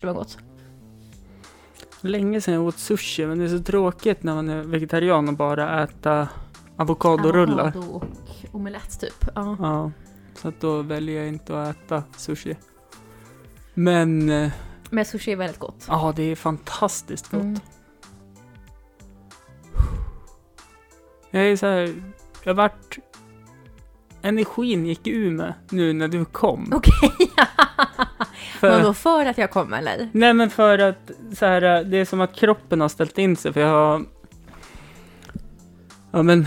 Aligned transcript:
Det 0.00 0.06
var 0.06 0.14
gott. 0.14 0.38
Länge 2.00 2.40
sedan 2.40 2.54
jag 2.54 2.62
åt 2.64 2.78
sushi, 2.78 3.26
men 3.26 3.38
det 3.38 3.44
är 3.44 3.48
så 3.48 3.62
tråkigt 3.64 4.22
när 4.22 4.34
man 4.34 4.48
är 4.48 4.62
vegetarian 4.62 5.28
och 5.28 5.34
bara 5.34 5.82
äta 5.82 6.28
avokadorullar. 6.76 7.62
Avokado 7.76 7.92
och 7.92 8.04
omelett 8.52 9.00
typ. 9.00 9.24
Ja. 9.34 9.56
Ja, 9.60 9.90
så 10.34 10.48
att 10.48 10.60
då 10.60 10.82
väljer 10.82 11.16
jag 11.18 11.28
inte 11.28 11.62
att 11.62 11.76
äta 11.76 12.02
sushi. 12.16 12.56
Men, 13.74 14.30
eh, 14.30 14.50
Men 14.90 15.04
sushi 15.04 15.32
är 15.32 15.36
väldigt 15.36 15.58
gott. 15.58 15.84
ja 15.88 16.12
det 16.16 16.22
är 16.22 16.36
fantastiskt 16.36 17.30
gott. 17.30 17.40
Mm. 17.42 17.60
Jag 21.30 21.42
är 21.46 21.56
så 21.56 21.66
här, 21.66 22.02
jag 22.44 22.54
vart... 22.54 22.98
Energin 24.22 24.86
gick 24.86 25.06
ur 25.06 25.30
mig 25.30 25.52
nu 25.70 25.92
när 25.92 26.08
du 26.08 26.24
kom. 26.24 26.72
Okej. 26.74 27.12
För- 28.58 28.70
Vadå, 28.70 28.94
för 28.94 29.26
att 29.26 29.38
jag 29.38 29.50
kom 29.50 29.72
eller? 29.72 30.08
Nej 30.12 30.34
men 30.34 30.50
för 30.50 30.78
att 30.78 31.10
så 31.32 31.46
här, 31.46 31.84
det 31.84 31.96
är 31.96 32.04
som 32.04 32.20
att 32.20 32.34
kroppen 32.34 32.80
har 32.80 32.88
ställt 32.88 33.18
in 33.18 33.36
sig 33.36 33.52
för 33.52 33.60
jag 33.60 33.68
har... 33.68 34.04
Ja 36.10 36.22
men... 36.22 36.46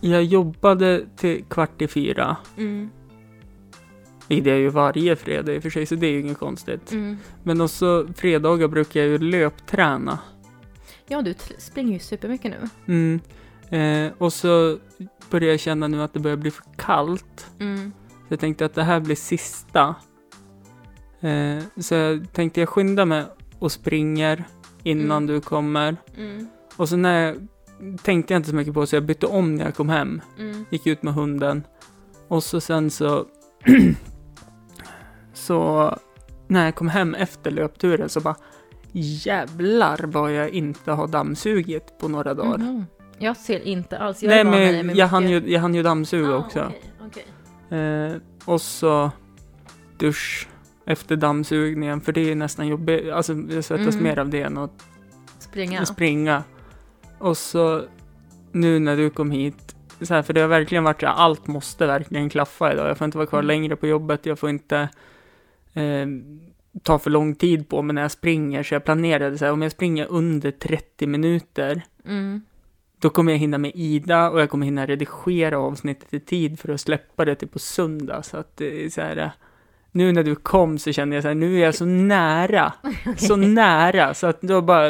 Jag 0.00 0.24
jobbade 0.24 1.06
till 1.16 1.44
kvart 1.44 1.82
i 1.82 1.88
fyra. 1.88 2.36
Mm. 2.56 2.90
Vilket 4.28 4.46
jag 4.46 4.58
ju 4.58 4.68
varje 4.68 5.16
fredag 5.16 5.52
i 5.54 5.58
och 5.58 5.62
för 5.62 5.70
sig, 5.70 5.86
så 5.86 5.94
det 5.94 6.06
är 6.06 6.10
ju 6.10 6.20
inget 6.20 6.38
konstigt. 6.38 6.92
Mm. 6.92 7.18
Men 7.42 7.60
också 7.60 8.06
fredagar 8.16 8.68
brukar 8.68 9.00
jag 9.00 9.08
ju 9.08 9.18
löpträna. 9.18 10.18
Ja, 11.06 11.22
du 11.22 11.34
springer 11.58 11.92
ju 11.92 11.98
supermycket 11.98 12.52
nu. 12.60 12.68
Mm. 12.94 13.20
Eh, 14.06 14.12
och 14.18 14.32
så 14.32 14.78
börjar 15.30 15.50
jag 15.50 15.60
känna 15.60 15.88
nu 15.88 16.02
att 16.02 16.12
det 16.12 16.20
börjar 16.20 16.36
bli 16.36 16.50
för 16.50 16.64
kallt. 16.76 17.46
Mm. 17.58 17.92
Så 18.32 18.34
jag 18.34 18.40
tänkte 18.40 18.64
att 18.64 18.74
det 18.74 18.82
här 18.82 19.00
blir 19.00 19.16
sista. 19.16 19.94
Eh, 21.20 21.62
så 21.80 21.94
jag 21.94 22.32
tänkte 22.32 22.60
jag 22.60 22.68
skyndar 22.68 23.04
mig 23.04 23.24
och 23.58 23.72
springer 23.72 24.44
innan 24.82 25.22
Mm. 25.22 25.26
du 25.26 25.40
kommer. 25.40 25.96
Mm. 26.16 26.48
Och 26.76 26.88
så 26.88 26.96
när 26.96 27.26
jag 27.26 27.36
tänkte 28.02 28.34
jag 28.34 28.38
inte 28.38 28.48
så 28.50 28.54
mycket 28.56 28.74
på 28.74 28.86
så 28.86 28.96
jag 28.96 29.04
bytte 29.04 29.26
om 29.26 29.54
när 29.56 29.64
jag 29.64 29.74
kom 29.74 29.88
hem. 29.88 30.20
Mm. 30.38 30.64
Gick 30.70 30.86
ut 30.86 31.02
med 31.02 31.14
hunden. 31.14 31.62
Och 32.28 32.44
så 32.44 32.60
sen 32.60 32.90
så... 32.90 33.26
så 35.34 35.90
när 36.48 36.64
jag 36.64 36.74
kom 36.74 36.88
hem 36.88 37.14
efter 37.14 37.50
löpturen 37.50 38.08
så 38.08 38.20
bara 38.20 38.36
jävlar 38.92 39.98
vad 40.06 40.32
jag 40.32 40.48
inte 40.50 40.92
har 40.92 41.06
dammsugit 41.06 41.98
på 41.98 42.08
några 42.08 42.34
dagar. 42.34 42.58
Mhm. 42.58 42.86
Jag 43.18 43.36
ser 43.36 43.60
inte 43.60 43.98
alls. 43.98 44.22
Jag 44.22 44.30
Nej 44.30 44.44
men 44.44 44.86
men 44.86 44.96
jag 44.96 45.06
hann, 45.06 45.28
ju, 45.28 45.42
jag 45.52 45.60
hann 45.60 45.74
ju 45.74 45.82
dammsuga 45.82 46.34
Ah, 46.34 46.38
också. 46.38 46.60
okej, 46.66 46.92
okej. 47.06 47.26
Eh, 47.72 48.16
och 48.44 48.60
så 48.60 49.10
dusch 49.98 50.48
efter 50.86 51.16
dammsugningen, 51.16 52.00
för 52.00 52.12
det 52.12 52.30
är 52.30 52.34
nästan 52.34 52.66
jobbigt. 52.68 53.10
Alltså 53.12 53.34
det 53.34 53.62
svettas 53.62 53.94
Mm. 53.94 54.04
mer 54.04 54.18
av 54.18 54.28
det 54.28 54.42
än 54.42 54.58
att 54.58 54.84
Springa. 55.38 55.86
springa. 55.86 56.42
Och 57.18 57.36
så 57.38 57.84
nu 58.52 58.78
när 58.78 58.96
du 58.96 59.10
kom 59.10 59.30
hit, 59.30 59.76
så 60.00 60.14
här, 60.14 60.22
för 60.22 60.32
det 60.32 60.40
har 60.40 60.48
verkligen 60.48 60.84
varit 60.84 61.00
så 61.00 61.06
här, 61.06 61.14
allt 61.14 61.46
måste 61.46 61.86
verkligen 61.86 62.28
klaffa 62.30 62.72
idag. 62.72 62.88
Jag 62.88 62.98
får 62.98 63.04
inte 63.04 63.18
vara 63.18 63.26
kvar 63.26 63.38
Mm. 63.38 63.46
längre 63.46 63.76
på 63.76 63.86
jobbet, 63.86 64.26
jag 64.26 64.38
får 64.38 64.50
inte 64.50 64.88
eh, 65.74 66.06
ta 66.82 66.98
för 66.98 67.10
lång 67.10 67.34
tid 67.34 67.68
på 67.68 67.82
mig 67.82 67.94
när 67.94 68.02
jag 68.02 68.10
springer. 68.10 68.62
Så 68.62 68.74
jag 68.74 68.84
planerade 68.84 69.38
så 69.38 69.44
här, 69.44 69.52
om 69.52 69.62
jag 69.62 69.72
springer 69.72 70.06
under 70.10 70.50
30 70.50 71.06
minuter, 71.06 71.82
Mm. 72.06 72.42
Då 73.02 73.10
kommer 73.10 73.32
jag 73.32 73.38
hinna 73.38 73.58
med 73.58 73.72
Ida 73.74 74.30
och 74.30 74.40
jag 74.40 74.50
kommer 74.50 74.64
hinna 74.64 74.86
redigera 74.86 75.58
avsnittet 75.58 76.14
i 76.14 76.20
tid 76.20 76.58
för 76.58 76.68
att 76.68 76.80
släppa 76.80 77.24
det 77.24 77.34
till 77.34 77.48
på 77.48 77.58
söndag. 77.58 78.22
Så 78.22 78.36
att 78.36 78.56
det 78.56 78.84
är 78.84 78.90
så 78.90 79.00
här, 79.00 79.16
eh, 79.16 79.30
nu 79.90 80.12
när 80.12 80.22
du 80.22 80.34
kom 80.34 80.78
så 80.78 80.92
kände 80.92 81.16
jag 81.16 81.22
så 81.22 81.28
här, 81.28 81.34
nu 81.34 81.56
är 81.56 81.64
jag 81.64 81.74
så 81.74 81.84
nära, 81.84 82.72
så 83.16 83.36
nära, 83.36 84.14
så 84.14 84.26
att 84.26 84.40
då 84.40 84.60
bara 84.60 84.86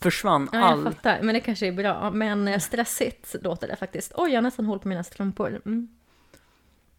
försvann 0.00 0.48
Ja, 0.52 0.58
jag 0.58 0.68
all... 0.68 0.84
fattar. 0.84 1.22
Men 1.22 1.34
det 1.34 1.40
kanske 1.40 1.66
är 1.66 1.72
bra. 1.72 2.10
Men 2.10 2.48
eh, 2.48 2.58
stressigt 2.58 3.36
låter 3.42 3.68
det 3.68 3.76
faktiskt. 3.76 4.12
Oj, 4.16 4.30
jag 4.30 4.36
har 4.36 4.42
nästan 4.42 4.64
hållit 4.64 4.82
på 4.82 4.88
mina 4.88 5.04
strumpor. 5.04 5.60
Mm. 5.66 5.88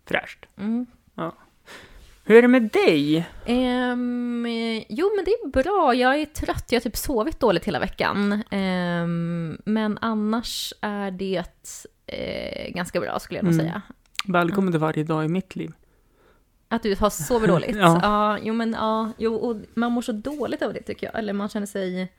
Fräscht. 0.05 0.45
Mm. 0.57 0.85
Hur 2.27 2.37
är 2.37 2.41
det 2.41 2.47
med 2.47 2.63
dig? 2.63 3.17
Eh, 3.45 3.95
jo, 4.89 5.11
men 5.15 5.25
det 5.25 5.31
är 5.31 5.47
bra. 5.49 5.93
Jag 5.95 6.21
är 6.21 6.25
trött. 6.25 6.65
Jag 6.69 6.79
har 6.79 6.83
typ 6.83 6.97
sovit 6.97 7.39
dåligt 7.39 7.65
hela 7.65 7.79
veckan. 7.79 8.43
Ehm, 8.51 9.57
men 9.65 9.97
annars 10.01 10.73
är 10.81 11.11
det 11.11 11.43
eh, 12.07 12.73
ganska 12.73 12.99
bra 12.99 13.19
skulle 13.19 13.37
jag 13.37 13.43
nog 13.43 13.53
Mm. 13.53 13.65
säga. 13.65 13.81
Välkommen 14.27 14.73
till 14.73 14.79
varje 14.79 15.03
dag 15.03 15.25
i 15.25 15.27
mitt 15.27 15.55
liv. 15.55 15.71
Att 16.67 16.83
du 16.83 16.95
har 16.95 17.09
sovit 17.09 17.49
dåligt? 17.55 17.75
Ja. 17.75 17.99
ja. 18.01 18.37
Jo, 18.43 18.53
men 18.53 18.73
ja. 18.73 19.11
Jo, 19.17 19.35
och 19.35 19.55
man 19.73 19.91
mår 19.91 20.01
så 20.01 20.11
dåligt 20.11 20.61
av 20.61 20.73
det 20.73 20.81
tycker 20.81 21.07
jag. 21.07 21.19
Eller 21.19 21.33
man 21.33 21.49
känner 21.49 21.67
sig 21.67 22.11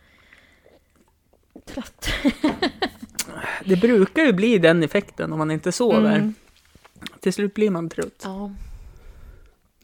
trött. 1.67 2.09
Det 3.65 3.77
brukar 3.77 4.23
ju 4.23 4.33
bli 4.33 4.59
den 4.59 4.83
effekten 4.83 5.33
om 5.33 5.39
man 5.39 5.51
inte 5.51 5.73
sover. 5.73 6.17
Mm. 6.17 6.35
Till 7.21 7.33
slut 7.33 7.55
blir 7.55 7.71
man 7.71 7.89
trött. 7.89 8.23
Ja. 8.25 8.51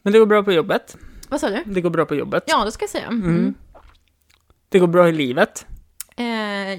Men 0.03 0.13
det 0.13 0.19
går 0.19 0.25
bra 0.25 0.43
på 0.43 0.51
jobbet. 0.51 0.97
Vad 1.29 1.39
sa 1.39 1.49
du? 1.49 1.63
Det 1.65 1.81
går 1.81 1.89
bra 1.89 2.05
på 2.05 2.15
jobbet. 2.15 2.43
Ja, 2.47 2.65
det 2.65 2.71
ska 2.71 2.83
jag 2.83 2.89
säga. 2.89 3.07
Mm. 3.07 3.23
Mm. 3.29 3.53
Det 4.69 4.79
går 4.79 4.87
bra 4.87 5.09
i 5.09 5.11
livet. 5.11 5.65
Eh, 6.17 6.25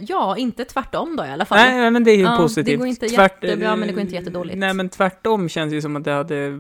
ja, 0.04 0.36
inte 0.36 0.64
tvärtom 0.64 1.16
då 1.16 1.24
i 1.24 1.28
alla 1.30 1.44
fall. 1.44 1.58
Nej, 1.58 1.90
men 1.90 2.04
det 2.04 2.10
är 2.10 2.16
ju 2.16 2.22
Ja, 2.22 2.36
positivt. 2.36 2.66
det 2.66 2.76
går 2.76 2.86
inte 2.86 3.06
jättebra, 3.06 3.76
men 3.76 3.88
det 3.88 3.94
går 3.94 4.00
inte 4.02 4.14
jättedåligt. 4.14 4.58
Nej, 4.58 4.74
men 4.74 4.88
tvärtom 4.88 5.48
känns 5.48 5.70
det 5.70 5.74
ju 5.74 5.82
som 5.82 5.96
att 5.96 6.04
det 6.04 6.10
hade... 6.12 6.50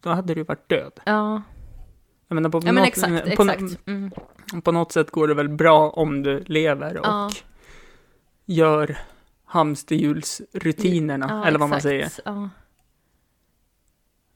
Då 0.00 0.10
hade 0.10 0.34
du 0.34 0.42
varit 0.42 0.68
död. 0.68 0.92
Ja, 1.04 1.42
Jag 2.28 2.34
menar, 2.34 2.50
på, 2.50 2.58
ja 2.58 2.64
men 2.64 2.74
något, 2.74 2.86
exakt, 2.88 3.36
på, 3.36 3.42
exakt. 3.42 3.78
Mm. 3.86 4.10
på 4.62 4.72
något 4.72 4.92
sätt 4.92 5.10
går 5.10 5.28
det 5.28 5.34
väl 5.34 5.48
bra 5.48 5.90
om 5.90 6.22
du 6.22 6.44
lever 6.46 6.96
och 6.98 7.06
Ja. 7.06 7.30
gör 8.46 8.96
hamsterhjulsrutinerna, 9.44 11.26
Ja, 11.28 11.46
eller 11.48 11.58
vad 11.58 11.68
man 11.68 11.76
exakt. 11.76 12.14
säger. 12.24 12.50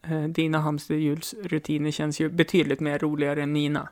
Eh, 0.03 0.23
Dina 0.25 0.59
hamsterhjulsrutiner 0.59 1.91
känns 1.91 2.21
ju 2.21 2.29
betydligt 2.29 2.81
mer 2.81 2.99
roligare 2.99 3.43
än 3.43 3.53
mina. 3.53 3.89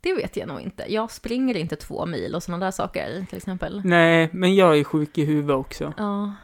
Det 0.00 0.14
vet 0.14 0.36
jag 0.36 0.48
nog 0.48 0.60
inte. 0.60 0.84
Jag 0.88 1.10
springer 1.10 1.56
inte 1.56 1.76
två 1.76 2.06
mil 2.06 2.34
och 2.34 2.42
sådana 2.42 2.64
där 2.64 2.70
saker 2.70 3.26
till 3.28 3.36
exempel. 3.36 3.82
Nej, 3.84 4.28
men 4.32 4.54
jag 4.54 4.78
är 4.78 4.84
sjuk 4.84 5.18
i 5.18 5.24
huvudet 5.24 5.56
också. 5.56 5.94
Ja, 5.96 6.34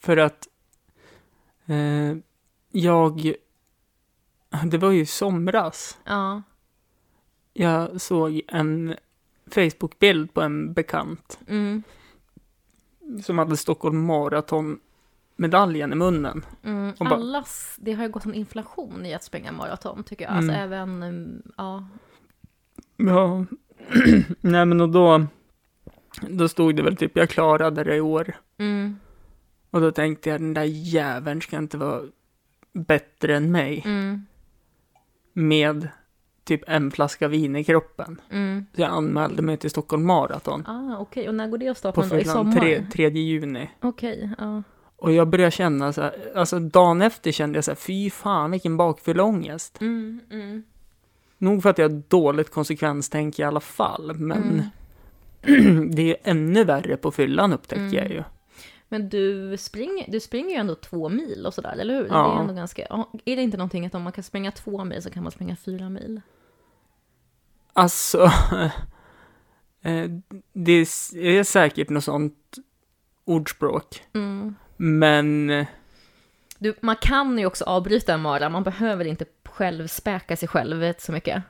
För 0.00 0.16
att 0.16 0.48
eh, 1.66 2.16
jag... 2.70 3.34
Det 4.64 4.78
var 4.78 4.90
ju 4.90 5.06
somras. 5.06 5.98
ja, 6.04 6.42
Jag 7.52 8.00
såg 8.00 8.40
en 8.48 8.94
Facebook-bild 9.50 10.34
på 10.34 10.40
en 10.42 10.72
bekant 10.72 11.38
mm, 11.48 11.82
som 13.24 13.38
hade 13.38 13.56
Stockholm 13.56 14.04
Marathon-medaljen 15.36 15.92
i 15.92 15.96
munnen. 15.96 16.44
mm. 16.62 16.94
Bara- 16.98 17.14
Allas, 17.14 17.76
det 17.78 17.92
har 17.92 18.02
ju 18.02 18.08
gått 18.10 18.24
en 18.24 18.34
inflation 18.34 19.06
i 19.06 19.14
att 19.14 19.24
springa 19.24 19.52
maraton 19.52 20.04
tycker 20.04 20.24
jag. 20.24 20.32
Mm. 20.32 20.38
Alltså 20.50 20.60
även, 20.62 21.02
mm, 21.02 21.42
ja, 21.56 21.88
Ja, 22.96 23.44
nej 24.40 24.66
men 24.66 24.80
och 24.80 24.88
då, 24.88 25.26
då 26.28 26.48
stod 26.48 26.76
det 26.76 26.82
väl 26.82 26.96
typ 26.96 27.16
jag 27.16 27.30
klarade 27.30 27.84
det 27.84 27.96
i 27.96 28.00
år. 28.00 28.34
mm, 28.58 28.96
Och 29.70 29.80
då 29.80 29.90
tänkte 29.92 30.30
jag 30.30 30.40
den 30.40 30.54
där 30.54 30.64
jäveln 30.64 31.40
ska 31.42 31.56
inte 31.56 31.78
vara 31.78 32.02
bättre 32.72 33.36
än 33.36 33.52
mig 33.52 33.82
mm, 33.86 34.26
med 35.32 35.88
typ 36.44 36.62
en 36.66 36.90
flaska 36.90 37.28
vin 37.28 37.56
i 37.56 37.64
kroppen. 37.64 38.20
mm. 38.30 38.66
Så 38.74 38.80
jag 38.80 38.90
anmälde 38.90 39.42
mig 39.42 39.56
till 39.56 39.70
Stockholm 39.70 40.06
Marathon 40.06 40.64
Ah, 40.66 40.98
okej, 40.98 41.28
och 41.28 41.34
när 41.34 41.48
går 41.48 41.58
det 41.58 41.68
av 41.68 41.74
på 41.74 41.78
stapeln 41.78 42.08
då? 42.08 42.16
I 42.18 42.24
sommar? 42.24 42.52
tre, 42.60 42.86
3 42.92 43.08
juni. 43.08 43.70
Okej, 43.80 44.30
ja. 44.38 44.62
Och 44.96 45.12
jag 45.12 45.28
började 45.28 45.50
känna 45.50 45.92
så 45.92 46.02
här, 46.02 46.32
alltså 46.36 46.58
dagen 46.58 47.02
efter 47.02 47.32
kände 47.32 47.56
jag 47.56 47.64
så 47.64 47.70
här, 47.70 47.76
fy 47.76 48.10
fan 48.10 48.50
vilken 48.50 48.76
bakfylleångest. 48.76 49.80
Mm, 49.80 50.20
mm, 50.30 50.62
Nog 51.38 51.62
för 51.62 51.70
att 51.70 51.78
jag 51.78 51.88
har 51.88 52.02
dåligt 52.08 52.50
konsekvenstänk 52.50 53.38
i 53.38 53.42
alla 53.42 53.60
fall, 53.60 54.14
men 54.16 54.68
mm. 55.42 55.90
det 55.94 56.10
är 56.10 56.16
ännu 56.30 56.64
värre 56.64 56.96
på 56.96 57.10
fyllan 57.10 57.52
upptäcker 57.52 57.82
Mm. 57.82 57.94
jag 57.94 58.10
ju. 58.10 58.22
Men 58.88 59.08
du 59.08 59.56
springer, 59.56 60.10
du 60.12 60.20
springer 60.20 60.50
ju 60.50 60.56
ändå 60.56 60.74
två 60.74 61.08
mil 61.08 61.46
och 61.46 61.54
sådär, 61.54 61.76
eller 61.78 61.94
hur? 61.94 62.02
Det 62.02 62.08
Ja. 62.08 62.36
är 62.36 62.40
ändå 62.40 62.54
ganska, 62.54 62.86
är 63.24 63.36
det 63.36 63.42
inte 63.42 63.56
någonting 63.56 63.86
att 63.86 63.94
om 63.94 64.02
man 64.02 64.12
kan 64.12 64.24
springa 64.24 64.50
två 64.52 64.84
mil 64.84 65.02
så 65.02 65.10
kan 65.10 65.22
man 65.22 65.32
springa 65.32 65.56
fyra 65.56 65.88
mil? 65.88 66.20
Alltså, 67.72 68.22
eh, 69.82 70.10
det 70.52 70.72
är 70.72 71.42
säkert 71.44 71.88
något 71.90 72.04
sånt 72.04 72.56
ordspråk, 73.24 74.02
Mm. 74.14 74.54
Men 74.76 75.46
Du, 76.58 76.74
man 76.80 76.96
kan 76.96 77.38
ju 77.38 77.46
också 77.46 77.64
avbryta 77.64 78.14
en 78.14 78.20
mara, 78.20 78.48
man 78.48 78.62
behöver 78.62 79.04
inte 79.04 79.24
själv 79.44 79.86
späka 79.86 80.36
sig 80.36 80.48
själv 80.48 80.92
så 80.98 81.12
mycket. 81.12 81.42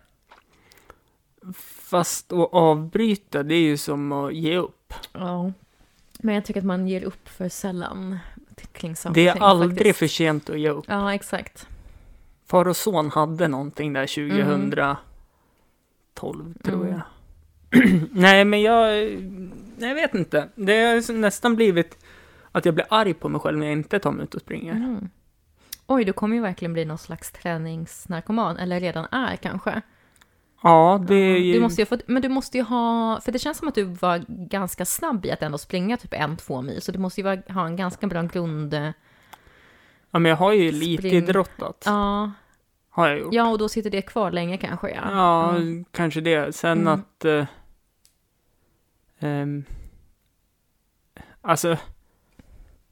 fast 1.54 2.32
att 2.32 2.48
avbryta, 2.52 3.42
det 3.42 3.54
är 3.54 3.60
ju 3.62 3.76
som 3.76 4.12
att 4.12 4.34
ge 4.34 4.56
upp. 4.56 4.94
Ja. 5.12 5.52
Men 6.18 6.34
jag 6.34 6.44
tycker 6.44 6.60
att 6.60 6.66
man 6.66 6.88
ger 6.88 7.04
upp 7.04 7.28
för 7.28 7.48
sällan 7.48 8.18
kring 8.72 8.96
saker 8.96 9.14
Det 9.14 9.28
är 9.28 9.42
aldrig 9.42 9.78
faktiskt. 9.78 9.98
för 9.98 10.06
sent 10.06 10.50
att 10.50 10.60
ge 10.60 10.68
upp. 10.68 10.84
Ja, 10.88 11.14
exakt. 11.14 11.68
far 12.46 12.68
och 12.68 12.76
son 12.76 13.10
hade 13.10 13.48
någonting 13.48 13.92
där 13.92 14.06
2012 14.06 14.96
tror 16.64 16.86
Mm. 16.86 16.92
jag. 16.92 17.00
Nej, 18.12 18.44
men 18.44 18.62
jag, 18.62 19.04
jag 19.78 19.94
vet 19.94 20.14
inte. 20.14 20.48
Det 20.54 20.82
har 20.82 21.12
nästan 21.12 21.56
blivit 21.56 21.98
att 22.58 22.64
jag 22.64 22.74
blir 22.74 22.86
arg 22.90 23.14
på 23.14 23.28
mig 23.28 23.40
själv 23.40 23.58
när 23.58 23.66
jag 23.66 23.72
inte 23.72 23.98
tar 23.98 24.12
mig 24.12 24.24
ut 24.24 24.34
och 24.34 24.40
springer. 24.40 24.72
Mm. 24.72 25.08
Oj, 25.86 26.04
du 26.04 26.12
kommer 26.12 26.36
ju 26.36 26.42
verkligen 26.42 26.72
bli 26.72 26.84
någon 26.84 26.98
slags 26.98 27.32
träningsnarkoman, 27.32 28.56
eller 28.56 28.80
redan 28.80 29.06
är 29.10 29.36
kanske. 29.36 29.82
Ja, 30.62 31.04
det 31.08 31.14
är 31.14 31.38
ju... 31.38 31.52
Du 31.52 31.60
måste 31.60 31.82
ju 31.82 31.86
få, 31.86 31.98
men 32.06 32.22
du 32.22 32.28
måste 32.28 32.58
ju 32.58 32.64
ha, 32.64 33.20
för 33.20 33.32
det 33.32 33.38
känns 33.38 33.58
som 33.58 33.68
att 33.68 33.74
du 33.74 33.82
var 33.84 34.24
ganska 34.28 34.84
snabb 34.84 35.26
i 35.26 35.30
att 35.30 35.42
ändå 35.42 35.58
springa 35.58 35.96
typ 35.96 36.12
en, 36.14 36.36
två 36.36 36.62
mil, 36.62 36.82
så 36.82 36.92
du 36.92 36.98
måste 36.98 37.20
ju 37.20 37.26
ha 37.52 37.66
en 37.66 37.76
ganska 37.76 38.06
bra 38.06 38.22
grund... 38.22 38.74
Ja, 40.10 40.18
men 40.18 40.30
jag 40.30 40.36
har 40.36 40.52
ju 40.52 40.72
lite 40.72 41.02
Spring. 41.02 41.14
idrottat. 41.14 41.82
Ja, 41.86 42.32
Har 42.90 43.08
jag 43.08 43.18
gjort. 43.18 43.34
ja, 43.34 43.48
och 43.48 43.58
då 43.58 43.68
sitter 43.68 43.90
det 43.90 44.02
kvar 44.02 44.30
länge 44.30 44.56
kanske, 44.58 44.88
ja. 44.90 45.02
Ja, 45.10 45.50
Mm. 45.56 45.84
kanske 45.90 46.20
det. 46.20 46.54
Sen 46.54 46.80
Mm. 46.80 46.92
att... 46.92 47.24
eh, 47.24 47.46
ehm, 49.18 49.64
alltså, 51.42 51.76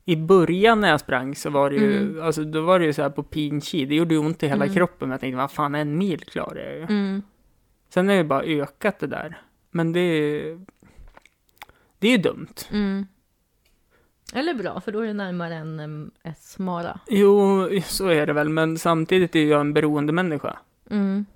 i 0.04 0.16
början 0.16 0.80
när 0.80 0.88
jag 0.88 1.00
sprang 1.00 1.34
så 1.34 1.50
var 1.50 1.70
det 1.70 1.76
ju, 1.76 1.96
Mm. 1.96 2.22
alltså 2.22 2.44
då 2.44 2.60
var 2.60 2.78
det 2.78 2.84
ju 2.84 2.92
så 2.92 3.02
här 3.02 3.10
på 3.10 3.22
pinchi. 3.22 3.84
Det 3.86 3.94
gjorde 3.94 4.18
ont 4.18 4.42
i 4.42 4.48
hela 4.48 4.64
Mm. 4.64 4.74
kroppen, 4.74 5.08
men 5.08 5.10
jag 5.10 5.20
tänkte, 5.20 5.36
vad 5.36 5.50
fan, 5.50 5.74
en 5.74 5.98
mil 5.98 6.20
klarar 6.24 6.60
jag 6.60 6.74
ju. 6.76 6.82
Mm. 6.82 7.22
Sen 7.88 8.08
har 8.08 8.16
det 8.16 8.24
bara 8.24 8.42
ökat 8.42 8.98
det 8.98 9.06
där. 9.06 9.38
Men 9.70 9.92
det 9.92 10.00
är 10.00 10.60
det 11.98 12.08
är 12.08 12.12
ju 12.12 12.18
dumt. 12.18 12.54
Mm. 12.72 13.06
Eller 14.34 14.54
bra, 14.54 14.80
för 14.80 14.92
då 14.92 15.00
är 15.00 15.06
det 15.06 15.12
närmare 15.14 15.54
en 15.54 15.80
um, 15.80 16.10
ett 16.22 16.58
mara. 16.58 17.00
Jo, 17.08 17.68
så 17.84 18.08
är 18.08 18.26
det 18.26 18.32
väl, 18.32 18.48
men 18.48 18.78
samtidigt 18.78 19.36
är 19.36 19.44
jag 19.44 19.60
en 19.60 19.74
beroendemänniska. 19.74 20.58
Mm. 20.90 21.26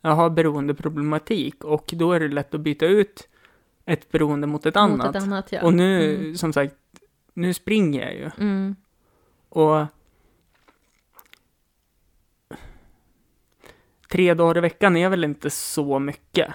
Jag 0.00 0.10
har 0.10 0.30
beroendeproblematik 0.30 1.64
och 1.64 1.90
då 1.92 2.12
är 2.12 2.20
det 2.20 2.28
lätt 2.28 2.54
att 2.54 2.60
byta 2.60 2.86
ut 2.86 3.28
ett 3.84 4.12
beroende 4.12 4.46
mot 4.46 4.66
ett 4.66 4.76
annat. 4.76 5.06
Mot 5.06 5.16
ett 5.16 5.22
annat, 5.22 5.52
ja. 5.52 5.62
Och 5.62 5.74
nu, 5.74 6.14
Mm. 6.16 6.36
som 6.36 6.52
sagt, 6.52 6.74
nu 7.36 7.54
springer 7.54 8.02
jag 8.02 8.14
ju. 8.14 8.30
Mm. 8.38 8.76
Och 9.48 9.86
tre 14.08 14.34
dagar 14.34 14.56
i 14.58 14.60
veckan 14.60 14.96
är 14.96 15.08
väl 15.08 15.24
inte 15.24 15.50
så 15.50 15.98
mycket. 15.98 16.54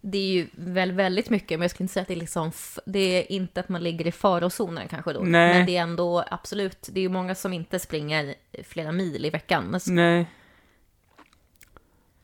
Det 0.00 0.18
är 0.18 0.32
ju 0.32 0.46
väl 0.52 0.92
väldigt 0.92 1.30
mycket, 1.30 1.58
men 1.58 1.62
jag 1.62 1.70
skulle 1.70 1.84
inte 1.84 1.92
säga 1.92 2.02
att 2.02 2.08
det 2.08 2.14
är 2.14 2.18
liksom, 2.18 2.52
det 2.86 2.98
är 2.98 3.32
inte 3.32 3.60
att 3.60 3.68
man 3.68 3.82
ligger 3.82 4.06
i 4.06 4.12
farozonen 4.12 4.88
kanske 4.88 5.12
då. 5.12 5.20
Nej. 5.20 5.54
Men 5.58 5.66
det 5.66 5.76
är 5.76 5.82
ändå 5.82 6.24
absolut, 6.30 6.88
det 6.92 7.00
är 7.00 7.02
ju 7.02 7.08
många 7.08 7.34
som 7.34 7.52
inte 7.52 7.78
springer 7.78 8.34
flera 8.64 8.92
mil 8.92 9.24
i 9.24 9.30
veckan. 9.30 9.78
Nej. 9.86 10.26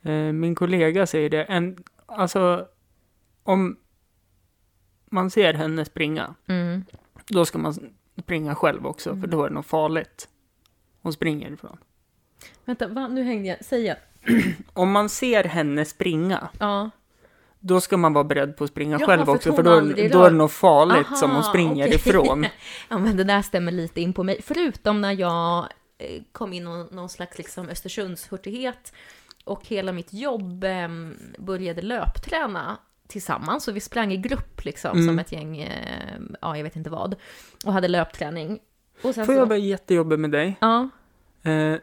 Eh, 0.01 0.11
Min 0.31 0.55
kollega 0.55 1.07
säger 1.07 1.29
det. 1.29 1.43
En, 1.43 1.83
alltså, 2.05 2.67
om 3.43 3.77
man 5.05 5.29
ser 5.31 5.53
henne 5.53 5.85
springa, 5.85 6.35
Mm. 6.47 6.85
Då 7.31 7.45
ska 7.45 7.57
man 7.57 7.75
springa 8.23 8.55
själv 8.55 8.87
också, 8.87 9.09
för 9.09 9.17
Mm. 9.17 9.29
då 9.29 9.43
är 9.43 9.49
det 9.49 9.55
något 9.55 9.65
farligt. 9.65 10.27
Hon 11.01 11.13
springer 11.13 11.51
ifrån. 11.51 11.77
Vänta, 12.65 12.87
va? 12.87 13.07
nu 13.07 13.23
hängde 13.23 13.47
jag, 13.49 13.57
säg 13.65 13.81
jag. 13.85 13.97
Om 14.73 14.91
man 14.91 15.09
ser 15.09 15.43
henne 15.43 15.85
springa, 15.85 16.49
Ja. 16.59 16.89
då 17.59 17.81
ska 17.81 17.97
man 17.97 18.13
vara 18.13 18.23
beredd 18.23 18.57
på 18.57 18.63
att 18.63 18.69
springa 18.69 18.97
Jaha, 18.99 19.07
själv 19.07 19.25
för 19.25 19.35
också, 19.35 19.53
för 19.53 19.63
då, 19.63 19.79
då 19.81 20.23
är 20.23 20.29
det 20.29 20.35
något 20.35 20.51
farligt 20.51 21.07
Aha, 21.07 21.15
som 21.15 21.31
hon 21.31 21.43
springer 21.43 21.85
okej. 21.87 21.95
ifrån. 21.95 22.45
Ja, 22.89 22.97
men 22.97 23.17
det 23.17 23.23
där 23.23 23.41
stämmer 23.41 23.71
lite 23.71 24.01
in 24.01 24.13
på 24.13 24.23
mig. 24.23 24.41
Förutom 24.43 25.01
när 25.01 25.11
jag 25.11 25.67
eh, 25.97 26.21
kom 26.31 26.53
in 26.53 26.61
i 26.61 26.65
någon, 26.65 26.87
någon 26.91 27.09
slags 27.09 27.37
liksom 27.37 27.69
Östersundshurtighet 27.69 28.93
och 29.43 29.67
hela 29.67 29.91
mitt 29.91 30.13
jobb 30.13 30.63
eh, 30.63 30.87
började 31.39 31.81
löpträna 31.81 32.77
tillsammans. 33.11 33.63
Så 33.63 33.71
vi 33.71 33.79
sprang 33.79 34.11
i 34.13 34.17
grupp 34.17 34.65
liksom 34.65 34.91
Mm. 34.91 35.07
som 35.07 35.19
ett 35.19 35.31
gäng, 35.31 35.57
eh, 35.61 36.19
ja 36.41 36.57
jag 36.57 36.63
vet 36.63 36.75
inte 36.75 36.89
vad, 36.89 37.15
och 37.65 37.73
hade 37.73 37.87
löpträning. 37.87 38.59
Och 38.95 39.15
Får 39.15 39.25
så, 39.25 39.31
jag 39.33 39.45
vara 39.45 39.57
jättejobbig 39.57 40.19
med 40.19 40.31
dig? 40.31 40.57
Ja, 40.61 40.89
Eh, 41.43 41.75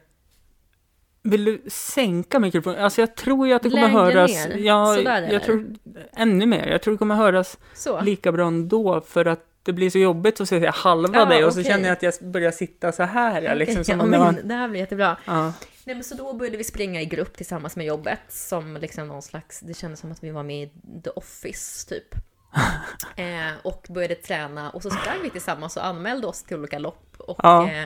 vill 1.22 1.44
du 1.44 1.62
sänka 1.66 2.38
mikrofonen? 2.38 2.84
Alltså 2.84 3.00
jag 3.00 3.14
tror 3.16 3.46
ju 3.46 3.52
att 3.52 3.62
det 3.62 3.70
kommer 3.70 3.82
Lägre 3.88 3.98
höras... 3.98 4.30
ner? 4.48 4.56
Ja, 4.56 4.94
Sådär, 4.96 5.16
eller? 5.22 5.32
jag 5.32 5.42
tror 5.42 5.66
ännu 6.12 6.46
mer. 6.46 6.66
Jag 6.66 6.82
tror 6.82 6.94
det 6.94 6.98
kommer 6.98 7.14
höras 7.14 7.58
så. 7.74 8.00
lika 8.00 8.32
bra 8.32 8.46
ändå 8.46 9.00
för 9.00 9.24
att 9.24 9.44
det 9.62 9.72
blir 9.72 9.90
så 9.90 9.98
jobbigt 9.98 10.40
att 10.40 10.48
se 10.48 10.66
halva 10.74 11.18
Ja, 11.18 11.24
dig 11.24 11.44
och 11.44 11.52
så 11.52 11.60
okej. 11.60 11.72
känner 11.72 11.84
jag 11.88 11.92
att 11.92 12.02
jag 12.02 12.14
börjar 12.20 12.50
sitta 12.50 12.92
så 12.92 13.02
här. 13.02 13.54
Liksom, 13.54 13.84
som 13.84 13.98
ja, 14.00 14.06
det 14.06 14.18
var... 14.18 14.32
men 14.32 14.48
det 14.48 14.54
här 14.54 14.68
blir 14.68 14.80
jättebra. 14.80 15.16
ja. 15.26 15.52
Nej, 15.84 15.94
men 15.94 16.04
så 16.04 16.14
då 16.14 16.32
började 16.32 16.56
vi 16.56 16.64
springa 16.64 17.00
i 17.02 17.04
grupp 17.04 17.36
tillsammans 17.36 17.76
med 17.76 17.86
jobbet 17.86 18.18
som 18.28 18.76
liksom 18.76 19.08
någon 19.08 19.22
slags, 19.22 19.60
det 19.60 19.74
kändes 19.74 20.00
som 20.00 20.12
att 20.12 20.24
vi 20.24 20.30
var 20.30 20.42
med 20.42 20.62
i 20.68 21.00
The 21.04 21.10
Office 21.10 21.88
typ. 21.88 22.14
eh, 23.16 23.52
och 23.62 23.86
började 23.90 24.14
träna 24.14 24.70
och 24.70 24.82
så 24.82 24.90
sprang 24.90 25.22
vi 25.22 25.30
tillsammans 25.30 25.76
och 25.76 25.86
anmälde 25.86 26.26
oss 26.26 26.42
till 26.42 26.56
olika 26.56 26.78
lopp 26.78 27.14
och 27.18 27.40
Ja. 27.42 27.70
eh, 27.70 27.84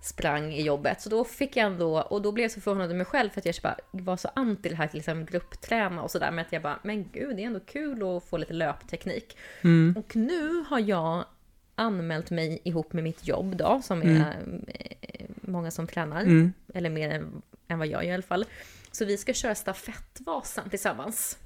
sprang 0.00 0.52
i 0.52 0.62
jobbet. 0.62 1.00
Så 1.00 1.08
då 1.08 1.24
fick 1.24 1.56
jag 1.56 1.66
ändå, 1.66 2.00
och 2.00 2.22
då 2.22 2.32
blev 2.32 2.44
jag 2.44 2.50
så 2.50 2.60
förvånad 2.60 2.84
över 2.84 2.94
mig 2.94 3.06
själv 3.06 3.30
för 3.30 3.40
att 3.40 3.46
jag 3.46 3.54
bara 3.62 3.76
var 3.90 4.16
så 4.16 4.30
anti 4.34 4.68
det 4.68 4.74
här 4.76 4.86
till 4.86 4.96
liksom 4.96 5.24
gruppträna 5.24 6.02
och 6.02 6.10
sådär. 6.10 6.30
Men 6.30 6.44
att 6.46 6.52
jag 6.52 6.62
bara, 6.62 6.78
men 6.82 7.08
gud 7.12 7.36
det 7.36 7.42
är 7.42 7.46
ändå 7.46 7.60
kul 7.60 8.16
att 8.16 8.24
få 8.24 8.36
lite 8.36 8.52
löpteknik. 8.52 9.36
Mm. 9.62 9.94
Och 9.98 10.16
nu 10.16 10.64
har 10.68 10.78
jag 10.80 11.24
anmält 11.74 12.30
mig 12.30 12.60
ihop 12.64 12.92
med 12.92 13.04
mitt 13.04 13.26
jobb 13.28 13.56
då, 13.56 13.80
som 13.84 14.02
är 14.02 14.04
Mm. 14.06 14.64
eh, 14.68 15.26
många 15.40 15.70
som 15.70 15.86
tränar 15.86 16.20
Mm. 16.22 16.52
eller 16.74 16.90
mer 16.90 17.10
än, 17.10 17.42
än 17.68 17.78
vad 17.78 17.88
jag 17.88 18.04
gör 18.04 18.10
i 18.10 18.14
alla 18.14 18.22
fall. 18.22 18.44
Så 18.92 19.04
vi 19.04 19.16
ska 19.16 19.32
köra 19.32 19.54
stafettvasan 19.54 20.70
tillsammans 20.70 21.38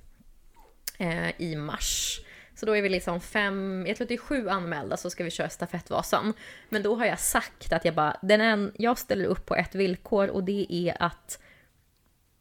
eh, 0.98 1.40
i 1.42 1.56
mars. 1.56 2.20
Så 2.62 2.66
då 2.66 2.76
är 2.76 2.82
vi 2.82 2.88
liksom 2.88 3.20
fem, 3.20 3.84
jag 3.86 3.96
tror 3.96 4.08
det 4.08 4.14
är 4.14 4.18
sju 4.18 4.48
anmälda 4.48 4.96
så 4.96 5.10
ska 5.10 5.24
vi 5.24 5.30
köra 5.30 5.48
stafettvasan. 5.48 6.32
Men 6.68 6.82
då 6.82 6.96
har 6.96 7.06
jag 7.06 7.20
sagt 7.20 7.72
att 7.72 7.84
jag 7.84 7.94
bara, 7.94 8.16
den 8.22 8.40
en, 8.40 8.72
jag 8.78 8.98
ställer 8.98 9.24
upp 9.24 9.46
på 9.46 9.54
ett 9.56 9.74
villkor 9.74 10.28
och 10.30 10.44
det 10.44 10.66
är 10.70 11.02
att 11.02 11.42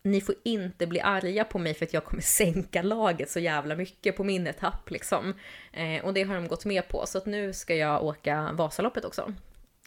ni 0.03 0.21
får 0.21 0.35
inte 0.43 0.87
bli 0.87 1.01
arga 1.01 1.43
på 1.43 1.59
mig 1.59 1.73
för 1.73 1.85
att 1.85 1.93
jag 1.93 2.05
kommer 2.05 2.21
sänka 2.21 2.81
laget 2.81 3.29
så 3.29 3.39
jävla 3.39 3.75
mycket 3.75 4.17
på 4.17 4.23
min 4.23 4.47
etapp 4.47 4.89
liksom. 4.89 5.33
Eh, 5.73 6.05
och 6.05 6.13
det 6.13 6.23
har 6.23 6.35
de 6.35 6.47
gått 6.47 6.65
med 6.65 6.87
på. 6.87 7.05
Så 7.05 7.17
att 7.17 7.25
nu 7.25 7.53
ska 7.53 7.75
jag 7.75 8.03
åka 8.03 8.49
Vasaloppet 8.53 9.05
också. 9.05 9.33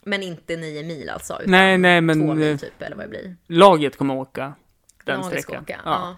Men 0.02 0.22
inte 0.22 0.56
nio 0.56 0.82
mil 0.82 1.08
alltså. 1.08 1.34
Utan 1.40 1.50
Nej, 1.50 1.78
nej, 1.78 2.00
två 2.00 2.04
men 2.04 2.38
mil 2.38 2.52
eh, 2.52 2.56
typ, 2.56 2.82
eller 2.82 2.96
vad 2.96 3.04
det 3.04 3.08
blir. 3.10 3.36
laget 3.46 3.96
kommer 3.96 4.14
åka 4.16 4.54
den 5.04 5.20
Laget 5.20 5.42
ska 5.42 5.52
sträckan. 5.52 5.62
åka, 5.62 5.80
Ja. 5.84 6.16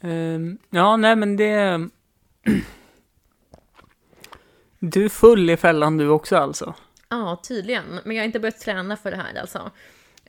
Ja. 0.00 0.08
Ehm, 0.08 0.58
ja, 0.70 0.96
nej 0.96 1.16
men 1.16 1.36
det... 1.36 1.88
Du 4.78 5.04
är 5.04 5.08
full 5.08 5.50
i 5.50 5.56
fällan 5.56 5.96
du 5.96 6.08
också 6.08 6.36
alltså? 6.36 6.74
ja, 7.08 7.40
tydligen. 7.48 8.00
Men 8.04 8.16
jag 8.16 8.22
har 8.22 8.26
inte 8.26 8.40
börjat 8.40 8.58
träna 8.60 8.96
för 8.96 9.10
det 9.10 9.16
här 9.16 9.40
alltså. 9.40 9.70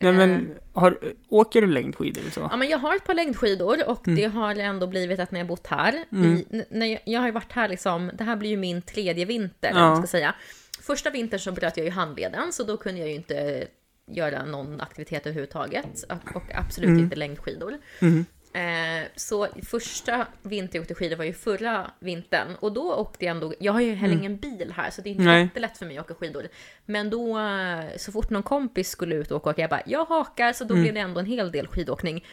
Nej 0.02 0.12
Eh, 0.12 0.18
men, 0.18 0.56
har, 0.74 0.98
åker 1.30 1.62
du 1.62 1.68
längdskidor 1.68 2.22
så? 2.32 2.48
Ja, 2.52 2.58
men 2.58 2.70
jag 2.70 2.78
har 2.78 2.96
ett 2.96 3.06
par 3.06 3.14
längdskidor 3.14 3.90
och 3.90 4.08
Mm. 4.08 4.20
det 4.22 4.26
har 4.28 4.56
ändå 4.56 4.88
blivit 4.88 5.20
att 5.20 5.32
när 5.32 5.40
jag 5.40 5.48
bott 5.48 5.68
här, 5.68 6.04
Mm. 6.12 6.26
i, 6.38 6.64
när 6.70 6.86
jag, 6.86 7.00
jag 7.06 7.20
har 7.20 7.28
ju 7.28 7.32
varit 7.34 7.52
här 7.52 7.70
liksom, 7.70 8.12
det 8.14 8.24
här 8.24 8.36
blir 8.36 8.50
ju 8.50 8.58
min 8.58 8.82
tredje 8.82 9.26
vinter, 9.26 9.72
Ja. 9.76 9.96
ska 9.98 10.08
säga. 10.08 10.36
Första 10.82 11.10
vintern 11.10 11.40
så 11.40 11.52
bröt 11.52 11.78
jag 11.78 11.86
ju 11.86 11.92
handleden, 11.92 12.54
så 12.54 12.64
då 12.64 12.78
kunde 12.78 13.00
jag 13.00 13.10
ju 13.10 13.16
inte 13.16 13.68
göra 14.12 14.46
någon 14.46 14.82
aktivitet 14.82 15.26
överhuvudtaget 15.26 16.04
och, 16.10 16.36
och 16.36 16.44
absolut 16.56 16.90
Mm. 16.90 17.04
inte 17.04 17.16
längdskidor. 17.16 17.78
Mhm. 18.00 18.26
Eh, 18.54 19.08
så 19.16 19.48
första 19.66 20.28
vinter 20.42 20.76
jag 20.78 20.82
åkte 20.82 20.96
skidor 20.96 21.16
var 21.16 21.26
ju 21.26 21.34
förra 21.34 21.92
vintern 22.00 22.56
och 22.60 22.72
då 22.74 22.94
åkte 22.94 23.26
jag 23.26 23.32
ändå, 23.36 23.54
jag 23.60 23.74
har 23.74 23.82
ju 23.82 23.94
heller 23.94 24.14
ingen 24.16 24.38
bil 24.38 24.74
här 24.76 24.90
så 24.92 25.02
det 25.02 25.10
är 25.10 25.12
inte 25.12 25.22
Mm. 25.24 25.34
Nej. 25.34 25.44
jättelätt 25.44 25.78
för 25.78 25.86
mig 25.86 25.98
att 25.98 26.06
åka 26.06 26.14
skidor. 26.14 26.48
Men 26.86 27.10
då, 27.10 27.40
eh, 27.40 27.98
så 27.98 28.12
fort 28.12 28.30
någon 28.30 28.44
kompis 28.44 28.90
skulle 28.90 29.16
ut 29.16 29.32
och 29.32 29.48
åka, 29.48 29.62
jag 29.62 29.70
bara, 29.70 29.82
jag 29.86 30.06
hakar, 30.06 30.54
så 30.54 30.64
då 30.64 30.74
Mm. 30.74 30.82
blev 30.82 30.94
det 30.94 31.00
ändå 31.00 31.20
en 31.20 31.26
hel 31.26 31.52
del 31.52 31.68
skidåkning. 31.68 32.26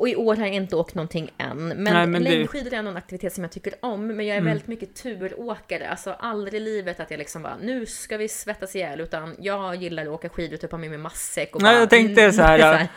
Och 0.00 0.08
i 0.08 0.16
år 0.16 0.36
har 0.36 0.46
jag 0.46 0.54
inte 0.54 0.76
åkt 0.76 0.94
någonting 0.94 1.30
än. 1.38 1.68
Men, 1.68 1.84
Nej, 1.84 2.06
men 2.06 2.12
det- 2.24 2.30
längdskidor 2.30 2.72
är 2.74 2.76
ändå 2.78 2.90
en 2.90 2.96
aktivitet 2.96 3.32
som 3.32 3.44
jag 3.44 3.52
tycker 3.52 3.74
om. 3.80 4.06
Men 4.06 4.26
jag 4.26 4.34
är 4.36 4.40
Mm. 4.40 4.44
väldigt 4.48 4.66
mycket 4.66 4.94
turåkare. 4.94 5.88
Alltså 5.88 6.12
aldrig 6.18 6.54
i 6.62 6.64
livet 6.64 7.00
att 7.00 7.10
jag 7.10 7.18
liksom 7.18 7.42
bara, 7.42 7.56
nu 7.62 7.86
ska 7.86 8.16
vi 8.16 8.28
svettas 8.28 8.76
ihjäl. 8.76 9.00
Utan 9.00 9.36
jag 9.38 9.76
gillar 9.76 10.02
att 10.02 10.08
åka 10.08 10.28
skidor, 10.28 10.56
typ 10.56 10.70
ha 10.70 10.78
med 10.78 10.90
mig 10.90 10.98
matsäck 10.98 11.56
och 11.56 11.62
Nej, 11.62 11.74
bara... 11.74 11.80
jag 11.80 11.90
tänkte 11.90 12.32
så 12.32 12.42
här, 12.42 12.58
så 12.58 12.64
här. 12.64 12.88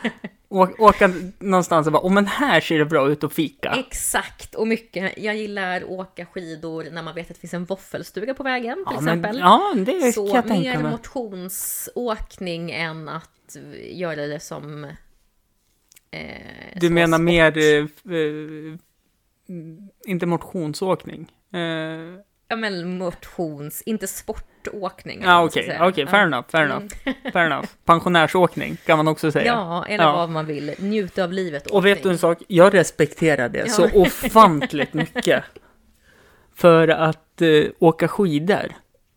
Å, 0.48 0.68
åka 0.78 1.10
någonstans 1.38 1.86
och 1.86 1.92
bara, 1.92 2.02
oh, 2.06 2.12
men 2.12 2.26
här 2.26 2.60
ser 2.60 2.78
det 2.78 2.84
bra 2.84 3.08
ut 3.08 3.24
att 3.24 3.32
fika. 3.32 3.74
Exakt, 3.78 4.54
och 4.54 4.68
mycket. 4.68 5.18
Jag 5.18 5.36
gillar 5.36 5.76
att 5.76 5.84
åka 5.84 6.26
skidor 6.26 6.86
när 6.92 7.02
man 7.02 7.14
vet 7.14 7.30
att 7.30 7.34
det 7.36 7.40
finns 7.40 7.54
en 7.54 7.64
våffelstuga 7.64 8.34
på 8.34 8.42
vägen 8.42 8.74
till 8.74 8.94
Ja, 8.96 9.00
men, 9.00 9.18
exempel. 9.18 9.38
ja, 9.38 9.72
det 9.76 10.00
kan 10.00 10.12
Så 10.12 10.30
jag 10.34 10.46
tänka 10.48 10.70
mer 10.70 10.78
mig. 10.82 10.90
motionsåkning 10.92 12.70
än 12.70 13.08
att 13.08 13.56
göra 13.90 14.26
det 14.26 14.40
som... 14.40 14.86
Eh, 16.14 16.78
Du 16.80 16.90
menar 16.90 17.18
sport. 17.18 17.24
mer, 17.24 17.58
eh, 17.58 17.84
eh, 18.18 18.76
inte 20.06 20.26
motionsåkning? 20.26 21.32
Eh, 21.52 21.60
Ja, 22.48 22.56
men 22.56 22.98
motions, 22.98 23.82
inte 23.82 24.06
sportåkning. 24.06 25.20
Ja, 25.22 25.30
ska 25.30 25.44
okej, 25.60 25.64
säga. 25.66 25.88
okej, 25.88 26.06
fair 26.06 26.20
Ja. 26.20 26.26
enough, 26.26 26.48
fair 26.50 26.64
enough, 26.64 26.84
fair 27.32 27.46
enough. 27.46 27.68
Pensionärsåkning 27.84 28.76
kan 28.86 28.96
man 28.96 29.08
också 29.08 29.32
säga. 29.32 29.46
Ja, 29.46 29.84
eller 29.88 30.04
Ja. 30.04 30.12
vad 30.16 30.30
man 30.30 30.46
vill. 30.46 30.74
Njuta 30.78 31.24
av 31.24 31.32
livet. 31.32 31.66
Och 31.66 31.86
vet 31.86 32.02
du 32.02 32.10
en 32.10 32.18
sak? 32.18 32.38
Jag 32.48 32.74
respekterar 32.74 33.48
det 33.48 33.58
Ja. 33.58 33.66
så 33.68 33.88
ofantligt 33.94 34.94
mycket. 34.94 35.44
För 36.54 36.88
att 36.88 37.42
eh, 37.42 37.64
åka 37.78 38.08
skidor, 38.08 38.72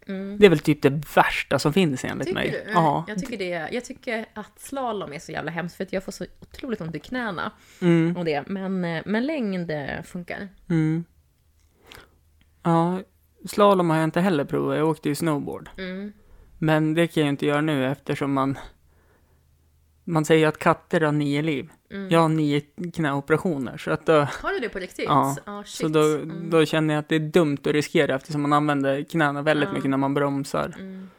Mm. 0.07 0.37
det 0.39 0.45
är 0.45 0.49
väl 0.49 0.59
typ 0.59 0.81
det 0.81 0.89
värsta 1.15 1.59
som 1.59 1.73
finns 1.73 2.05
enligt 2.05 2.27
Tycker 2.27 2.39
mig. 2.39 2.63
du? 2.65 2.71
Ja. 2.71 3.05
Jag, 3.07 3.17
tycker 3.19 3.37
det, 3.37 3.69
jag 3.71 3.85
tycker 3.85 4.25
att 4.33 4.59
slalom 4.59 5.13
är 5.13 5.19
så 5.19 5.31
jävla 5.31 5.51
hemskt 5.51 5.75
för 5.77 5.83
att 5.83 5.93
jag 5.93 6.03
får 6.03 6.11
så 6.11 6.25
otroligt 6.39 6.81
ont 6.81 6.95
i 6.95 6.99
knäna 6.99 7.51
Mm, 7.81 8.17
och 8.17 8.25
det. 8.25 8.43
Men, 8.47 8.85
eh, 8.85 9.01
men 9.05 9.25
längd 9.25 9.71
eh, 9.71 10.01
funkar. 10.03 10.49
mm. 10.69 11.03
Ja, 12.63 13.01
slalom 13.45 13.89
har 13.89 13.97
jag 13.97 14.03
inte 14.03 14.21
heller 14.21 14.45
provat. 14.45 14.77
Jag 14.77 14.89
åkte 14.89 15.09
ju 15.09 15.15
snowboard. 15.15 15.69
Mm. 15.77 16.13
Men 16.57 16.93
det 16.93 17.07
kan 17.07 17.23
jag 17.23 17.29
inte 17.29 17.45
göra 17.45 17.61
nu 17.61 17.85
eftersom 17.91 18.33
man 18.33 18.57
man 20.07 20.25
säger 20.25 20.47
att 20.47 20.57
katter 20.57 21.01
har 21.01 21.11
nio 21.11 21.41
liv. 21.41 21.69
Mm. 21.91 22.09
Jag 22.09 22.19
har 22.19 22.29
nio 22.29 22.61
knäoperationer 22.93 23.77
så 23.77 23.91
att 23.91 24.05
då, 24.05 24.13
Har 24.13 24.53
du 24.53 24.59
det 24.59 24.69
på 24.69 24.79
riktigt? 24.79 25.05
Ja, 25.05 25.35
shit. 25.65 25.75
så 25.81 25.87
då, 25.87 25.99
Mm. 26.01 26.49
då 26.49 26.65
känner 26.65 26.93
jag 26.93 26.99
att 27.01 27.09
det 27.09 27.15
är 27.15 27.19
dumt 27.19 27.57
att 27.61 27.67
riskera 27.67 28.15
eftersom 28.15 28.41
man 28.41 28.53
använder 28.53 29.03
knäna 29.03 29.41
väldigt 29.41 29.69
Ja. 29.69 29.73
mycket 29.73 29.89
när 29.89 29.97
man 29.97 30.13
bromsar. 30.13 30.75
Mm. 30.79 31.09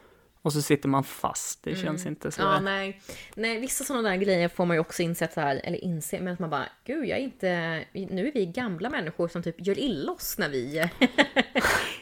Och 0.41 0.53
så 0.53 0.61
sitter 0.61 0.89
man 0.89 1.03
fast. 1.03 1.63
Det 1.63 1.75
känns 1.75 2.01
Mm. 2.01 2.11
inte 2.13 2.31
så. 2.31 2.41
Ja, 2.41 2.59
nej. 2.59 3.01
nej, 3.35 3.59
vissa 3.59 3.83
sådana 3.83 4.09
där 4.09 4.15
grejer 4.15 4.47
får 4.47 4.65
man 4.65 4.75
ju 4.75 4.81
också 4.81 5.01
inse 5.01 5.27
så 5.33 5.41
här, 5.41 5.61
eller 5.63 5.83
inse, 5.83 6.19
men 6.19 6.33
att 6.33 6.39
man 6.39 6.49
bara, 6.49 6.65
gud, 6.85 7.05
jag 7.05 7.17
är 7.19 7.23
inte, 7.23 7.83
nu 7.93 8.27
är 8.27 8.31
vi 8.31 8.45
gamla 8.45 8.89
människor 8.89 9.27
som 9.27 9.43
typ 9.43 9.55
gör 9.67 9.79
illa 9.79 10.11
oss 10.11 10.37
när 10.37 10.49
vi 10.49 10.89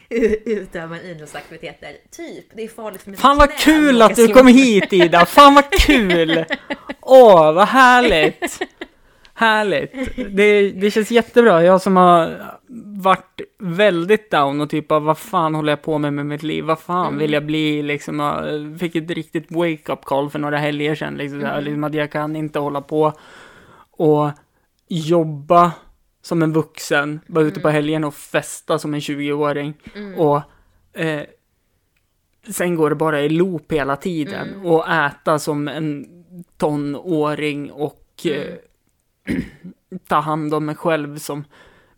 utövar 0.44 1.04
idrottsaktiviteter. 1.04 1.96
Typ, 2.10 2.46
det 2.54 2.62
är 2.64 2.68
farligt 2.68 3.02
för 3.02 3.10
mina 3.10 3.20
Fan 3.20 3.36
vad 3.38 3.48
knän 3.50 3.58
kul 3.76 4.02
att 4.02 4.16
du 4.16 4.28
kom 4.28 4.46
hit 4.46 4.92
Ida! 4.92 5.26
Fan 5.26 5.54
vad 5.54 5.72
kul! 5.72 6.44
Åh, 7.00 7.52
vad 7.52 7.68
härligt! 7.68 8.58
Härligt! 9.38 9.92
Det, 10.36 10.70
det 10.70 10.90
känns 10.90 11.10
jättebra. 11.10 11.64
Jag 11.64 11.82
som 11.82 11.96
har 11.96 12.42
varit 13.02 13.40
väldigt 13.58 14.30
down 14.30 14.60
och 14.60 14.70
typ 14.70 14.92
av 14.92 15.02
vad 15.04 15.18
fan 15.18 15.54
håller 15.54 15.72
jag 15.72 15.82
på 15.82 15.98
med 15.98 16.12
med 16.12 16.26
mitt 16.26 16.42
liv? 16.42 16.64
Vad 16.64 16.78
fan 16.78 17.06
Mm. 17.06 17.18
vill 17.18 17.32
jag 17.32 17.46
bli? 17.46 17.82
Liksom, 17.82 18.20
jag 18.20 18.78
fick 18.80 18.96
ett 18.96 19.10
riktigt 19.10 19.50
wake-up 19.50 20.04
call 20.04 20.30
för 20.30 20.38
några 20.38 20.58
helger 20.58 20.94
sedan. 20.94 21.14
Liksom, 21.14 21.40
Mm. 21.40 21.64
liksom 21.64 21.84
att 21.84 21.94
jag 21.94 22.12
kan 22.12 22.36
inte 22.36 22.58
hålla 22.58 22.80
på 22.80 23.12
och 23.90 24.30
jobba 24.88 25.72
som 26.22 26.42
en 26.42 26.52
vuxen, 26.52 27.20
vara 27.26 27.44
ute 27.44 27.60
på 27.60 27.68
helgen 27.68 28.04
och 28.04 28.14
festa 28.14 28.78
som 28.78 28.94
en 28.94 29.00
20-åring. 29.00 29.74
Mm. 29.94 30.14
Och 30.20 30.40
eh, 30.92 31.22
sen 32.50 32.74
går 32.74 32.90
det 32.90 32.96
bara 32.96 33.20
i 33.20 33.28
loop 33.28 33.72
hela 33.72 33.96
tiden. 33.96 34.48
Mm. 34.48 34.66
Och 34.66 34.88
äta 34.90 35.38
som 35.38 35.68
en 35.68 36.06
tonåring 36.56 37.70
och 37.72 38.26
eh, 38.26 38.54
ta 40.06 40.20
hand 40.20 40.54
om 40.54 40.64
mig 40.66 40.74
själv 40.74 41.18
som... 41.18 41.44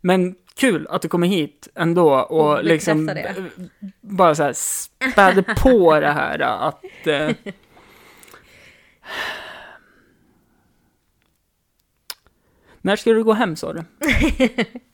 Men 0.01 0.35
kul 0.55 0.87
att 0.89 1.01
du 1.01 1.07
kommer 1.07 1.27
hit 1.27 1.67
ändå 1.75 2.13
och, 2.13 2.51
Och 2.57 2.63
liksom 2.63 3.05
det. 3.05 3.35
b- 3.59 3.65
bara 4.01 4.35
så 4.35 4.43
här 4.43 4.53
spädde 4.53 5.43
på 5.43 5.99
det 5.99 6.11
här 6.11 6.39
att... 6.39 6.83
Eh, 7.07 7.29
när 12.81 12.95
ska 12.95 13.11
du 13.13 13.23
gå 13.23 13.33
hem 13.33 13.55
sa 13.55 13.73
du? 13.73 13.83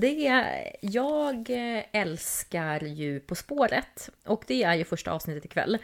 det 0.00 0.46
jag 0.80 1.50
älskar 1.92 2.80
ju 2.84 3.20
På 3.20 3.34
spåret 3.34 4.10
och 4.26 4.44
det 4.46 4.62
är 4.62 4.74
ju 4.74 4.84
första 4.84 5.12
avsnittet 5.12 5.44
ikväll. 5.44 5.78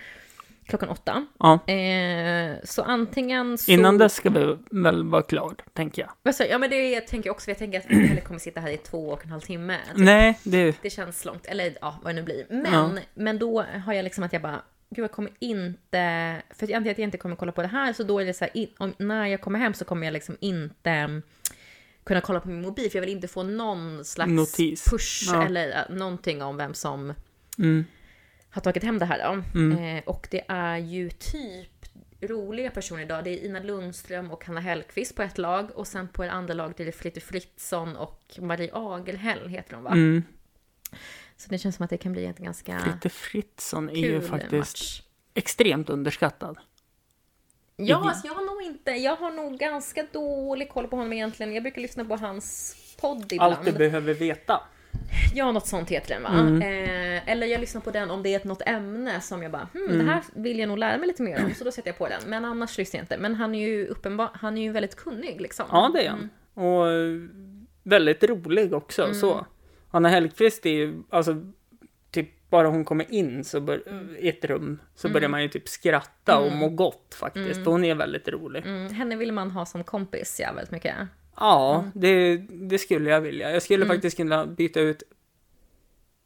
Klockan 0.67 0.89
åtta. 0.89 1.27
Ja, 1.39 1.73
Eh, 1.73 2.57
så 2.65 2.83
antingen 2.83 3.59
så... 3.59 3.71
innan 3.71 3.99
dess 3.99 4.15
ska 4.15 4.31
vi 4.31 4.57
väl 4.71 5.05
vara 5.05 5.23
klar, 5.23 5.55
tänker 5.73 6.03
jag. 6.03 6.11
Vad 6.23 6.35
säger 6.35 6.51
jag? 6.51 6.57
Ja 6.57 6.59
men 6.59 6.71
det 6.71 7.01
tänker 7.01 7.29
jag 7.29 7.35
också, 7.35 7.51
jag 7.51 7.59
tänker 7.59 7.79
att 7.79 7.87
vi 7.89 7.95
inte 7.95 8.21
kommer 8.21 8.41
sitta 8.41 8.61
här 8.61 8.71
i 8.71 8.77
två 8.77 9.09
och 9.09 9.25
en 9.25 9.31
halv 9.31 9.41
timme. 9.41 9.79
Typ. 9.89 10.05
Nej, 10.05 10.39
det... 10.43 10.83
Det 10.83 10.91
känns 10.91 11.25
långt, 11.25 11.47
eller 11.47 11.77
ja, 11.81 12.01
vad 12.03 12.15
det 12.15 12.21
nu 12.21 12.23
blir. 12.23 12.47
Men, 12.51 13.01
men 13.15 13.39
då 13.39 13.65
har 13.85 13.93
jag 13.93 14.05
liksom 14.05 14.25
att 14.25 14.33
jag 14.33 14.43
bara, 14.43 14.63
gud 14.91 15.05
jag 15.05 15.13
kommer 15.13 15.33
inte, 15.39 16.43
för 16.51 16.71
jag 16.71 16.77
antar 16.77 16.91
att 16.91 16.99
jag 16.99 17.07
inte 17.07 17.19
kommer 17.19 17.37
kolla 17.37 17.53
på 17.53 17.63
det 17.63 17.69
här, 17.69 17.93
så 17.93 18.03
då 18.03 18.19
är 18.19 18.25
det 18.25 18.35
så 18.35 18.45
här, 18.45 18.67
om, 18.79 18.95
när 18.99 19.27
jag 19.27 19.41
kommer 19.41 19.59
hem 19.59 19.75
så 19.75 19.85
kommer 19.85 20.07
jag 20.07 20.13
liksom 20.13 20.37
inte 20.41 21.23
kunna 22.05 22.21
kolla 22.21 22.41
på 22.41 22.49
min 22.49 22.61
mobil, 22.63 22.91
för 22.91 22.99
jag 22.99 23.01
vill 23.01 23.15
inte 23.15 23.29
få 23.29 23.43
någon 23.43 24.05
slags 24.05 24.31
Notis. 24.31 24.85
push 24.91 25.23
Ja. 25.33 25.47
eller 25.47 25.69
äh, 25.91 25.97
någonting 25.97 26.43
om 26.43 26.57
vem 26.57 26.75
som 26.75 27.15
Mm, 27.59 27.85
har 28.51 28.63
tagit 28.63 28.83
hem 28.83 28.99
det 28.99 29.05
här 29.05 29.19
då. 29.19 29.59
Mm. 29.61 29.79
Eh, 29.97 30.03
och 30.07 30.29
det 30.31 30.45
är 30.49 30.77
ju 30.79 31.11
typ 31.11 31.71
roliga 32.21 32.71
personer 32.71 33.03
idag. 33.03 33.25
Det 33.25 33.31
är 33.31 33.45
Ina 33.47 33.61
Lundström 33.61 34.31
och 34.31 34.45
Hanna 34.45 34.61
Hellquist 34.61 35.17
på 35.17 35.23
ett 35.23 35.39
lag 35.39 35.71
och 35.75 35.87
sen 35.87 36.09
på 36.09 36.23
det 36.23 36.31
andra 36.31 36.55
laget 36.55 36.81
är 36.81 36.85
det 36.85 36.93
Fritte 36.93 37.21
Fritzson 37.21 37.97
och 37.97 38.35
Marie 38.41 38.71
Agelhäll 38.73 39.49
heter 39.49 39.73
de 39.75 39.83
va? 39.85 39.91
mm. 39.91 40.23
Så 41.37 41.49
det 41.51 41.59
känns 41.59 41.77
som 41.77 41.85
att 41.85 41.91
det 41.91 41.97
kan 41.97 42.13
bli 42.13 42.25
en 42.27 42.35
ganska 42.39 42.79
Fritte 42.79 43.09
Fritzson 43.09 43.91
är 43.91 43.95
ju 43.97 44.21
faktiskt 44.21 44.53
match. 44.53 45.03
extremt 45.35 45.91
underskattad. 45.91 46.59
Ja, 47.77 48.09
alltså 48.09 48.27
jag 48.27 48.35
har 48.35 48.47
nog 48.55 48.63
inte, 48.63 48.91
jag 48.91 49.17
har 49.17 49.31
nog 49.31 49.59
ganska 49.59 50.07
dålig 50.13 50.69
koll 50.69 50.87
på 50.89 50.97
honom 50.97 51.13
egentligen. 51.13 51.55
Jag 51.55 51.63
brukar 51.63 51.83
lyssna 51.83 52.05
på 52.05 52.17
hans 52.17 52.77
podd 53.01 53.33
ibland. 53.33 53.55
Allt 53.55 53.65
du 53.65 53.73
behöver 53.73 54.15
veta. 54.15 54.61
Ja, 55.35 55.53
något 55.53 55.67
sånt 55.67 55.91
heter 55.91 56.15
den 56.15 56.23
va? 56.23 56.29
Mm. 56.29 56.63
Eh, 56.63 57.29
eller 57.29 57.47
jag 57.47 57.61
lyssnar 57.61 57.81
på 57.81 57.91
den 57.91 58.11
om 58.11 58.23
det 58.23 58.35
är 58.35 58.49
något 58.49 58.63
ämne 58.67 59.21
som 59.21 59.43
jag 59.43 59.53
bara, 59.53 59.69
hmm, 59.73 59.85
Mm. 59.85 59.99
det 60.07 60.13
här 60.13 60.23
vill 60.35 60.59
jag 60.59 60.69
nog 60.69 60.79
lära 60.79 60.99
mig 60.99 61.07
lite 61.07 61.23
mer 61.23 61.45
om, 61.45 61.55
så 61.55 61.65
då 61.65 61.73
sätter 61.73 61.89
jag 61.89 61.99
på 61.99 62.09
den. 62.09 62.21
Men 62.27 62.45
annars 62.45 62.79
lyssnar 62.79 62.99
jag 62.99 63.05
inte. 63.05 63.19
Men 63.19 63.35
han 63.35 63.55
är 63.55 63.69
ju 63.69 63.87
uppenbar, 63.87 64.31
han 64.35 64.59
är 64.59 64.63
ju 64.63 64.73
väldigt 64.73 64.95
kunnig 64.97 65.41
liksom. 65.41 65.67
Ja, 65.71 65.91
det 65.95 66.07
är 66.07 66.11
han. 66.11 66.31
Och 66.55 66.89
eh, 66.91 67.21
väldigt 67.83 68.25
rolig 68.25 68.75
också. 68.75 69.03
Mm. 69.03 69.15
Så. 69.15 69.47
Anna 69.91 70.09
Hellquist 70.09 70.67
är 70.67 70.71
ju, 70.71 71.03
alltså, 71.11 71.53
bara 72.55 72.69
hon 72.69 72.85
kommer 72.85 73.13
in 73.13 73.45
så 73.45 73.61
bör, 73.61 73.83
i 74.19 74.29
ett 74.29 74.45
rum 74.45 74.79
så 74.95 75.09
börjar 75.09 75.29
man 75.29 75.43
ju 75.43 75.49
typ 75.49 75.69
skratta 75.69 76.39
och 76.39 76.53
må 76.53 76.69
gott 76.69 77.15
faktiskt. 77.19 77.65
För 77.65 77.71
hon 77.71 77.85
är 77.85 77.95
väldigt 77.95 78.29
rolig. 78.29 78.67
Mm, 78.67 78.95
henne 78.95 79.17
vill 79.17 79.33
man 79.33 79.51
ha 79.51 79.67
som 79.67 79.85
kompis, 79.85 80.41
ja, 80.43 80.53
väldigt 80.53 80.71
mycket. 80.71 80.95
Ja, 81.37 81.85
det, 81.95 82.37
det 82.51 82.79
skulle 82.79 83.11
jag 83.11 83.21
vilja. 83.21 83.51
Jag 83.51 83.63
skulle 83.63 83.87
faktiskt 83.87 84.17
kunna 84.17 84.47
byta 84.47 84.81
ut 84.81 85.03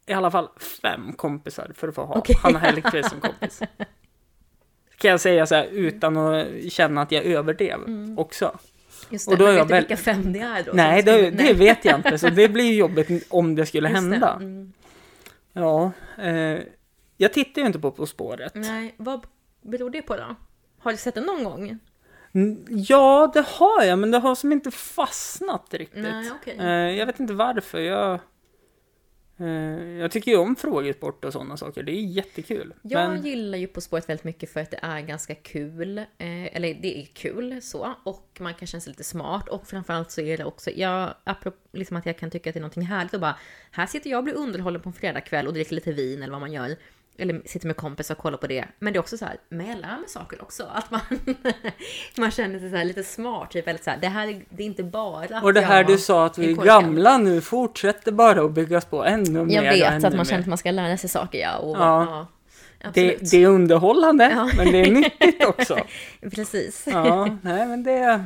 i 0.07 0.13
alla 0.13 0.31
fall 0.31 0.49
fem 0.81 1.13
kompisar 1.13 1.71
för 1.75 1.87
att 1.87 1.95
få 1.95 2.05
ha 2.05 2.15
Okej. 2.15 2.35
Hanna 2.43 2.59
Hellquist 2.59 3.09
som 3.09 3.19
kompis. 3.19 3.59
Kan 4.97 5.11
jag 5.11 5.19
säga 5.19 5.45
så 5.45 5.55
här 5.55 5.65
utan 5.71 6.17
att 6.17 6.47
känna 6.71 7.01
att 7.01 7.11
jag 7.11 7.23
överdrev 7.25 7.79
också. 8.17 8.57
Just 9.09 9.27
det, 9.27 9.31
Och 9.33 9.37
då 9.39 9.45
men 9.45 9.53
är 9.53 9.57
jag 9.57 9.65
vet 9.65 9.69
du 9.69 9.73
väl- 9.75 9.83
vilka 9.87 9.97
fem 9.97 10.33
det 10.33 10.39
är 10.39 10.63
då? 10.63 10.71
Nej, 10.73 11.03
det, 11.03 11.29
det 11.31 11.53
vet 11.53 11.85
jag 11.85 11.95
inte, 11.99 12.17
så 12.17 12.29
det 12.29 12.49
blir 12.49 12.63
ju 12.65 12.75
jobbigt 12.75 13.25
om 13.29 13.55
det 13.55 13.65
skulle 13.65 13.89
Just 13.89 14.01
det, 14.01 14.09
hända. 14.11 14.33
mm. 14.33 14.73
Ja, 15.53 15.91
eh, 16.17 16.59
jag 17.17 17.33
tittar 17.33 17.61
ju 17.61 17.67
inte 17.67 17.79
på 17.79 17.91
På 17.91 18.05
spåret. 18.05 18.55
Nej, 18.55 18.95
vad 18.97 19.25
beror 19.61 19.89
det 19.89 20.01
på 20.01 20.15
då? 20.17 20.35
Har 20.79 20.91
du 20.91 20.97
sett 20.97 21.15
den 21.15 21.23
någon 21.23 21.43
gång? 21.43 21.77
Mm, 22.33 22.65
Ja, 22.69 23.31
det 23.33 23.45
har 23.47 23.83
jag, 23.83 23.99
men 23.99 24.11
det 24.11 24.17
har 24.17 24.35
som 24.35 24.51
inte 24.51 24.71
fastnat 24.71 25.73
riktigt. 25.73 26.01
Nej, 26.03 26.31
okej. 26.41 26.57
eh, 26.59 26.67
jag 26.97 27.05
vet 27.05 27.19
inte 27.19 27.33
varför. 27.33 27.79
Jag, 27.79 28.19
jag 29.99 30.11
tycker 30.11 30.31
ju 30.31 30.37
om 30.37 30.55
frågesport 30.55 31.25
och 31.25 31.33
sådana 31.33 31.57
saker. 31.57 31.83
Det 31.83 31.91
är 31.91 32.01
jättekul. 32.01 32.73
Jag 32.81 33.09
men, 33.09 33.21
gillar 33.21 33.57
ju 33.57 33.67
På 33.67 33.81
spåret 33.81 34.09
väldigt 34.09 34.23
mycket 34.23 34.49
för 34.49 34.59
att 34.59 34.71
det 34.71 34.79
är 34.81 35.01
ganska 35.01 35.35
kul. 35.35 35.97
Eh, 35.97 36.05
eller 36.55 36.73
det 36.73 36.99
är 36.99 37.05
kul 37.05 37.61
så. 37.61 37.93
Och 38.03 38.37
man 38.39 38.53
kan 38.53 38.67
känna 38.67 38.81
sig 38.81 38.91
lite 38.91 39.03
smart. 39.03 39.49
Och 39.49 39.67
framförallt 39.67 40.11
så 40.11 40.21
är 40.21 40.37
det 40.37 40.45
också, 40.45 40.71
jag, 40.71 41.13
apropå 41.23 41.57
liksom 41.71 41.97
att 41.97 42.05
jag 42.05 42.17
kan 42.17 42.31
tycka 42.31 42.49
att 42.49 42.53
det 42.53 42.59
är 42.59 42.61
någonting 42.61 42.85
härligt 42.85 43.13
och 43.13 43.19
bara, 43.19 43.35
här 43.71 43.85
sitter 43.85 44.09
jag 44.09 44.17
och 44.17 44.23
blir 44.23 44.37
underhållen 44.37 44.81
på 44.81 44.89
en 44.89 44.93
fredagkväll 44.93 45.47
och 45.47 45.53
dricker 45.53 45.75
lite 45.75 45.91
vin 45.91 46.23
eller 46.23 46.31
vad 46.31 46.41
man 46.41 46.53
gör. 46.53 46.75
Eller 47.19 47.41
sitter 47.45 47.67
med 47.67 47.75
kompisar 47.75 48.15
och 48.15 48.21
kollar 48.21 48.37
på 48.37 48.47
det. 48.47 48.65
Men 48.79 48.93
det 48.93 48.97
är 48.97 48.99
också 48.99 49.17
så 49.17 49.25
här, 49.25 49.37
men 49.49 49.67
jag 49.67 49.79
lär 49.79 49.97
mig 49.97 50.07
saker 50.09 50.41
också. 50.41 50.63
Att 50.73 50.91
man, 50.91 51.01
man 52.17 52.31
känner 52.31 52.59
sig 52.59 52.69
så 52.69 52.75
här 52.75 52.85
lite 52.85 53.03
smart. 53.03 53.51
Typ, 53.51 53.67
eller 53.67 53.79
så 53.83 53.89
här, 53.89 53.97
det 53.97 54.07
här 54.07 54.27
är, 54.27 54.41
det 54.49 54.63
är 54.63 54.67
inte 54.67 54.83
bara 54.83 55.41
och 55.41 55.53
det 55.53 55.61
här 55.61 55.83
du 55.83 55.97
sa 55.97 56.25
att 56.25 56.37
vi 56.37 56.51
är 56.51 56.55
gamla 56.55 57.17
nu 57.17 57.41
fortsätter 57.41 58.11
bara 58.11 58.41
att 58.41 58.51
byggas 58.51 58.85
på 58.85 59.05
ännu 59.05 59.45
mer 59.45 59.55
Jag 59.55 59.71
vet 59.71 59.91
ännu 59.91 60.07
att 60.07 60.15
man 60.15 60.25
känner 60.25 60.41
att 60.41 60.47
man 60.47 60.57
ska 60.57 60.71
lära 60.71 60.97
sig 60.97 61.09
saker, 61.09 61.39
ja. 61.39 61.57
Och, 61.57 61.77
Ja. 61.77 62.27
ja. 62.79 62.89
det, 62.93 63.31
det 63.31 63.43
är 63.43 63.47
underhållande, 63.47 64.29
Ja. 64.35 64.49
men 64.57 64.71
det 64.71 64.79
är 64.81 64.91
nyttigt 65.01 65.45
också. 65.45 65.79
Precis. 66.31 66.87
Ja, 66.91 67.37
nej 67.41 67.65
men 67.67 67.83
det... 67.83 68.25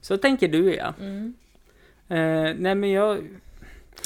Så 0.00 0.16
tänker 0.16 0.48
du 0.48 0.74
ja. 0.74 0.94
Mm. 1.00 1.34
Eh, 2.08 2.54
nej 2.58 2.74
men 2.74 2.90
jag... 2.90 3.18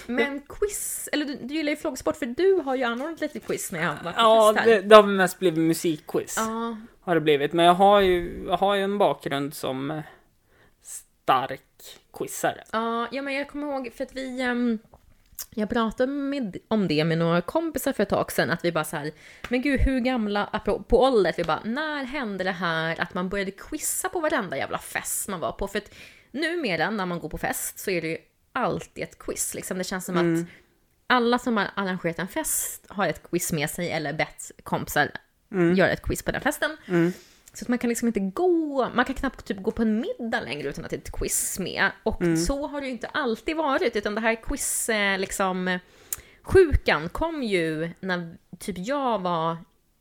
Men 0.07 0.41
quiz, 0.41 1.09
eller 1.13 1.27
du, 1.27 1.37
du 1.43 1.55
gillar 1.55 1.71
ju 1.71 1.77
frågesport 1.77 2.17
för 2.17 2.27
du 2.27 2.55
har 2.55 2.75
ju 2.77 2.85
anordnat 2.85 3.21
lite 3.21 3.41
quiz 3.41 3.73
när 3.73 3.83
jag 3.83 3.89
har 3.89 4.05
varit 4.05 4.17
Ja, 4.19 4.53
det, 4.65 4.81
det 4.81 4.97
har 4.97 5.03
mest 5.03 5.39
blivit 5.39 5.59
musikquiz. 5.59 6.35
Ja, 6.37 6.77
Har 7.01 7.15
det 7.15 7.21
blivit. 7.21 7.53
Men 7.53 7.65
jag 7.67 7.75
har 7.75 8.01
ju, 8.01 8.45
jag 8.47 8.57
har 8.57 8.75
ju 8.75 8.83
en 8.83 8.99
bakgrund 8.99 9.55
som 9.55 9.91
eh, 9.91 10.01
stark 10.83 11.61
quizare. 12.13 12.65
ja, 12.73 13.09
ja, 13.13 13.23
men 13.23 13.35
jag 13.35 13.49
kommer 13.49 13.67
ihåg 13.67 13.93
för 13.95 14.05
att 14.05 14.17
vi... 14.17 14.41
ehm, 14.41 14.79
jag 15.55 15.71
pratade 15.71 16.13
med, 16.13 16.57
om 16.69 16.89
det 16.89 17.05
med 17.05 17.19
några 17.19 17.41
kompisar 17.41 17.93
för 17.93 18.03
ett 18.03 18.09
tag 18.09 18.33
sedan, 18.33 18.51
att 18.51 18.65
vi 18.65 18.73
bara 18.73 18.85
så 18.85 18.97
här, 18.97 19.13
men 19.49 19.63
gud 19.63 19.81
hur 19.81 20.01
gamla, 20.01 20.61
på 20.89 21.03
ålder, 21.03 21.31
att 21.31 21.39
vi 21.39 21.45
bara, 21.45 21.61
när 21.65 22.05
hände 22.05 22.45
det 22.45 22.51
här 22.51 23.01
att 23.01 23.15
man 23.15 23.29
började 23.29 23.51
quizza 23.51 24.09
på 24.09 24.21
varenda 24.21 24.57
jävla 24.57 24.79
fest 24.79 25.29
man 25.29 25.41
var 25.41 25.53
på? 25.53 25.69
För 25.69 25.79
att 25.79 25.95
numera 26.31 26.91
när 26.91 27.07
man 27.07 27.19
går 27.19 27.29
på 27.29 27.39
fest 27.39 27.79
så 27.79 27.91
är 27.91 28.03
det 28.03 28.09
ju 28.09 28.19
alltid 28.55 29.05
ett 29.05 29.19
quiz, 29.19 29.55
liksom. 29.55 29.79
Det 29.79 29.85
känns 29.85 30.05
som 30.05 30.17
att 30.17 30.47
alla 31.07 31.39
som 31.39 31.57
har 31.57 31.71
arrangerat 31.75 32.19
en 32.19 32.29
fest 32.29 32.87
har 32.89 33.07
ett 33.07 33.23
quiz 33.31 33.53
med 33.53 33.71
sig 33.71 33.91
eller 33.91 34.13
bett 34.13 34.51
kompisar 34.63 35.11
göra 35.77 35.91
ett 35.91 36.03
quiz 36.03 36.23
på 36.23 36.33
den 36.33 36.41
festen. 36.41 36.77
Så 37.53 37.65
att 37.65 37.69
man 37.69 37.79
kan 37.79 37.89
liksom 37.89 38.09
inte 38.09 38.21
gå, 38.21 38.89
man 38.95 39.05
kan 39.05 39.15
knappt 39.15 39.45
typ 39.45 39.63
gå 39.63 39.71
på 39.71 39.83
en 39.83 40.01
middag 40.01 40.41
längre 40.41 40.69
utan 40.69 40.85
att 40.85 40.91
det 40.91 40.97
är 40.97 41.01
ett 41.01 41.13
quiz 41.13 41.59
med. 41.59 41.91
Och 42.03 42.23
så 42.47 42.67
har 42.67 42.81
det 42.81 42.87
ju 42.87 42.93
inte 42.93 43.07
alltid 43.07 43.57
varit, 43.57 43.97
utan 43.97 44.15
det 44.15 44.21
här 44.21 44.43
quiz, 44.43 44.89
eh, 44.89 45.19
liksom, 45.19 45.79
sjukan 46.43 47.09
kom 47.09 47.43
ju 47.43 47.91
när 48.01 48.37
typ 48.59 48.79
jag 48.79 49.23
var, 49.23 49.53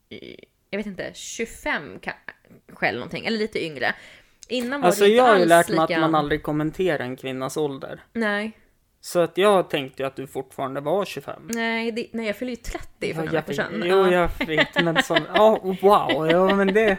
eh, 0.10 0.36
jag 0.70 0.78
vet 0.78 0.86
inte, 0.86 1.12
25 1.14 2.00
kanske 2.02 2.88
eller 2.88 3.00
någonting, 3.00 3.26
eller 3.26 3.38
lite 3.38 3.66
yngre. 3.66 3.96
Innan 4.50 4.82
var 4.82 4.88
Alltså 4.88 5.04
det 5.04 5.10
inte 5.10 5.18
jag 5.18 5.24
har 5.24 5.36
ju 5.36 5.42
alls 5.42 5.50
lärt 5.50 5.70
mig 5.70 5.80
lika... 5.80 5.96
att 5.96 6.02
man 6.02 6.16
aldrig 6.16 6.44
kommenterar 6.44 7.00
en 7.04 7.16
kvinnas 7.16 7.58
ålder. 7.58 8.04
Nej, 8.14 8.52
Så 9.02 9.20
att 9.20 9.38
jag 9.38 9.70
tänkte 9.70 10.04
ju 10.04 10.08
att 10.08 10.16
du 10.16 10.28
fortfarande 10.28 10.82
var 10.82 11.06
25. 11.06 11.42
nej, 11.48 11.92
det, 11.92 12.08
nej, 12.12 12.26
jag 12.28 12.36
fyller 12.36 12.50
ju 12.52 12.56
30 12.56 12.88
för 13.00 13.08
Ja, 13.08 13.16
några 13.16 13.26
jag, 13.26 13.32
veckor 13.42 13.54
sedan. 13.54 13.84
jo, 13.86 13.96
Ja. 14.12 14.30
jag 14.40 14.48
vet, 14.48 14.84
men 14.84 15.04
sån, 15.04 15.20
ja, 15.36 15.60
wow, 15.82 16.30
ja, 16.32 16.56
men 16.56 16.68
det, 16.68 16.98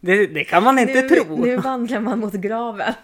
det, 0.00 0.26
det 0.26 0.44
kan 0.44 0.62
man 0.62 0.78
inte 0.78 1.02
nu, 1.02 1.08
tro. 1.08 1.36
Nu 1.36 1.56
vandrar 1.56 2.00
man 2.00 2.18
mot 2.18 2.32
graven. 2.34 2.94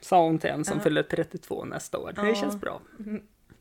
Sa 0.00 0.22
hon 0.24 0.38
till 0.38 0.50
en 0.50 0.64
som 0.64 0.80
fyller 0.80 1.02
32 1.02 1.64
nästa 1.64 1.98
år. 1.98 2.12
Det 2.16 2.28
Ja. 2.28 2.34
känns 2.34 2.60
bra. 2.60 2.80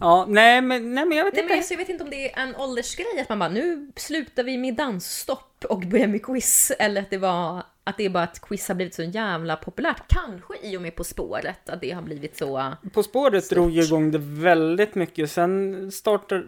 Ja, 0.00 0.26
nej 0.28 0.60
men, 0.62 0.94
nej, 0.94 1.04
men 1.04 1.18
jag 1.18 1.24
vet 1.24 1.34
Nej, 1.34 1.42
inte. 1.42 1.54
men 1.54 1.64
så 1.64 1.74
jag 1.74 1.78
vet 1.78 1.88
inte 1.88 2.04
om 2.04 2.10
det 2.10 2.32
är 2.32 2.42
en 2.42 2.56
åldersgrej, 2.56 3.20
att 3.20 3.28
man 3.28 3.38
bara 3.38 3.48
nu 3.48 3.92
slutar 3.96 4.44
vi 4.44 4.58
med 4.58 4.74
dansstopp 4.74 5.64
och 5.68 5.80
börjar 5.80 6.06
med 6.06 6.22
quiz. 6.22 6.72
Eller 6.78 7.00
att 7.00 7.10
det 7.10 7.18
var 7.18 7.62
att 7.84 7.96
det 7.96 8.04
är 8.04 8.10
bara 8.10 8.22
att 8.22 8.40
quiz 8.40 8.68
har 8.68 8.74
blivit 8.74 8.94
så 8.94 9.02
jävla 9.02 9.56
populärt. 9.56 10.02
Kanske 10.08 10.54
i 10.62 10.76
och 10.76 10.82
med 10.82 10.94
På 10.94 11.04
spåret, 11.04 11.68
att 11.68 11.80
det 11.80 11.90
har 11.90 12.02
blivit 12.02 12.36
så... 12.36 12.72
På 12.92 13.02
spåret 13.02 13.44
Stort. 13.44 13.56
drog 13.56 13.70
ju 13.70 13.82
igång 13.82 14.10
det 14.10 14.18
väldigt 14.18 14.94
mycket. 14.94 15.30
Sen 15.30 15.92
startade, 15.92 16.44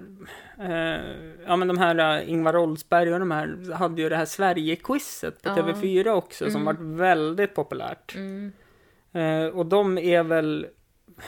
eh, 0.60 1.00
ja 1.46 1.56
men 1.56 1.68
de 1.68 1.78
här 1.78 2.18
eh, 2.20 2.30
Ingvar 2.30 2.56
Oldsberg 2.56 3.12
och 3.12 3.20
de 3.20 3.30
här 3.30 3.72
hade 3.74 4.02
ju 4.02 4.08
det 4.08 4.16
här 4.16 4.24
Sverige-quizet 4.24 5.42
på 5.42 5.48
Ja. 5.48 5.54
TV4 5.56 6.08
också 6.08 6.50
som 6.50 6.64
varit 6.64 6.80
väldigt 6.80 7.54
populärt. 7.54 8.14
Mm. 8.14 8.52
Eh, 9.12 9.46
och 9.58 9.66
de 9.66 9.98
är 9.98 10.22
väl, 10.22 10.66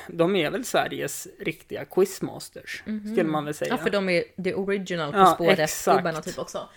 de 0.09 0.37
är 0.37 0.51
väl 0.51 0.65
Sveriges 0.65 1.29
riktiga 1.41 1.85
quizmasters, 1.85 2.83
skulle 3.13 3.25
man 3.25 3.45
väl 3.45 3.55
säga. 3.55 3.71
Ja, 3.71 3.77
för 3.77 3.91
de 3.91 4.09
är 4.09 4.25
the 4.45 4.55
original 4.55 5.13
På 5.13 5.19
Ja, 5.19 5.35
spåret-gubbarna 5.35 6.21
typ 6.23 6.39
också. 6.39 6.69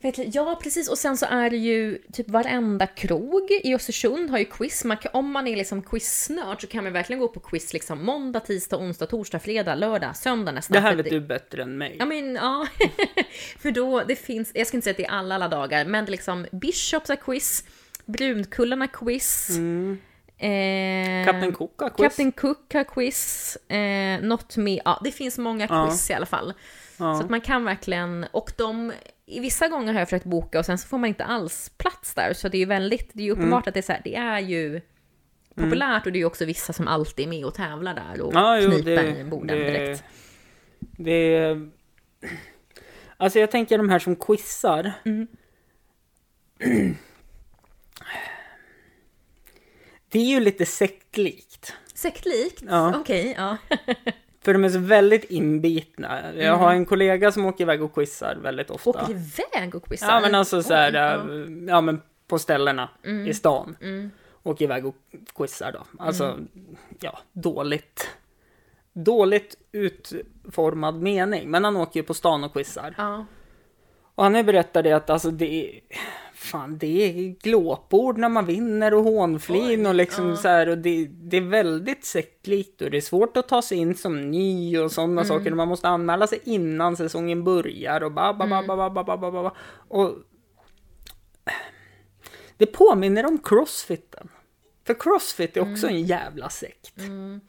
Vet 0.00 0.34
Ja, 0.34 0.60
precis. 0.62 0.88
Och 0.88 0.98
sen 0.98 1.16
så 1.16 1.26
är 1.26 1.50
det 1.50 1.56
ju 1.56 1.98
typ 2.12 2.28
varenda 2.28 2.86
krog 2.86 3.50
i 3.50 3.74
Östersund 3.74 4.30
har 4.30 4.38
ju 4.38 4.44
quiz. 4.44 4.84
Man 4.84 4.96
kan, 4.96 5.10
om 5.14 5.30
man 5.30 5.46
är 5.46 5.56
liksom 5.56 5.82
quiznörd 5.82 6.60
så 6.60 6.66
kan 6.66 6.84
man 6.84 6.92
verkligen 6.92 7.20
gå 7.20 7.28
på 7.28 7.40
quiz 7.40 7.72
liksom 7.72 8.04
måndag, 8.04 8.40
tisdag, 8.40 8.76
onsdag, 8.76 9.06
torsdag, 9.06 9.38
fredag, 9.38 9.74
lördag, 9.74 10.16
söndag 10.16 10.52
nästan. 10.52 10.74
det 10.74 10.80
här 10.80 10.94
vet 10.94 11.06
att 11.06 11.10
du 11.10 11.20
bättre 11.20 11.62
än 11.62 11.78
mig. 11.78 11.96
Ja 11.98 12.04
men 12.04 12.34
ja, 12.34 12.66
för 13.58 13.70
då 13.70 14.02
det 14.08 14.16
finns, 14.16 14.50
jag 14.54 14.66
ska 14.66 14.76
inte 14.76 14.84
säga 14.84 14.90
att 14.92 14.96
det 14.96 15.04
är 15.06 15.10
alla 15.10 15.34
alla 15.34 15.48
dagar, 15.48 15.84
men 15.84 16.04
det 16.04 16.08
är 16.08 16.10
liksom 16.10 16.46
Bishops 16.52 17.08
har 17.08 17.16
quiz, 17.16 17.64
Brunkullarna 18.04 18.86
quiz, 18.86 19.48
Mm. 19.50 19.98
Eh, 20.38 21.24
Kapten 21.26 21.52
Cook 21.52 21.80
har 21.80 21.88
quiz. 21.88 22.02
Captain 22.08 22.32
Cook 22.32 22.74
har 22.74 22.84
quiz, 22.84 23.56
eh, 23.68 24.20
Not 24.22 24.56
Me, 24.56 24.80
ja 24.84 25.00
det 25.04 25.10
finns 25.12 25.38
många 25.38 25.66
Ja. 25.70 25.86
quiz 25.88 26.10
i 26.10 26.14
alla 26.14 26.26
fall. 26.26 26.52
Ja. 26.98 27.14
Så 27.14 27.24
att 27.24 27.30
man 27.30 27.40
kan 27.40 27.64
verkligen, 27.64 28.26
och 28.30 28.52
de, 28.56 28.92
i 29.26 29.40
vissa 29.40 29.68
gånger 29.68 29.92
har 29.92 30.00
jag 30.00 30.08
försökt 30.08 30.24
boka 30.24 30.58
och 30.58 30.64
sen 30.66 30.78
så 30.78 30.88
får 30.88 30.98
man 30.98 31.08
inte 31.08 31.24
alls 31.24 31.70
plats 31.76 32.14
där, 32.14 32.32
så 32.32 32.48
det 32.48 32.56
är 32.56 32.58
ju 32.60 32.64
väldigt, 32.64 33.10
det 33.12 33.22
är 33.22 33.24
ju 33.24 33.30
uppenbart 33.32 33.66
Mm. 33.66 33.68
att 33.68 33.74
det 33.74 33.80
är 33.80 33.82
så 33.82 33.92
här, 33.92 34.00
det 34.04 34.14
är 34.16 34.38
ju 34.38 34.80
populärt 35.54 36.06
och 36.06 36.12
det 36.12 36.16
är 36.18 36.20
ju 36.20 36.26
också 36.26 36.44
vissa 36.44 36.72
som 36.72 36.88
alltid 36.88 37.24
är 37.26 37.28
med 37.30 37.44
och 37.44 37.54
tävlar 37.54 37.94
där 37.94 38.20
och 38.20 38.34
Ja, 38.34 38.60
jo, 38.60 38.70
kniper 38.70 39.02
det, 39.02 39.18
i 39.20 39.24
borden 39.24 39.58
det, 39.58 39.64
direkt. 39.64 40.04
det... 40.80 41.56
Alltså 43.16 43.38
jag 43.38 43.50
tänker 43.50 43.78
de 43.78 43.88
här 43.88 43.98
som 43.98 44.16
quizar. 44.16 44.92
Mm. 45.04 45.26
Det 50.10 50.18
är 50.18 50.24
ju 50.24 50.40
lite 50.40 50.66
sektlikt. 50.66 51.74
Sektlikt? 51.94 52.62
Ja. 52.68 52.96
Okej, 53.00 53.34
ja. 53.36 53.56
För 54.40 54.52
de 54.52 54.64
är 54.64 54.68
så 54.68 54.78
väldigt 54.78 55.24
inbitna. 55.24 56.34
Jag 56.34 56.56
har 56.56 56.72
en 56.72 56.86
kollega 56.86 57.32
som 57.32 57.46
åker 57.46 57.64
iväg 57.64 57.82
och 57.82 57.94
quizar 57.94 58.36
väldigt 58.42 58.70
ofta. 58.70 58.90
Åker 58.90 59.10
iväg 59.10 59.74
och 59.74 59.84
quizar? 59.84 60.08
Ja 60.08 60.20
men 60.20 60.34
alltså 60.34 60.62
så 60.62 60.74
här, 60.74 60.92
ja. 60.92 61.14
äh, 61.14 61.68
ja 61.68 61.80
men 61.80 62.00
på 62.26 62.38
ställena 62.38 62.88
i 63.26 63.34
stan. 63.34 63.76
Mm. 63.80 64.10
Åker 64.42 64.64
iväg 64.64 64.86
och 64.86 64.96
quizar 65.36 65.72
då. 65.72 66.04
Alltså, 66.04 66.38
ja, 67.00 67.18
dåligt. 67.32 68.08
Dåligt 68.92 69.56
utformad 69.72 71.02
mening. 71.02 71.50
Men 71.50 71.64
han 71.64 71.76
åker 71.76 72.00
ju 72.00 72.04
på 72.04 72.14
stan 72.14 72.44
och 72.44 72.52
quizar. 72.52 72.94
Ja. 72.98 73.26
Och 74.14 74.24
han 74.24 74.34
har 74.34 74.40
ju 74.40 74.46
berättat 74.46 74.84
det 74.84 74.92
att 74.92 75.10
alltså 75.10 75.30
det 75.30 75.64
är, 75.64 75.80
fan 76.38 76.78
det 76.78 77.02
är 77.02 77.34
glåpord 77.42 78.18
när 78.18 78.28
man 78.28 78.46
vinner 78.46 78.94
och 78.94 79.04
hånflin 79.04 79.86
och 79.86 79.94
liksom 79.94 80.28
ja. 80.28 80.36
så 80.36 80.48
här 80.48 80.68
och 80.68 80.78
det, 80.78 81.06
det 81.10 81.36
är 81.36 81.40
väldigt 81.40 82.04
sektlikt 82.04 82.82
och 82.82 82.90
det 82.90 82.96
är 82.96 83.00
svårt 83.00 83.36
att 83.36 83.48
ta 83.48 83.62
sig 83.62 83.78
in 83.78 83.94
som 83.94 84.30
ny 84.30 84.78
och 84.78 84.92
sådana 84.92 85.24
saker. 85.24 85.50
Man 85.50 85.68
måste 85.68 85.88
anmäla 85.88 86.26
sig 86.26 86.40
innan 86.44 86.96
säsongen 86.96 87.44
börjar 87.44 88.00
och 88.00 88.12
ba, 88.12 88.32
ba, 88.34 88.46
ba, 88.46 88.62
ba, 88.66 88.76
ba, 88.76 89.04
ba, 89.04 89.16
ba, 89.16 89.30
ba, 89.30 89.42
ba. 89.42 89.54
Och 89.88 90.14
det 92.56 92.66
påminner 92.66 93.26
om 93.26 93.38
crossfiten. 93.38 94.28
För 94.86 94.94
crossfit 94.94 95.56
är 95.56 95.72
också 95.72 95.86
en 95.86 96.02
jävla 96.02 96.48
sekt. 96.48 96.94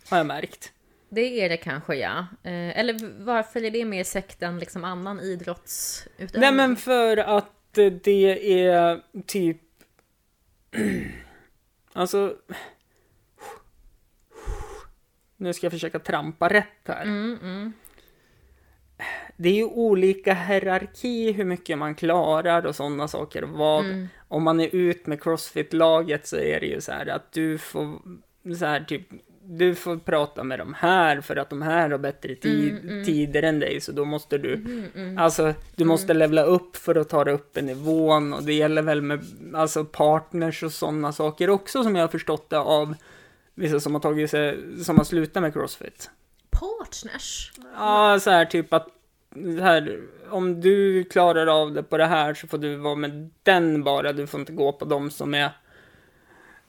Har 0.10 0.18
jag 0.18 0.28
märkt. 0.28 0.74
Det 1.10 1.46
är 1.46 1.50
det 1.50 1.58
kanske 1.58 1.96
ja. 1.96 2.18
Eh, 2.44 2.80
eller 2.80 3.24
varför 3.24 3.64
är 3.64 3.72
det 3.72 3.86
mer 3.86 4.04
sekt 4.04 4.44
än 4.44 4.60
liksom 4.60 4.84
annan 4.84 5.20
idrottsutövning? 5.20 6.42
Nej 6.42 6.52
men 6.52 6.76
för 6.76 7.18
att 7.18 7.59
det 7.72 8.64
är 8.64 9.02
typ... 9.26 9.58
alltså... 11.94 12.36
Nu 15.38 15.54
ska 15.54 15.66
jag 15.66 15.72
försöka 15.72 16.00
trampa 16.00 16.50
rätt 16.50 16.88
här. 16.88 17.02
Mm, 17.04 17.38
mm. 17.42 17.74
Det 19.38 19.50
är 19.50 19.54
ju 19.54 19.66
olika 19.66 20.34
hierarki 20.34 21.32
hur 21.32 21.46
mycket 21.46 21.78
man 21.78 21.96
klarar 21.96 22.66
och 22.66 22.76
sådana 22.76 23.08
saker. 23.08 23.44
Vad, 23.44 23.86
Mm. 23.86 24.08
Om 24.28 24.44
man 24.44 24.60
är 24.60 24.76
ut 24.76 25.08
med 25.08 25.24
crossfit-laget 25.24 26.28
så 26.28 26.38
är 26.38 26.60
det 26.60 26.66
ju 26.66 26.82
så 26.82 26.92
här 26.92 27.08
att 27.08 27.32
du 27.32 27.58
får 27.58 28.00
så 28.58 28.66
här 28.66 28.84
typ 28.84 29.08
du 29.52 29.76
får 29.76 29.98
prata 29.98 30.44
med 30.44 30.60
de 30.60 30.74
här 30.74 31.22
för 31.22 31.36
att 31.36 31.50
de 31.50 31.62
här 31.62 31.90
har 31.90 31.98
bättre 31.98 32.36
tid, 32.36 33.06
tider 33.06 33.44
än 33.44 33.60
dig 33.60 33.82
så 33.82 33.92
då 33.92 34.06
måste 34.06 34.38
du 34.38 34.54
Mm, 34.54 35.18
Alltså, 35.18 35.54
du 35.76 35.86
måste 35.86 36.14
levla 36.14 36.44
upp 36.44 36.78
för 36.78 36.96
att 36.96 37.10
ta 37.10 37.24
dig 37.24 37.34
upp 37.34 37.58
i 37.58 37.62
nivån 37.62 38.34
och 38.34 38.44
det 38.44 38.54
gäller 38.54 38.82
väl 38.82 39.02
med 39.02 39.26
alltså 39.54 39.86
partners 39.86 40.64
och 40.64 40.72
sådana 40.72 41.12
saker 41.12 41.50
också 41.50 41.84
som 41.84 41.96
jag 41.96 42.04
har 42.04 42.08
förstått 42.08 42.50
det 42.50 42.60
av 42.60 42.96
vissa 43.56 43.80
som 43.80 43.94
har 43.94 44.02
tagit 44.02 44.32
sig, 44.32 44.58
som 44.84 44.98
har 44.98 45.04
slutat 45.04 45.44
med 45.44 45.54
crossfit. 45.54 46.10
Partners? 46.50 47.52
Ja, 47.76 48.20
så 48.20 48.30
här 48.30 48.46
typ 48.46 48.74
att 48.74 48.88
här, 49.62 50.00
om 50.30 50.62
du 50.62 51.04
klarar 51.04 51.48
av 51.62 51.74
det 51.74 51.84
på 51.84 51.98
det 51.98 52.06
här 52.06 52.34
så 52.34 52.48
får 52.48 52.58
du 52.58 52.76
vara 52.76 52.96
med 52.96 53.30
den 53.44 53.84
bara, 53.84 54.14
du 54.14 54.28
får 54.28 54.40
inte 54.40 54.54
gå 54.54 54.72
på 54.72 54.86
de 54.86 55.12
som 55.12 55.34
är 55.34 55.50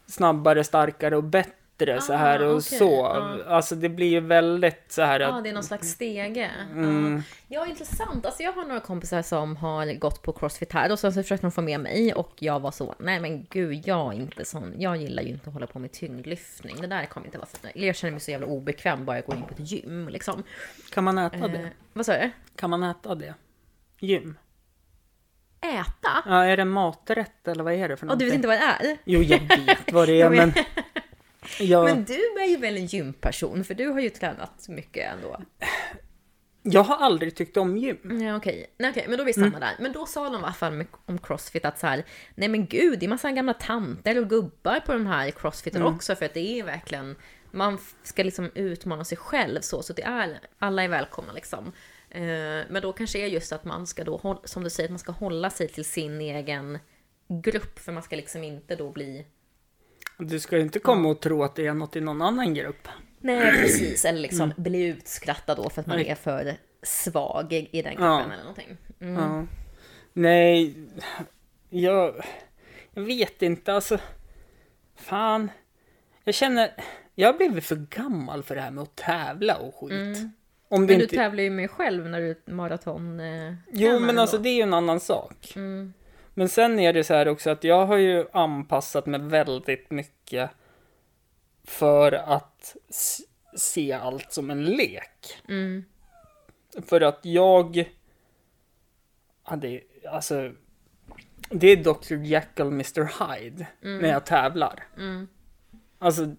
snabbare, 0.06 0.64
starkare 0.64 1.16
och 1.16 1.24
bättre 1.24 1.52
så 2.00 2.12
Ah, 2.12 2.16
här 2.16 2.42
och 2.42 2.50
okej, 2.56 2.62
så. 2.78 2.84
ja. 3.14 3.38
Alltså 3.46 3.74
det 3.74 3.88
blir 3.88 4.06
ju 4.08 4.20
väldigt 4.20 4.84
så 4.92 5.02
här 5.02 5.20
Ja, 5.20 5.28
att, 5.38 5.44
det 5.44 5.50
är 5.50 5.54
någon 5.54 5.62
slags 5.64 5.88
stege. 5.90 6.50
Mm. 6.72 7.22
Ja. 7.48 7.66
intressant. 7.66 8.26
Alltså 8.26 8.42
jag 8.42 8.52
har 8.52 8.64
några 8.64 8.80
kompisar 8.80 9.22
som 9.22 9.56
har 9.56 9.94
gått 9.98 10.22
på 10.22 10.32
Crossfit 10.32 10.72
här 10.72 10.92
och 10.92 10.98
sen 10.98 11.12
så 11.12 11.22
försökte 11.22 11.46
de 11.46 11.52
få 11.52 11.62
med 11.62 11.80
mig 11.80 12.14
och 12.14 12.32
jag 12.38 12.60
var 12.60 12.70
så, 12.70 12.94
nej 12.98 13.20
men 13.20 13.46
gud, 13.50 13.82
jag 13.88 14.14
är 14.14 14.16
inte 14.16 14.44
sån, 14.44 14.74
jag 14.78 14.96
gillar 14.96 15.22
ju 15.22 15.28
inte 15.28 15.46
att 15.48 15.54
hålla 15.54 15.66
på 15.66 15.78
med 15.78 15.92
tyngdlyftning. 15.92 16.76
Det 16.80 16.86
där 16.86 17.06
kommer 17.06 17.26
inte 17.26 17.38
vara 17.38 17.48
för 17.48 17.62
mig. 17.66 17.72
Jag 17.86 17.96
känner 17.96 18.10
mig 18.12 18.20
så 18.20 18.30
jävla 18.30 18.46
obekväm 18.46 19.04
bara 19.04 19.16
jag 19.16 19.24
går 19.26 19.36
in 19.36 19.42
på 19.42 19.54
ett 19.54 19.70
gym 19.72 20.08
liksom. 20.08 20.42
kan 20.92 21.04
man 21.04 21.18
äta 21.18 21.36
Eh, 21.36 21.42
det? 21.52 21.70
vad 21.92 22.06
sa 22.06 22.12
du? 22.12 22.30
Kan 22.56 22.70
man 22.70 22.82
äta 22.82 23.14
det? 23.14 23.34
Gym? 24.00 24.38
Äta? 25.60 26.22
Ja, 26.26 26.44
är 26.44 26.56
det 26.56 26.64
maträtt 26.64 27.48
eller 27.48 27.64
vad 27.64 27.72
är 27.74 27.88
det 27.88 27.96
för 27.96 28.06
någonting? 28.06 28.26
du 28.26 28.30
vet 28.30 28.34
inte 28.36 28.48
vad 28.48 28.56
det 28.56 28.86
är? 28.90 28.96
Jo, 29.04 29.20
jag 29.22 29.38
vet 29.66 29.92
vad 29.92 30.08
det 30.08 30.20
är, 30.22 30.30
men... 30.36 30.52
Jag, 31.60 31.84
Men 31.84 32.04
du 32.04 32.42
är 32.42 32.46
ju 32.46 32.56
väl 32.56 32.76
en 32.76 32.86
gymperson, 32.86 33.64
för 33.64 33.74
du 33.74 33.88
har 33.88 34.00
ju 34.00 34.10
tränat 34.10 34.68
mycket 34.68 35.12
ändå. 35.12 35.40
jag 36.62 36.82
har 36.82 36.96
aldrig 36.96 37.34
tyckt 37.36 37.56
om 37.56 37.76
gym. 37.76 38.20
Ja, 38.22 38.36
okej. 38.36 38.66
Nej, 38.78 38.90
okej, 38.90 39.04
men 39.08 39.16
då 39.16 39.22
är 39.22 39.26
vi 39.26 39.32
samma 39.32 39.60
där. 39.60 39.76
Men 39.78 39.92
då 39.92 40.06
sa 40.06 40.24
de 40.24 40.34
i 40.34 40.44
alla 40.44 40.52
fall 40.52 40.84
om 41.06 41.18
crossfit 41.18 41.64
att 41.64 41.78
så 41.78 41.86
här, 41.86 42.04
nej 42.34 42.48
men 42.48 42.66
gud, 42.66 42.98
det 42.98 43.06
är 43.06 43.10
massa 43.10 43.30
gamla 43.30 43.54
tanter 43.54 44.18
och 44.18 44.28
gubbar 44.28 44.80
på 44.80 44.92
den 44.92 45.06
här 45.06 45.30
crossfiten 45.30 45.82
också, 45.82 46.14
för 46.16 46.26
att 46.26 46.34
det 46.34 46.60
är 46.60 46.64
verkligen, 46.64 47.16
man 47.50 47.78
ska 48.02 48.22
liksom 48.22 48.50
utmana 48.54 49.04
sig 49.04 49.18
själv 49.18 49.60
så, 49.60 49.82
så 49.82 49.92
det 49.92 50.02
är, 50.02 50.40
alla 50.58 50.82
är 50.82 50.88
välkomna 50.88 51.32
liksom. 51.32 51.72
Eh, 52.10 52.20
Men 52.70 52.82
då 52.82 52.92
kanske 52.92 53.18
är 53.18 53.26
just 53.26 53.52
att 53.52 53.64
man 53.64 53.86
ska 53.86 54.04
då, 54.04 54.40
som 54.44 54.64
du 54.64 54.70
säger, 54.70 54.86
att 54.88 54.92
man 54.92 54.98
ska 54.98 55.12
hålla 55.12 55.50
sig 55.50 55.68
till 55.68 55.84
sin 55.84 56.20
egen 56.20 56.78
grupp, 57.28 57.78
för 57.78 57.92
man 57.92 58.02
ska 58.02 58.16
liksom 58.16 58.42
inte 58.44 58.76
då 58.76 58.90
bli 58.90 59.26
Du 60.20 60.40
ska 60.40 60.56
ju 60.56 60.62
inte 60.62 60.78
komma 60.78 61.08
och 61.08 61.20
tro 61.20 61.42
att 61.44 61.54
det 61.54 61.66
är 61.66 61.74
något 61.74 61.96
i 61.96 62.00
någon 62.00 62.22
annan 62.22 62.54
grupp. 62.54 62.88
Nej, 63.18 63.52
precis. 63.62 64.04
Eller 64.04 64.20
liksom 64.20 64.52
bli 64.56 64.86
utskrattad 64.86 65.56
då 65.56 65.70
för 65.70 65.80
att 65.80 65.86
man 65.86 65.96
Nej. 65.96 66.08
är 66.08 66.14
för 66.14 66.54
svag 66.82 67.52
i 67.52 67.82
den 67.82 67.92
gruppen 67.94 68.06
Ja. 68.06 68.22
eller 68.24 68.38
någonting. 68.44 68.76
Mm. 69.00 69.14
Ja. 69.22 69.46
Nej, 70.12 70.74
jag, 71.70 72.24
jag 72.90 73.02
vet 73.02 73.42
inte 73.42 73.74
alltså. 73.74 73.98
Fan. 74.96 75.50
Jag 76.24 76.34
känner, 76.34 76.70
jag 77.14 77.28
har 77.32 77.38
blivit 77.38 77.64
för 77.64 77.76
gammal 77.76 78.42
för 78.42 78.54
det 78.54 78.60
här 78.60 78.70
med 78.70 78.82
att 78.82 78.96
tävla 78.96 79.56
och 79.56 79.74
skit. 79.74 80.18
Om 80.68 80.86
det 80.86 80.92
Men 80.92 80.98
du 80.98 81.04
inte... 81.04 81.16
tävlar 81.16 81.42
ju 81.42 81.50
med 81.50 81.70
själv 81.70 82.08
när 82.08 82.20
du 82.20 82.52
maraton 82.52 83.20
eh, 83.20 83.54
Jo, 83.72 83.98
men 84.00 84.18
alltså 84.18 84.36
ändå. 84.36 84.42
det 84.44 84.48
är 84.50 84.54
ju 84.54 84.62
en 84.62 84.74
annan 84.74 85.00
sak. 85.00 85.52
Mm. 85.56 85.92
Men 86.40 86.48
sen 86.48 86.78
är 86.78 86.92
det 86.92 87.04
så 87.04 87.14
här 87.14 87.28
också 87.28 87.50
att 87.50 87.64
jag 87.64 87.86
har 87.86 87.96
ju 87.96 88.26
anpassat 88.32 89.06
mig 89.06 89.20
väldigt 89.20 89.90
mycket 89.90 90.50
för 91.64 92.12
att 92.12 92.76
se 93.56 93.92
allt 93.92 94.32
som 94.32 94.50
en 94.50 94.64
lek. 94.64 95.42
Mm. 95.48 95.84
För 96.86 97.00
att 97.00 97.20
jag... 97.22 97.92
Ja, 99.48 99.56
det, 99.56 99.82
alltså, 100.10 100.52
det 101.50 101.66
är 101.66 101.76
Dr. 101.76 102.14
Jekyll 102.24 102.66
Mr. 102.66 103.02
Hyde 103.04 103.66
när 103.80 104.08
jag 104.08 104.26
tävlar. 104.26 104.84
Mm. 104.96 105.28
Alltså, 105.98 106.34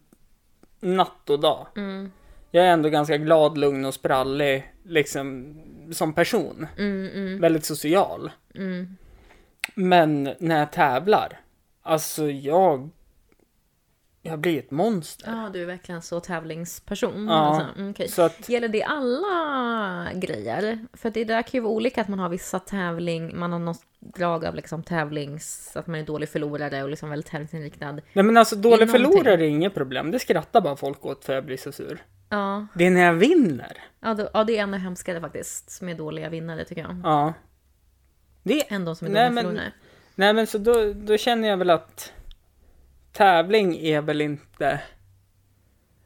natt 0.79 1.29
och 1.29 1.39
dag. 1.39 1.67
Mm. 1.77 2.11
Jag 2.51 2.65
är 2.65 2.69
ändå 2.69 2.89
ganska 2.89 3.17
glad, 3.17 3.57
lugn 3.57 3.85
och 3.85 3.93
sprallig, 3.93 4.73
liksom, 4.83 5.55
som 5.91 6.13
person. 6.13 6.67
Mm, 6.77 7.09
mm, 7.09 7.41
Väldigt 7.41 7.65
social. 7.65 8.31
Men 9.75 10.29
när 10.39 10.59
jag 10.59 10.71
tävlar, 10.71 11.39
alltså 11.81 12.29
jag... 12.29 12.89
Jag 14.23 14.39
blir 14.39 14.59
ett 14.59 14.71
monster. 14.71 15.31
Ja, 15.31 15.49
du 15.53 15.61
är 15.61 15.65
verkligen 15.65 16.01
så 16.01 16.19
tävlingsperson. 16.19 17.27
Ja, 17.27 17.33
Alltså, 17.33 17.79
mm, 17.79 17.91
okej. 17.91 18.07
Så 18.07 18.21
att, 18.21 18.49
Gäller 18.49 18.67
det 18.67 18.83
alla 18.83 20.13
grejer? 20.13 20.85
För 20.93 21.09
det 21.09 21.23
där 21.23 21.41
kan 21.41 21.51
ju 21.51 21.59
vara 21.59 21.73
olika, 21.73 22.01
att 22.01 22.07
man 22.07 22.19
har 22.19 22.29
vissa 22.29 22.59
tävling, 22.59 23.39
man 23.39 23.51
har 23.51 23.59
något 23.59 23.81
drag 23.99 24.45
av 24.45 24.55
liksom 24.55 24.83
tävlings, 24.83 25.71
att 25.75 25.87
man 25.87 25.99
är 25.99 26.03
dålig 26.03 26.29
förlorare 26.29 26.83
och 26.83 26.89
liksom 26.89 27.09
väldigt 27.09 27.31
tävlingsinriktad. 27.31 27.91
nej 27.91 28.25
men 28.25 28.37
alltså 28.37 28.55
dålig 28.55 28.87
någonting. 28.87 29.11
förlorare 29.13 29.33
är 29.45 29.49
inget 29.49 29.73
problem. 29.73 30.11
Det 30.11 30.19
skrattar 30.19 30.61
bara 30.61 30.75
folk 30.75 31.05
åt 31.05 31.25
för 31.25 31.33
jag 31.33 31.45
blir 31.45 31.57
så 31.57 31.71
sur. 31.71 32.03
Ja, 32.29 32.67
Det 32.73 32.85
är 32.85 32.89
när 32.91 33.01
jag 33.01 33.13
vinner. 33.13 33.77
ja, 33.99 34.13
då, 34.13 34.29
ja 34.33 34.43
det 34.43 34.57
är 34.57 34.63
ännu 34.63 34.77
hemskare 34.77 35.21
faktiskt, 35.21 35.81
med 35.81 35.97
dåliga 35.97 36.29
vinnare 36.29 36.65
tycker 36.65 36.81
jag. 36.81 37.01
Ja. 37.03 37.33
Det, 38.43 38.71
Än 38.71 38.85
de 38.85 38.95
som 38.95 39.07
är 39.07 39.11
Nej, 39.11 39.31
men- 39.31 39.59
nej 40.15 40.33
men 40.33 40.47
så 40.47 40.57
då, 40.57 40.93
då 40.93 41.17
känner 41.17 41.47
jag 41.47 41.57
väl 41.57 41.69
att 41.69 42.13
tävling 43.11 43.77
är 43.77 44.01
väl 44.01 44.21
inte 44.21 44.81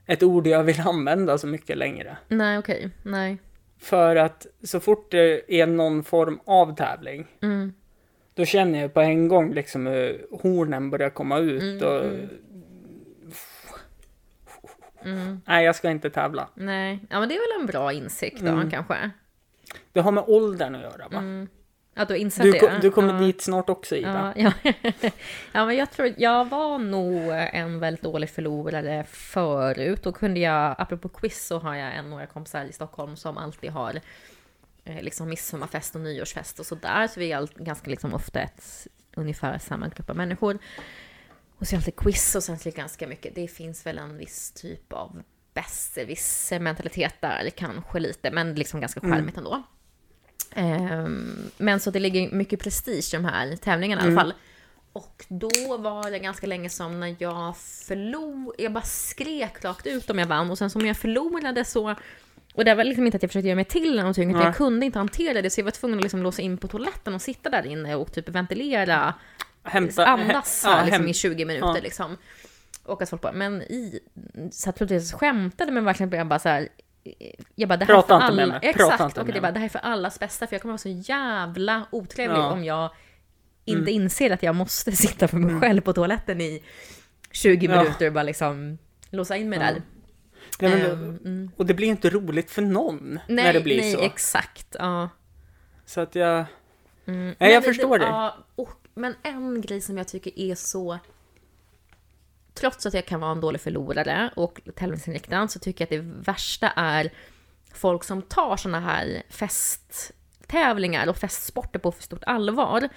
ett 0.05 0.23
ord 0.23 0.47
jag 0.47 0.63
vill 0.63 0.79
använda 0.81 1.37
så 1.37 1.47
mycket 1.47 1.77
längre. 1.77 2.17
Nej, 2.27 2.57
okej. 2.57 2.89
Nej. 3.03 3.37
För 3.79 4.15
att 4.15 4.47
så 4.63 4.79
fort 4.79 5.11
det 5.11 5.61
är 5.61 5.67
någon 5.67 6.03
form 6.03 6.39
av 6.45 6.75
tävling, 6.75 7.27
Mm. 7.41 7.73
då 8.33 8.45
känner 8.45 8.81
jag 8.81 8.93
på 8.93 9.01
en 9.01 9.27
gång 9.27 9.53
liksom 9.53 9.85
hur 9.87 10.27
hornen 10.41 10.89
börjar 10.89 11.09
komma 11.09 11.37
ut 11.39 11.61
Mm, 11.81 11.83
och... 11.87 12.05
Mm. 15.05 15.41
Nej, 15.45 15.65
jag 15.65 15.75
ska 15.75 15.89
inte 15.89 16.09
tävla. 16.09 16.49
Nej. 16.55 16.99
Ja, 17.09 17.19
men 17.19 17.29
det 17.29 17.35
är 17.35 17.53
väl 17.55 17.61
en 17.61 17.67
bra 17.67 17.93
insikt 17.93 18.41
då, 18.41 18.47
Mm. 18.51 18.71
kanske? 18.71 19.09
Det 19.93 19.99
har 19.99 20.11
med 20.11 20.23
åldern 20.27 20.75
att 20.75 20.81
göra 20.81 21.07
va? 21.07 21.47
Mm. 21.95 22.01
Att 22.01 22.07
du 22.07 22.13
har 22.13 22.19
insett 22.19 22.43
Du, 22.43 22.51
det? 22.51 22.79
du 22.81 22.91
kommer 22.91 23.13
ja. 23.13 23.19
dit 23.19 23.41
snart 23.41 23.69
också 23.69 23.95
Ida. 23.95 24.33
Ja, 24.35 24.51
ja. 24.63 24.73
ja, 25.51 25.65
men 25.65 25.75
jag 25.75 25.91
tror 25.91 26.13
jag 26.17 26.45
var 26.45 26.77
nog 26.77 27.29
en 27.31 27.79
väldigt 27.79 28.03
dålig 28.03 28.29
förlorare 28.29 29.05
förut. 29.09 30.03
Då 30.03 30.11
kunde 30.11 30.39
jag, 30.39 30.75
apropå 30.77 31.09
quiz, 31.09 31.47
så 31.47 31.59
har 31.59 31.75
jag 31.75 31.95
en 31.95 32.09
några 32.09 32.25
kompisar 32.27 32.65
i 32.65 32.73
Stockholm 32.73 33.15
som 33.15 33.37
alltid 33.37 33.71
har 33.71 34.01
eh, 34.83 35.01
liksom 35.01 35.29
midsommarfest 35.29 35.95
och 35.95 36.01
nyårsfest 36.01 36.59
och 36.59 36.65
sådär. 36.65 37.07
Så 37.07 37.19
vi 37.19 37.31
är 37.31 37.37
all, 37.37 37.49
ganska 37.55 37.89
liksom 37.89 38.13
ofta 38.13 38.39
ett, 38.39 38.87
ungefär 39.15 39.57
samma 39.57 39.87
grupp 39.87 40.09
av 40.09 40.15
människor. 40.15 40.57
Och 41.57 41.67
så 41.67 41.75
är 41.75 41.77
det 41.77 41.81
alltid 41.81 41.95
quiz 41.95 42.35
och 42.35 42.43
sen 42.43 42.59
så 42.59 42.69
är 42.69 42.71
det 42.71 42.77
ganska 42.77 43.07
mycket, 43.07 43.35
det 43.35 43.47
finns 43.47 43.85
väl 43.85 43.97
en 43.97 44.17
viss 44.17 44.51
typ 44.51 44.93
av 44.93 45.23
besserwisser-mentalitet 45.53 47.21
där, 47.21 47.49
kanske 47.49 47.99
lite, 47.99 48.31
men 48.31 48.55
liksom 48.55 48.79
ganska 48.81 49.01
charmigt 49.01 49.37
ändå. 49.37 49.63
Ehm, 50.55 51.51
men 51.57 51.79
så 51.79 51.91
det 51.91 51.99
ligger 51.99 52.31
mycket 52.31 52.59
prestige 52.59 53.13
i 53.13 53.17
de 53.17 53.25
här 53.25 53.55
tävlingarna 53.55 54.01
i 54.01 54.05
alla 54.05 54.21
fall. 54.21 54.33
Och 54.93 55.25
då 55.27 55.77
var 55.77 56.11
det 56.11 56.19
ganska 56.19 56.47
länge 56.47 56.69
som 56.69 56.99
när 56.99 57.15
jag 57.19 57.57
förlorade, 57.57 58.63
jag 58.63 58.71
bara 58.71 58.83
skrek 58.83 59.65
rakt 59.65 59.87
ut 59.87 60.09
om 60.09 60.19
jag 60.19 60.27
vann 60.27 60.51
och 60.51 60.57
sen 60.57 60.69
som 60.69 60.85
jag 60.85 60.97
förlorade 60.97 61.65
så 61.65 61.95
och 62.53 62.65
det 62.65 62.75
var 62.75 62.83
liksom 62.83 63.05
inte 63.05 63.15
att 63.15 63.23
jag 63.23 63.29
försökte 63.29 63.47
göra 63.47 63.55
mig 63.55 63.65
till 63.65 63.95
någonting, 63.95 64.29
utan 64.29 64.41
jag 64.41 64.55
kunde 64.55 64.85
inte 64.85 64.99
hantera 64.99 65.41
det 65.41 65.49
så 65.49 65.59
jag 65.59 65.65
var 65.65 65.71
tvungen 65.71 65.99
att 65.99 66.03
liksom 66.03 66.23
låsa 66.23 66.41
in 66.41 66.57
på 66.57 66.67
toaletten 66.67 67.15
och 67.15 67.21
sitta 67.21 67.49
där 67.49 67.65
inne 67.65 67.95
och 67.95 68.13
typ 68.13 68.29
ventilera 68.29 69.13
Hämta, 69.63 70.05
andas 70.05 70.61
ja, 70.65 70.69
här 70.71 70.85
liksom, 70.85 71.05
häm- 71.05 71.09
i 71.09 71.13
20 71.13 71.45
minuter 71.45 71.67
ja. 71.67 71.81
liksom. 71.83 72.17
Och 72.83 73.01
att 73.01 73.09
folk 73.09 73.21
bara, 73.21 73.33
men 73.33 73.61
i... 73.61 73.99
Så 74.51 74.69
att 74.69 74.91
jag 74.91 75.07
skämtade 75.07 75.71
men 75.71 75.85
verkligen 75.85 76.09
blev 76.09 76.19
jag 76.19 76.27
bara 76.27 76.39
så 76.39 76.49
här. 76.49 76.69
Jag 77.55 77.69
bara, 77.69 77.77
det 77.77 77.85
här 77.85 77.93
Prata 77.93 78.15
är 78.15 78.19
för 78.19 78.25
inte 78.25 78.35
med 78.35 78.43
alla... 78.43 78.59
mig, 78.59 78.73
prata 78.73 78.93
Exakt, 78.93 79.01
inte 79.09 79.19
och 79.19 79.25
med 79.25 79.35
det 79.35 79.41
bara, 79.41 79.47
mig. 79.47 79.53
det 79.53 79.59
här 79.59 79.65
är 79.65 79.69
för 79.69 79.79
allas 79.79 80.19
bästa 80.19 80.47
för 80.47 80.53
jag 80.55 80.61
kommer 80.61 80.73
vara 80.73 80.77
så 80.77 80.89
jävla 80.89 81.87
otrevlig 81.91 82.37
Ja. 82.37 82.51
om 82.51 82.63
jag 82.63 82.89
inte 83.65 83.91
inser 83.91 84.31
att 84.31 84.43
jag 84.43 84.55
måste 84.55 84.91
sitta 84.95 85.27
för 85.27 85.37
mig 85.37 85.59
själv 85.61 85.81
på 85.81 85.93
toaletten 85.93 86.41
i 86.41 86.63
20 87.31 87.65
Ja. 87.65 87.83
minuter 87.83 88.07
och 88.07 88.13
bara 88.13 88.23
liksom 88.23 88.77
låsa 89.09 89.37
in 89.37 89.49
mig 89.49 89.59
Ja. 89.59 89.65
där. 89.65 89.81
Nej, 90.59 90.71
men, 90.71 91.19
mm. 91.25 91.51
Och 91.57 91.65
det 91.65 91.73
blir 91.73 91.87
inte 91.87 92.09
roligt 92.09 92.51
för 92.51 92.61
någon 92.61 93.19
Nej, 93.27 93.45
när 93.45 93.53
det 93.53 93.61
blir 93.61 93.77
nej, 93.81 93.93
så. 93.93 94.01
exakt. 94.01 94.75
Ja. 94.79 95.09
Så 95.85 96.01
att 96.01 96.15
jag... 96.15 96.45
Mm. 97.05 97.35
Nej, 97.39 97.53
jag 97.53 97.63
Men 97.63 97.73
förstår 97.73 97.99
dig. 97.99 98.07
Ja, 98.07 98.37
och, 98.55 98.87
men 98.93 99.15
en 99.23 99.61
grej 99.61 99.81
som 99.81 99.97
jag 99.97 100.07
tycker 100.07 100.39
är 100.39 100.55
så... 100.55 100.99
Trots 102.55 102.85
att 102.85 102.93
jag 102.93 103.05
kan 103.05 103.19
vara 103.19 103.31
en 103.31 103.41
dålig 103.41 103.61
förlorare 103.61 104.29
och 104.35 104.61
tävlingsinriktad 104.75 105.47
så 105.47 105.59
tycker 105.59 105.81
jag 105.81 105.85
att 105.85 106.05
det 106.05 106.31
värsta 106.31 106.69
är 106.69 107.11
folk 107.73 108.03
som 108.03 108.21
tar 108.21 108.57
såna 108.57 108.79
här 108.79 109.23
festtävlingar 109.29 111.07
och 111.07 111.17
festsporter 111.17 111.79
på 111.79 111.91
för 111.91 112.03
stort 112.03 112.23
allvar. 112.23 112.89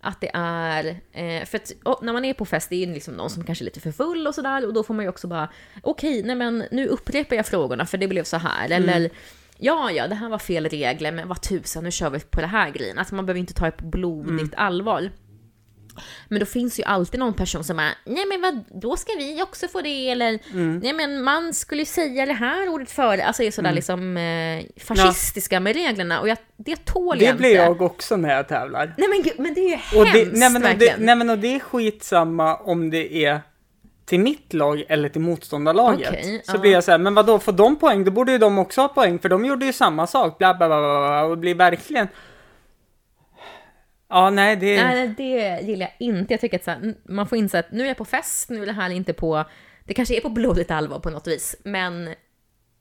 Att 0.00 0.20
det 0.20 0.30
är, 0.34 1.00
eh, 1.12 1.44
för 1.44 1.56
att 1.56 2.02
när 2.02 2.12
man 2.12 2.24
är 2.24 2.34
på 2.34 2.44
fest, 2.44 2.70
det 2.70 2.76
är 2.76 2.86
ju 2.86 2.94
liksom 2.94 3.14
någon 3.14 3.30
som 3.30 3.44
kanske 3.44 3.62
är 3.62 3.64
lite 3.64 3.80
för 3.80 3.92
full 3.92 4.26
och 4.26 4.34
sådär 4.34 4.66
och 4.66 4.72
då 4.72 4.82
får 4.82 4.94
man 4.94 5.04
ju 5.04 5.08
också 5.08 5.26
bara, 5.26 5.48
okej, 5.82 6.22
nej 6.22 6.36
men 6.36 6.64
nu 6.70 6.86
upprepar 6.86 7.36
jag 7.36 7.46
frågorna 7.46 7.86
för 7.86 7.98
det 7.98 8.08
blev 8.08 8.24
så 8.24 8.36
här, 8.36 8.70
eller 8.70 9.10
ja, 9.58 9.90
ja, 9.90 10.08
det 10.08 10.14
här 10.14 10.28
var 10.28 10.38
fel 10.38 10.68
regler, 10.68 11.12
men 11.12 11.28
vad 11.28 11.40
tusan, 11.40 11.84
nu 11.84 11.90
kör 11.90 12.10
vi 12.10 12.20
på 12.20 12.40
det 12.40 12.46
här 12.46 12.70
grejen. 12.70 12.98
Alltså 12.98 13.14
man 13.14 13.26
behöver 13.26 13.40
inte 13.40 13.54
ta 13.54 13.64
det 13.64 13.70
på 13.70 13.84
blodigt 13.84 14.54
allvar. 14.56 15.10
Men 16.28 16.40
då 16.40 16.46
finns 16.46 16.80
ju 16.80 16.84
alltid 16.84 17.20
någon 17.20 17.34
person 17.34 17.64
som 17.64 17.76
bara, 17.76 17.88
nej 18.04 18.26
men 18.26 18.40
vad, 18.40 18.80
då 18.82 18.96
ska 18.96 19.12
vi 19.18 19.42
också 19.42 19.68
få 19.68 19.80
det, 19.80 20.10
eller 20.10 20.38
nej 20.80 20.92
men 20.92 21.22
man 21.22 21.54
skulle 21.54 21.82
ju 21.82 21.86
säga 21.86 22.26
det 22.26 22.32
här 22.32 22.68
ordet 22.68 22.90
före, 22.90 23.24
alltså 23.24 23.42
är 23.42 23.50
sådär 23.50 23.72
liksom 23.72 24.16
eh, 24.16 24.64
fascistiska 24.84 25.60
med 25.60 25.76
reglerna 25.76 26.20
och 26.20 26.28
jag, 26.28 26.38
det 26.56 26.84
tål 26.84 27.22
jag 27.22 27.34
Det 27.34 27.38
blir 27.38 27.50
inte. 27.50 27.62
jag 27.62 27.82
också 27.82 28.16
när 28.16 28.36
jag 28.36 28.48
tävlar. 28.48 28.94
Nej 28.98 29.08
men 29.08 29.22
gud, 29.22 29.34
men 29.38 29.54
det 29.54 29.60
är 29.60 29.68
ju 29.68 30.00
Och 30.00 30.06
hemskt 30.06 30.32
det, 30.32 30.38
nej, 30.38 30.50
men, 30.50 30.64
och 30.64 30.78
det, 30.78 30.96
nej 30.98 31.16
men 31.16 31.30
och 31.30 31.38
det 31.38 31.54
är 31.54 31.60
skitsamma 31.60 32.56
om 32.56 32.90
det 32.90 33.24
är 33.24 33.40
till 34.06 34.20
mitt 34.20 34.54
lag 34.54 34.84
eller 34.88 35.08
till 35.08 35.20
motståndarlaget. 35.20 36.08
Okej, 36.08 36.42
så 36.44 36.56
ja. 36.56 36.60
blir 36.60 36.72
jag 36.72 36.84
så 36.84 36.90
här, 36.90 36.98
men 36.98 37.14
vad 37.14 37.26
då 37.26 37.38
får 37.38 37.52
de 37.52 37.76
poäng? 37.76 38.04
Då 38.04 38.10
borde 38.10 38.32
ju 38.32 38.38
de 38.38 38.58
också 38.58 38.80
ha 38.80 38.88
poäng, 38.88 39.18
för 39.18 39.28
de 39.28 39.44
gjorde 39.44 39.66
ju 39.66 39.72
samma 39.72 40.06
sak. 40.06 40.38
Bla, 40.38 40.54
bla, 40.54 40.68
bla, 40.68 40.78
bla, 40.78 41.24
och 41.24 41.38
blir 41.38 41.54
verkligen... 41.54 42.08
Ja, 44.12 44.30
nej, 44.30 44.56
det. 44.56 44.84
Nej, 44.84 45.14
det 45.16 45.60
gillar 45.62 45.86
jag 45.98 46.06
inte. 46.08 46.32
Jag 46.34 46.40
tycker 46.40 46.58
att 46.58 46.64
så 46.64 46.70
här, 46.70 46.94
man 47.04 47.26
får 47.28 47.38
inse 47.38 47.58
att 47.58 47.72
nu 47.72 47.82
är 47.84 47.88
jag 47.88 47.96
på 47.96 48.04
fest, 48.04 48.50
nu 48.50 48.62
är 48.62 48.66
det 48.66 48.72
här 48.72 48.90
inte 48.90 49.12
på... 49.12 49.44
Det 49.84 49.94
kanske 49.94 50.16
är 50.16 50.20
på 50.20 50.28
blodigt 50.28 50.70
allvar 50.70 50.98
på 50.98 51.10
något 51.10 51.26
vis, 51.26 51.56
men 51.64 52.14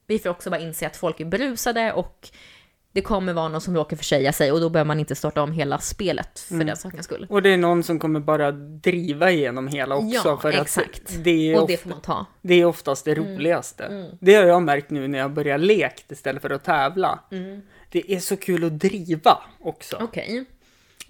vi 0.08 0.20
får 0.20 0.30
också 0.30 0.50
bara 0.50 0.60
inse 0.62 0.88
att 0.88 0.98
folk 0.98 1.20
är 1.20 1.26
berusade 1.26 1.94
och 1.94 2.30
det 2.94 3.02
kommer 3.02 3.34
vara 3.34 3.48
någon 3.50 3.62
som 3.62 3.76
råkar 3.76 3.98
försäga 3.98 4.34
sig 4.34 4.52
och 4.52 4.60
då 4.62 4.70
behöver 4.70 4.88
man 4.88 5.00
inte 5.00 5.16
starta 5.16 5.42
om 5.42 5.52
hela 5.52 5.78
spelet 5.80 6.40
för 6.40 6.54
Mm. 6.56 6.68
den 6.68 6.78
sakens 6.78 7.06
skull. 7.06 7.28
Och 7.30 7.42
det 7.42 7.50
är 7.50 7.58
någon 7.58 7.84
som 7.84 8.00
kommer 8.00 8.20
bara 8.20 8.52
driva 8.52 9.32
igenom 9.32 9.68
hela 9.68 9.96
också. 9.96 10.22
Ja, 10.30 10.38
för 10.38 10.62
exakt. 10.62 11.02
Att 11.06 11.24
det, 11.24 11.52
är 11.52 11.56
Och 11.56 11.62
ofta, 11.64 11.72
det 11.74 11.78
får 11.78 11.90
man 11.90 12.02
ta. 12.02 12.26
det 12.42 12.54
är 12.54 12.66
oftast 12.66 13.06
det 13.06 13.16
roligaste. 13.16 14.10
Det 14.20 14.36
har 14.36 14.44
jag 14.44 14.62
märkt 14.62 14.90
nu 14.90 15.08
när 15.08 15.20
jag 15.20 15.32
börjar 15.32 15.58
lekt 15.58 16.12
istället 16.12 16.42
för 16.42 16.50
att 16.50 16.64
tävla. 16.64 17.20
Det 17.90 18.14
är 18.14 18.20
så 18.20 18.38
kul 18.38 18.64
att 18.64 18.80
driva 18.80 19.38
också. 19.60 19.98
Okej. 20.02 20.46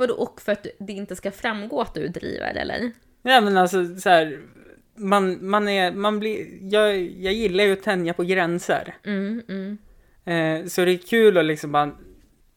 Vadå, 0.02 0.14
och 0.14 0.42
för 0.42 0.52
att 0.52 0.68
det 0.80 0.94
inte 0.94 1.16
ska 1.16 1.32
framgå 1.32 1.82
att 1.82 1.94
du 1.94 2.08
driver 2.08 2.54
eller? 2.54 2.92
Ja 3.22 3.42
men 3.42 3.58
alltså 3.58 3.96
så 3.96 4.10
här, 4.10 4.40
man, 4.96 5.50
man 5.50 5.68
är, 5.68 5.92
man 5.92 6.20
blir, 6.20 6.48
jag, 6.74 7.02
jag 7.02 7.34
gillar 7.34 7.64
ju 7.64 7.74
att 7.74 7.84
tänja 7.84 8.14
på 8.14 8.24
gränser. 8.24 8.96
Mm, 9.04 9.44
mm. 9.48 9.78
Eh, 10.26 10.68
så 10.68 10.86
det 10.86 10.92
är 10.92 10.98
kul 10.98 11.38
att 11.38 11.46
liksom 11.46 11.72
bara 11.72 11.92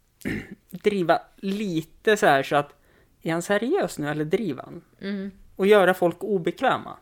driva 0.70 1.20
lite 1.37 2.16
så 2.16 2.26
här 2.26 2.42
så 2.42 2.57
att, 2.57 2.80
är 3.22 3.33
han 3.33 3.42
seriös 3.42 3.98
nu 3.98 4.09
eller 4.09 4.24
driver 4.24 4.62
han? 4.62 4.83
Mm. 5.00 5.30
Och 5.57 5.66
göra 5.66 5.94
folk 5.94 6.24
obekväma. 6.24 6.96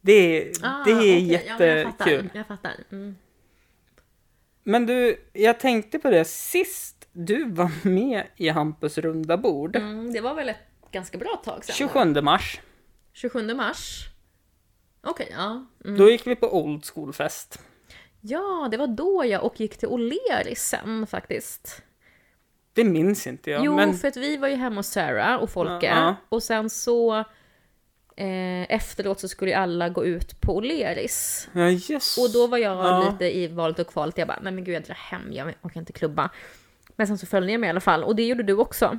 Det 0.00 0.12
är, 0.12 0.52
Ah, 0.62 0.84
det 0.84 0.90
är 0.90 0.96
okej. 0.96 1.44
Ja, 1.46 1.56
men 1.58 1.68
jag 1.68 1.86
fattar. 1.86 2.06
jättekul. 2.10 2.30
Jag 2.34 2.46
fattar. 2.46 2.72
Mm. 2.90 3.16
men 4.62 4.86
du, 4.86 5.16
jag 5.32 5.60
tänkte 5.60 5.98
på 5.98 6.10
det 6.10 6.24
sist 6.24 7.01
du 7.12 7.50
var 7.50 7.70
med 7.88 8.26
i 8.36 8.48
Hampus 8.48 8.98
runda 8.98 9.36
bord. 9.36 9.76
Mm, 9.76 10.12
det 10.12 10.20
var 10.20 10.34
väl 10.34 10.48
ett 10.48 10.56
ganska 10.90 11.18
bra 11.18 11.42
tag 11.44 11.64
sedan? 11.64 11.74
27 11.74 12.20
mars. 12.22 12.60
27 13.12 13.54
mars. 13.54 14.06
Okej, 15.04 15.28
ja. 15.36 15.66
Mm. 15.84 15.98
Då 15.98 16.10
gick 16.10 16.26
vi 16.26 16.36
på 16.36 16.56
Old 16.62 16.84
School-fest. 16.84 17.60
Ja, 18.20 18.68
det 18.70 18.76
var 18.76 18.86
då 18.86 19.24
jag 19.26 19.44
och 19.44 19.60
gick 19.60 19.76
till 19.76 19.88
O'Learys 19.88 20.54
sen 20.54 21.06
faktiskt. 21.06 21.82
Det 22.72 22.84
minns 22.84 23.26
inte 23.26 23.50
jag. 23.50 23.64
jo, 23.64 23.76
men... 23.76 23.94
för 23.94 24.08
att 24.08 24.16
vi 24.16 24.36
var 24.36 24.48
ju 24.48 24.54
hemma 24.54 24.76
hos 24.76 24.86
Sarah 24.88 25.36
och 25.36 25.50
Folke. 25.50 25.86
Ja. 25.86 26.14
Och 26.28 26.42
sen 26.42 26.70
så 26.70 27.14
eh, 28.16 28.62
efteråt 28.72 29.20
så 29.20 29.28
skulle 29.28 29.50
ju 29.50 29.56
alla 29.56 29.88
gå 29.88 30.04
ut 30.04 30.40
på 30.40 30.60
O'Learys. 30.60 31.48
Ja, 31.52 31.68
just 31.68 32.18
Och 32.18 32.30
då 32.32 32.46
var 32.46 32.58
jag 32.58 32.76
Ja. 32.76 33.10
lite 33.10 33.36
i 33.36 33.46
valet 33.46 33.78
och 33.78 33.86
kvalet. 33.86 34.18
Jag 34.18 34.28
bara, 34.28 34.38
nej 34.42 34.52
men 34.52 34.64
gud 34.64 34.74
jag 34.74 34.82
drar 34.82 34.94
hem, 34.94 35.32
jag 35.32 35.54
orkar 35.62 35.80
inte 35.80 35.92
klubba. 35.92 36.30
Men 36.96 37.06
sen 37.06 37.18
så 37.18 37.26
följde 37.26 37.52
jag 37.52 37.60
med 37.60 37.68
i 37.68 37.70
alla 37.70 37.80
fall. 37.80 38.04
Och 38.04 38.16
det 38.16 38.22
gjorde 38.26 38.42
du 38.42 38.54
också. 38.56 38.98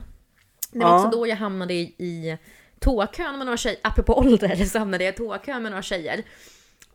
Det 0.72 0.80
var 0.80 0.88
Ja. 0.90 1.06
också 1.06 1.18
då 1.18 1.28
jag 1.28 1.36
hamnade 1.36 1.74
i, 1.74 1.82
i 1.98 2.38
toakön 2.80 3.38
med 3.38 3.46
några 3.46 3.58
tjejer. 3.58 3.80
Apropå 3.82 4.14
ålder 4.18 4.56
så 4.66 4.80
hamnade 4.80 5.04
jag 5.04 5.14
i 5.14 5.18
toakön 5.18 5.64
med 5.64 5.72
några 5.72 5.82
tjejer. 5.84 6.24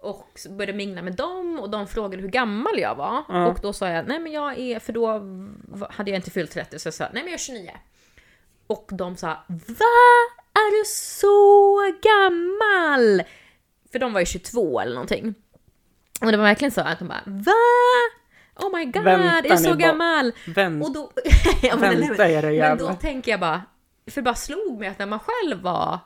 Och 0.00 0.40
började 0.50 0.72
mingla 0.72 1.02
med 1.02 1.12
dem 1.12 1.60
och 1.60 1.70
de 1.70 1.86
frågade 1.86 2.22
hur 2.22 2.28
gammal 2.28 2.78
jag 2.78 2.94
var. 2.94 3.24
Ja. 3.28 3.46
Och 3.46 3.58
då 3.62 3.72
sa 3.72 3.88
jag, 3.88 4.08
nej 4.08 4.18
men 4.18 4.32
jag 4.32 4.58
är, 4.58 4.78
för 4.78 4.92
då 4.92 5.12
hade 5.90 6.10
jag 6.10 6.18
inte 6.18 6.30
fyllt 6.30 6.50
30 6.50 6.78
så 6.78 6.86
jag 6.86 6.94
sa, 6.94 7.04
nej 7.04 7.22
men 7.22 7.32
jag 7.32 7.34
är 7.34 7.38
29. 7.38 7.70
Och 8.66 8.90
de 8.92 9.16
sa, 9.16 9.28
va? 9.48 9.86
Är 10.54 10.78
du 10.78 10.84
så 10.86 11.78
gammal? 12.02 13.22
För 13.92 13.98
de 13.98 14.12
var 14.12 14.20
ju 14.20 14.26
22 14.26 14.80
eller 14.80 14.92
någonting. 14.94 15.34
Och 16.20 16.30
det 16.32 16.36
var 16.36 16.44
verkligen 16.44 16.72
så 16.72 16.80
att 16.80 16.98
de 16.98 17.08
bara, 17.08 17.22
va? 17.26 17.52
Oh 18.58 18.78
my 18.78 18.84
god, 18.84 19.04
Vänta 19.04 19.38
är 19.38 19.42
du 19.42 19.56
så 19.56 19.74
gammal? 19.74 20.32
Vänt, 20.46 20.84
Och 20.84 20.92
då, 20.92 21.12
ja, 21.62 21.76
men, 21.76 22.00
vänta 22.00 22.28
era 22.30 22.46
men 22.46 22.54
jävlar. 22.54 22.88
då 22.88 22.94
tänker 22.94 23.30
jag 23.30 23.40
bara, 23.40 23.62
för 24.06 24.20
det 24.20 24.24
bara 24.24 24.34
slog 24.34 24.78
mig 24.78 24.88
att 24.88 24.98
när 24.98 25.06
man 25.06 25.18
själv 25.18 25.62
var 25.62 25.98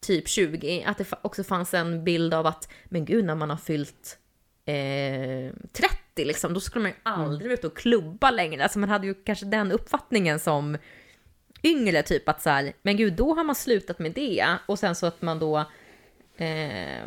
typ 0.00 0.28
20, 0.28 0.84
att 0.86 0.98
det 0.98 1.06
också 1.22 1.44
fanns 1.44 1.74
en 1.74 2.04
bild 2.04 2.34
av 2.34 2.46
att, 2.46 2.68
men 2.84 3.04
gud 3.04 3.24
när 3.24 3.34
man 3.34 3.50
har 3.50 3.56
fyllt 3.56 4.18
eh, 4.66 5.54
30 5.72 6.24
liksom, 6.24 6.54
då 6.54 6.60
skulle 6.60 6.82
man 6.82 6.90
ju 6.90 6.96
aldrig 7.02 7.52
ut 7.52 7.64
och 7.64 7.76
klubba 7.76 8.30
längre. 8.30 8.62
Alltså 8.62 8.78
man 8.78 8.88
hade 8.88 9.06
ju 9.06 9.14
kanske 9.14 9.46
den 9.46 9.72
uppfattningen 9.72 10.38
som 10.38 10.78
yngre 11.62 12.02
typ 12.02 12.28
att 12.28 12.42
så 12.42 12.50
här, 12.50 12.72
men 12.82 12.96
gud 12.96 13.12
då 13.12 13.34
har 13.34 13.44
man 13.44 13.54
slutat 13.54 13.98
med 13.98 14.12
det. 14.12 14.46
Och 14.66 14.78
sen 14.78 14.94
så 14.94 15.06
att 15.06 15.22
man 15.22 15.38
då 15.38 15.64
Eh, 16.38 17.04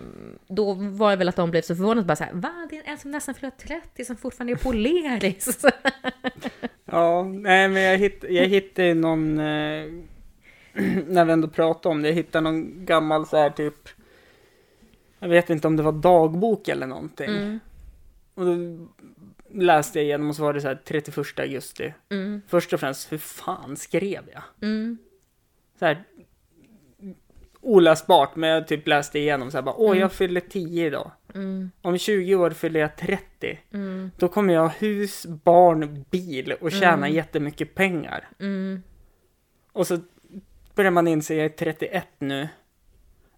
då 0.48 0.74
var 0.74 1.10
det 1.10 1.15
väl 1.15 1.30
att 1.30 1.36
de 1.36 1.52
blev 1.52 1.62
så 1.62 1.76
förvånade, 1.76 2.08
bara 2.08 2.15
så 2.15 2.24
här, 2.24 2.34
va? 2.34 2.68
Det 2.70 2.78
är 2.78 2.84
en 2.92 2.98
som 2.98 3.12
nästan 3.12 3.36
fyller 3.36 3.50
30 3.50 4.06
som 4.06 4.15
fortfarande 4.18 4.54
är 4.54 4.58
på 4.58 4.72
Leris. 4.72 5.65
Ja, 6.92 7.24
nej 7.24 7.68
men 7.70 7.82
jag, 7.82 7.98
hitt, 7.98 8.26
jag 8.30 8.46
hittade 8.46 8.94
någon, 8.94 9.39
eh, 9.39 9.86
när 11.08 11.26
vi 11.26 11.32
ändå 11.32 11.48
pratade 11.48 11.92
om 11.96 12.02
det, 12.02 12.08
jag 12.08 12.15
hittade 12.15 12.42
någon 12.44 12.86
gammal 12.86 13.28
så 13.28 13.38
här 13.38 13.50
typ, 13.50 13.89
jag 15.20 15.30
vet 15.30 15.50
inte 15.50 15.68
om 15.68 15.76
det 15.76 15.84
var 15.84 15.92
dagbok 15.92 16.68
eller 16.68 16.88
någonting. 16.88 17.30
Mm, 17.30 17.60
Och 18.34 18.46
då 18.46 18.88
läste 19.54 20.00
jag 20.00 20.06
igenom 20.06 20.30
och 20.30 20.36
så 20.36 20.44
var 20.44 20.54
det 20.54 20.62
så 20.62 20.68
här 20.68 20.80
31 20.86 21.39
augusti. 21.39 21.94
mm, 22.10 22.42
Först 22.48 22.74
och 22.74 22.80
främst, 22.80 23.12
hur 23.12 23.18
fan 23.18 23.78
skrev 23.78 24.24
jag? 24.34 24.44
mm, 24.62 24.98
Så 25.80 25.86
här, 25.86 26.04
oläsbart, 27.62 28.36
men 28.36 28.50
jag 28.50 28.67
typ 28.67 28.88
läste 28.88 29.19
igenom 29.19 29.52
så 29.52 29.58
här 29.58 29.62
bara, 29.62 29.76
åh 29.76 29.89
Mm. 29.89 30.00
jag 30.02 30.12
fyller 30.12 30.41
10 30.41 30.86
idag. 30.88 31.12
mm, 31.36 31.72
Om 31.82 31.98
20 31.98 32.36
år 32.36 32.50
fyller 32.52 32.80
jag 32.80 32.95
30. 32.98 33.60
mm, 33.74 34.12
Då 34.17 34.28
kommer 34.28 34.54
jag 34.54 34.62
ha 34.62 34.67
hus, 34.67 35.26
barn, 35.26 36.06
bil 36.10 36.54
och 36.62 36.72
tjäna 36.72 36.93
Mm. 37.06 37.13
jättemycket 37.13 37.76
pengar. 37.76 38.30
mm, 38.39 38.84
Och 39.72 39.88
så 39.88 39.98
börjar 40.76 40.91
man 40.91 41.08
inse, 41.08 41.36
jag 41.36 41.45
är 41.45 41.50
31 41.50 42.08
nu. 42.19 42.50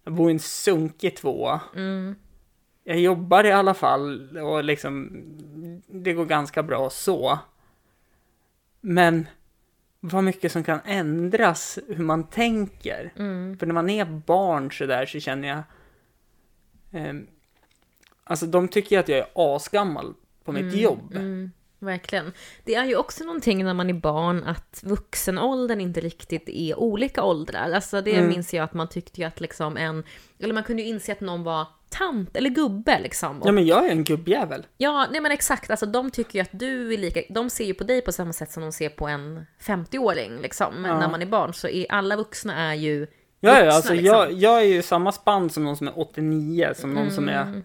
Jag 0.04 0.14
bor 0.14 0.30
i 0.30 0.32
en 0.32 0.38
sunkig 0.38 1.16
tvåa. 1.16 1.60
mm, 1.76 2.14
Jag 2.84 2.98
jobbar 3.00 3.44
i 3.44 3.52
alla 3.52 3.74
fall 3.74 4.38
och 4.38 4.64
liksom, 4.64 5.10
det 5.86 6.12
går 6.12 6.24
ganska 6.24 6.62
bra 6.62 6.90
så. 6.90 7.38
Men 8.80 9.26
vad 10.04 10.24
mycket 10.24 10.52
som 10.52 10.64
kan 10.64 10.80
ändras 10.84 11.78
hur 11.88 12.04
man 12.04 12.24
tänker. 12.26 13.12
mm, 13.18 13.58
För 13.58 13.66
när 13.66 13.74
man 13.74 13.90
är 13.90 14.04
barn 14.04 14.72
så 14.72 14.86
där 14.86 15.06
så 15.06 15.20
känner 15.20 15.48
jag, 15.48 15.62
ehm, 16.92 17.26
alltså 18.24 18.46
de 18.46 18.68
tycker 18.68 18.98
att 18.98 19.08
jag 19.08 19.18
är 19.18 19.26
asgammal 19.34 20.14
på 20.44 20.52
mitt 20.52 20.74
jobb. 20.74 21.14
mm, 21.16 21.52
verkligen. 21.78 22.32
Det 22.64 22.74
är 22.74 22.84
ju 22.84 22.96
också 22.96 23.24
någonting 23.24 23.64
när 23.64 23.74
man 23.74 23.90
är 23.90 23.94
barn 23.94 24.44
att 24.44 24.80
vuxenåldern 24.86 25.80
inte 25.80 26.00
riktigt 26.00 26.48
är 26.48 26.78
olika 26.78 27.22
åldrar. 27.24 27.70
Alltså 27.72 28.00
det 28.00 28.14
Mm. 28.16 28.28
minns 28.28 28.54
jag 28.54 28.64
att 28.64 28.74
man 28.74 28.88
tyckte 28.88 29.20
ju 29.20 29.26
att 29.26 29.40
liksom 29.40 29.76
en, 29.76 30.04
eller 30.38 30.54
man 30.54 30.64
kunde 30.64 30.82
ju 30.82 30.88
inse 30.88 31.12
att 31.12 31.20
någon 31.20 31.42
var 31.42 31.66
tant 31.92 32.36
eller 32.36 32.50
gubbe 32.50 33.00
liksom. 33.00 33.42
Ja 33.44 33.52
men 33.52 33.66
jag 33.66 33.86
är 33.86 33.90
en 33.90 34.04
gubbjävel. 34.04 34.66
Ja, 34.76 35.06
nej 35.10 35.20
men 35.20 35.32
exakt. 35.32 35.70
Alltså 35.70 35.86
de 35.86 36.10
tycker 36.10 36.38
ju 36.38 36.42
att 36.42 36.50
du 36.52 36.94
är 36.94 36.98
lika, 36.98 37.22
de 37.28 37.50
ser 37.50 37.64
ju 37.64 37.74
på 37.74 37.84
dig 37.84 38.00
på 38.00 38.12
samma 38.12 38.32
sätt 38.32 38.52
som 38.52 38.62
de 38.62 38.72
ser 38.72 38.88
på 38.88 39.06
en 39.06 39.46
50-åring 39.60 40.40
liksom. 40.40 40.84
Ja. 40.84 40.98
När 40.98 41.08
man 41.08 41.22
är 41.22 41.26
barn 41.26 41.54
så 41.54 41.68
är 41.68 41.86
alla 41.88 42.16
vuxna 42.16 42.70
är 42.70 42.74
ju 42.74 43.06
Ja, 43.40 43.50
ja 43.50 43.54
vuxna, 43.54 43.74
alltså 43.74 43.94
liksom. 43.94 44.06
jag, 44.06 44.32
jag 44.32 44.60
är 44.60 44.66
ju 44.66 44.82
samma 44.82 45.12
spann 45.12 45.50
som 45.50 45.64
någon 45.64 45.76
som 45.76 45.88
är 45.88 45.98
89, 45.98 46.72
som 46.74 46.94
någon 46.94 47.10
som 47.10 47.28
är... 47.28 47.42
Mm. 47.42 47.62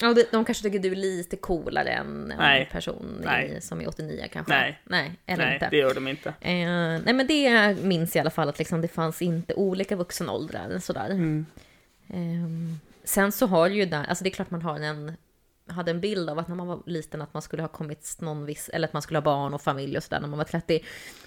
Ja, 0.00 0.14
de, 0.14 0.24
de 0.30 0.44
kanske 0.44 0.62
tycker 0.62 0.78
du 0.78 0.92
är 0.92 0.96
lite 0.96 1.36
coolare 1.36 1.88
än 1.88 2.32
en 2.32 2.38
Nej. 2.38 2.68
person 2.72 3.22
Nej. 3.24 3.54
I, 3.58 3.60
som 3.60 3.80
är 3.80 3.88
89 3.88 4.24
kanske. 4.32 4.52
Nej. 4.54 4.80
Nej, 4.84 5.12
eller 5.26 5.44
Nej, 5.44 5.54
inte. 5.54 5.68
det 5.70 5.76
gör 5.76 5.94
de 5.94 6.08
inte. 6.08 6.28
Eh, 6.28 6.66
nej 7.04 7.12
men 7.12 7.26
det 7.26 7.76
minns 7.82 8.16
i 8.16 8.18
alla 8.18 8.30
fall 8.30 8.48
att 8.48 8.58
liksom, 8.58 8.80
det 8.80 8.88
fanns 8.88 9.22
inte 9.22 9.54
olika 9.54 9.96
vuxenåldrar 9.96 10.78
sådär. 10.78 11.10
Mm. 11.10 11.46
Ehm, 12.08 12.78
sen 13.06 13.32
så 13.32 13.46
har 13.46 13.68
ju 13.68 13.86
där, 13.86 14.04
alltså 14.04 14.24
det 14.24 14.30
är 14.30 14.34
klart 14.34 14.50
man 14.50 14.62
har 14.62 14.80
en, 14.80 15.12
hade 15.68 15.90
en 15.90 16.00
bild 16.00 16.30
av 16.30 16.38
att 16.38 16.48
när 16.48 16.54
man 16.54 16.66
var 16.66 16.82
liten 16.86 17.22
att 17.22 17.34
man 17.34 17.42
skulle 17.42 17.62
ha 17.62 17.68
kommit 17.68 18.16
någon 18.20 18.46
viss, 18.46 18.68
eller 18.68 18.88
att 18.88 18.92
man 18.92 19.02
skulle 19.02 19.18
ha 19.18 19.24
barn 19.24 19.54
och 19.54 19.62
familj 19.62 19.96
och 19.96 20.02
sådär 20.02 20.20
när 20.20 20.28
man 20.28 20.38
var 20.38 20.44
30. 20.44 20.84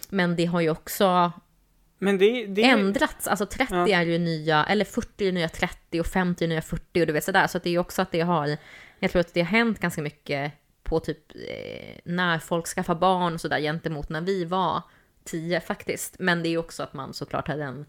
Men 0.09 0.35
det 0.35 0.45
har 0.45 0.61
ju 0.61 0.69
också 0.69 1.31
Men 1.97 2.17
det, 2.17 2.47
det 2.47 2.63
ändrats, 2.63 3.27
alltså 3.27 3.45
30 3.45 3.73
Ja. 3.73 3.87
är 3.87 4.05
ju 4.05 4.17
nya, 4.17 4.65
eller 4.65 4.85
40 4.85 5.27
är 5.27 5.31
nya 5.31 5.49
30 5.49 5.99
och 5.99 6.07
50 6.07 6.43
är 6.43 6.47
nya 6.47 6.61
40 6.61 7.01
och 7.01 7.07
du 7.07 7.13
vet 7.13 7.23
sådär. 7.23 7.47
Så 7.47 7.57
att 7.57 7.63
det 7.63 7.69
är 7.69 7.71
ju 7.71 7.79
också 7.79 8.01
att 8.01 8.11
det 8.11 8.21
har, 8.21 8.57
jag 8.99 9.11
tror 9.11 9.19
att 9.19 9.33
det 9.33 9.41
har 9.41 9.47
hänt 9.47 9.79
ganska 9.79 10.01
mycket 10.01 10.53
på 10.83 10.99
typ 10.99 11.31
eh, 11.35 11.95
när 12.05 12.39
folk 12.39 12.67
skaffar 12.67 12.95
barn 12.95 13.33
och 13.33 13.41
sådär 13.41 13.59
gentemot 13.59 14.09
när 14.09 14.21
vi 14.21 14.45
var 14.45 14.81
10 15.23 15.61
faktiskt. 15.61 16.15
Men 16.19 16.43
det 16.43 16.49
är 16.49 16.51
ju 16.51 16.57
också 16.57 16.83
att 16.83 16.93
man 16.93 17.13
såklart 17.13 17.47
hade 17.47 17.63
en, 17.63 17.85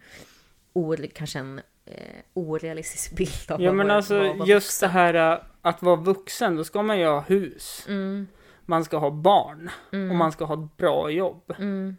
kanske 1.15 1.39
en 1.39 1.61
eh, 1.85 2.21
orealistisk 2.35 3.17
bild 3.17 3.51
av 3.51 3.63
Ja 3.63 3.71
vad 3.71 3.77
men 3.77 3.89
var- 3.89 3.95
alltså 3.95 4.19
vad 4.19 4.37
var 4.39 4.47
just 4.47 4.67
vuxen. 4.83 4.89
det 4.89 4.93
här 4.93 5.33
äh, 5.33 5.39
att 5.63 5.83
vara 5.83 5.97
vuxen, 5.97 6.57
då 6.57 6.65
ska 6.65 6.83
man 6.83 6.99
ju 6.99 7.07
ha 7.07 7.21
hus. 7.21 7.85
Mm, 7.89 8.27
Man 8.65 8.85
ska 8.85 8.97
ha 8.99 9.11
barn. 9.11 9.71
mm, 9.93 10.11
Och 10.11 10.17
man 10.17 10.33
ska 10.33 10.45
ha 10.45 10.55
ett 10.65 10.77
bra 10.77 11.11
jobb. 11.11 11.55
mm, 11.59 11.97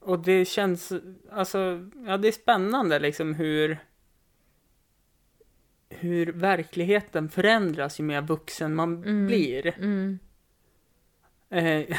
Och 0.00 0.18
det 0.18 0.44
känns, 0.44 0.92
alltså, 1.32 1.88
ja 2.06 2.16
det 2.16 2.28
är 2.28 2.32
spännande 2.32 2.98
liksom 2.98 3.34
hur 3.34 3.78
hur 5.88 6.26
verkligheten 6.32 7.28
förändras 7.28 8.00
ju 8.00 8.04
mer 8.04 8.22
vuxen 8.22 8.74
man 8.74 9.04
Mm. 9.04 9.26
blir. 9.26 9.66
mm. 9.78 10.18
Eh, 11.50 11.96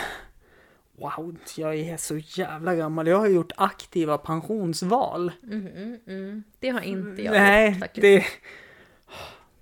wow, 1.01 1.35
jag 1.55 1.75
är 1.75 1.97
så 1.97 2.17
jävla 2.17 2.75
gammal. 2.75 3.07
Jag 3.07 3.17
har 3.17 3.27
gjort 3.27 3.51
aktiva 3.57 4.17
pensionsval. 4.17 5.31
Mm, 5.43 5.97
mm. 6.07 6.43
Det 6.59 6.69
har 6.69 6.81
inte 6.81 7.21
jag 7.21 7.31
Nej, 7.31 7.69
gjort 7.69 7.79
faktiskt. 7.79 8.01
det... 8.01 8.23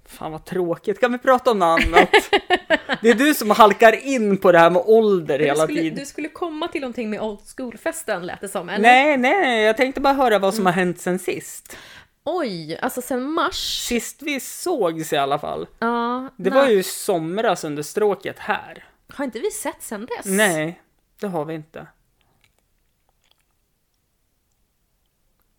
Fan 0.05 0.31
vad 0.31 0.45
tråkigt, 0.45 0.99
kan 0.99 1.11
vi 1.11 1.17
prata 1.17 1.51
om 1.51 1.59
något 1.59 1.85
annat? 1.85 2.09
Det 3.01 3.09
är 3.09 3.13
du 3.13 3.33
som 3.33 3.49
halkar 3.49 4.05
in 4.07 4.37
på 4.37 4.51
det 4.51 4.59
här 4.59 4.69
med 4.69 4.81
ålder 4.85 5.39
hela 5.39 5.63
skulle, 5.63 5.81
tiden. 5.81 5.99
du 5.99 6.05
skulle 6.05 6.27
komma 6.27 6.67
till 6.67 6.81
någonting 6.81 7.09
med 7.09 7.21
old 7.21 7.39
school-festen 7.57 8.25
lät 8.25 8.41
det 8.41 8.47
som, 8.49 8.69
eller? 8.69 8.81
Nej, 8.81 9.17
nej, 9.17 9.63
jag 9.63 9.77
tänkte 9.77 10.01
bara 10.01 10.13
höra 10.13 10.39
vad 10.39 10.53
som 10.53 10.61
Mm. 10.61 10.65
har 10.65 10.73
hänt 10.73 10.99
sen 11.01 11.19
sist. 11.19 11.77
Oj, 12.23 12.77
alltså 12.81 13.01
sen 13.01 13.23
mars. 13.31 13.85
Sist 13.87 14.21
vi 14.21 14.39
sågs 14.39 15.13
i 15.13 15.17
alla 15.17 15.39
fall. 15.39 15.67
Ja, 15.79 16.29
Det 16.37 16.49
nej. 16.49 16.59
var 16.59 16.67
ju 16.69 16.83
somras 16.83 17.63
under 17.63 17.83
stråket 17.83 18.39
här. 18.39 18.83
Har 19.13 19.25
inte 19.25 19.39
vi 19.39 19.51
sett 19.51 19.81
sen 19.83 20.05
dess? 20.05 20.25
Nej, 20.25 20.81
det 21.19 21.27
har 21.27 21.45
vi 21.45 21.53
inte. 21.53 21.87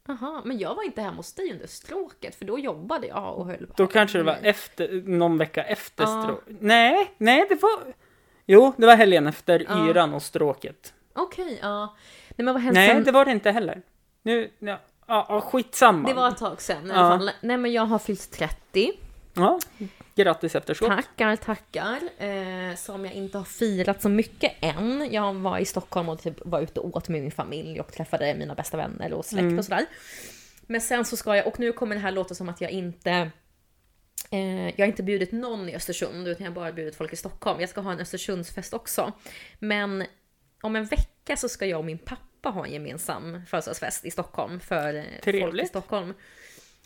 Jaha, 0.06 0.42
men 0.44 0.58
jag 0.58 0.74
var 0.74 0.82
inte 0.84 1.02
hemma 1.02 1.16
hos 1.16 1.32
dig 1.32 1.52
under 1.52 1.66
stråket 1.66 2.34
för 2.34 2.44
då 2.44 2.58
jobbade 2.58 3.06
jag 3.06 3.34
och 3.38 3.46
höll 3.46 3.66
på. 3.66 3.72
Då 3.76 3.86
kanske 3.86 4.18
det 4.18 4.24
var 4.24 4.38
efter, 4.42 5.02
någon 5.06 5.38
vecka 5.38 5.64
efter 5.64 6.04
Ja. 6.04 6.22
stråket. 6.22 6.56
Nej, 6.60 7.14
nej, 7.18 7.46
det 7.48 7.62
var... 7.62 7.94
Jo, 8.46 8.72
det 8.76 8.86
var 8.86 8.96
helgen 8.96 9.26
efter 9.26 9.66
Ja. 9.68 9.88
yran 9.88 10.14
och 10.14 10.22
stråket. 10.22 10.94
Okej, 11.12 11.58
ja. 11.62 11.94
Nej 12.36 12.44
men 12.44 12.54
vad 12.54 12.62
hände 12.62 12.80
Nej, 12.80 12.88
sen? 12.88 13.04
det 13.04 13.12
var 13.12 13.24
det 13.24 13.30
inte 13.30 13.50
heller. 13.50 13.82
Nu, 14.22 14.50
ja, 14.58 14.78
ja, 15.06 15.40
skitsamma. 15.40 16.08
Det 16.08 16.14
var 16.14 16.28
ett 16.28 16.36
tag 16.38 16.62
sedan 16.62 16.86
i 16.86 16.90
alla 16.90 17.18
fall. 17.18 17.30
Nej 17.40 17.56
men 17.56 17.72
jag 17.72 17.82
har 17.86 17.98
fyllt 17.98 18.30
30. 18.30 18.92
Ja, 19.34 19.58
grattis 20.24 20.54
efterskott. 20.54 20.88
Tackar, 20.88 21.36
tackar. 21.36 22.00
Eh, 22.18 22.74
som 22.76 23.04
jag 23.04 23.14
inte 23.14 23.38
har 23.38 23.44
firat 23.44 24.02
så 24.02 24.08
mycket 24.08 24.52
än. 24.60 25.08
Jag 25.10 25.34
var 25.34 25.58
i 25.58 25.64
Stockholm 25.64 26.08
och 26.08 26.22
typ 26.22 26.36
var 26.44 26.60
ute 26.60 26.80
och 26.80 26.96
åt 26.96 27.08
med 27.08 27.22
min 27.22 27.30
familj 27.30 27.80
och 27.80 27.92
träffade 27.92 28.34
mina 28.34 28.54
bästa 28.54 28.76
vänner 28.76 29.12
och 29.12 29.24
släkt 29.24 29.40
Mm. 29.42 29.58
och 29.58 29.64
sådär. 29.64 29.86
Men 30.62 30.80
sen 30.80 31.04
så 31.04 31.16
ska 31.16 31.36
jag, 31.36 31.46
och 31.46 31.60
nu 31.60 31.72
kommer 31.72 31.94
det 31.94 32.00
här 32.00 32.10
låta 32.12 32.34
som 32.34 32.48
att 32.48 32.60
jag 32.60 32.70
inte 32.70 33.30
Eh, 34.32 34.66
jag 34.66 34.78
har 34.78 34.86
inte 34.86 35.02
bjudit 35.02 35.32
någon 35.32 35.68
i 35.68 35.74
Östersund 35.76 36.28
utan 36.28 36.44
jag 36.44 36.50
har 36.50 36.54
bara 36.54 36.72
bjudit 36.72 36.96
folk 36.96 37.12
i 37.12 37.16
Stockholm. 37.16 37.60
Jag 37.60 37.68
ska 37.68 37.80
ha 37.80 37.92
en 37.92 38.00
Östersundsfest 38.00 38.74
också. 38.74 39.12
Men 39.58 40.04
om 40.62 40.76
en 40.76 40.84
vecka 40.84 41.36
så 41.36 41.48
ska 41.48 41.66
jag 41.66 41.78
och 41.78 41.84
min 41.84 41.98
pappa 41.98 42.48
ha 42.48 42.66
en 42.66 42.72
gemensam 42.72 43.42
födelsedagsfest 43.46 44.04
i 44.04 44.10
Stockholm 44.10 44.60
för 44.60 44.94
eh, 44.94 45.02
folk 45.02 45.18
i 45.18 45.22
Trevligt. 45.22 45.68
Stockholm. 45.68 46.14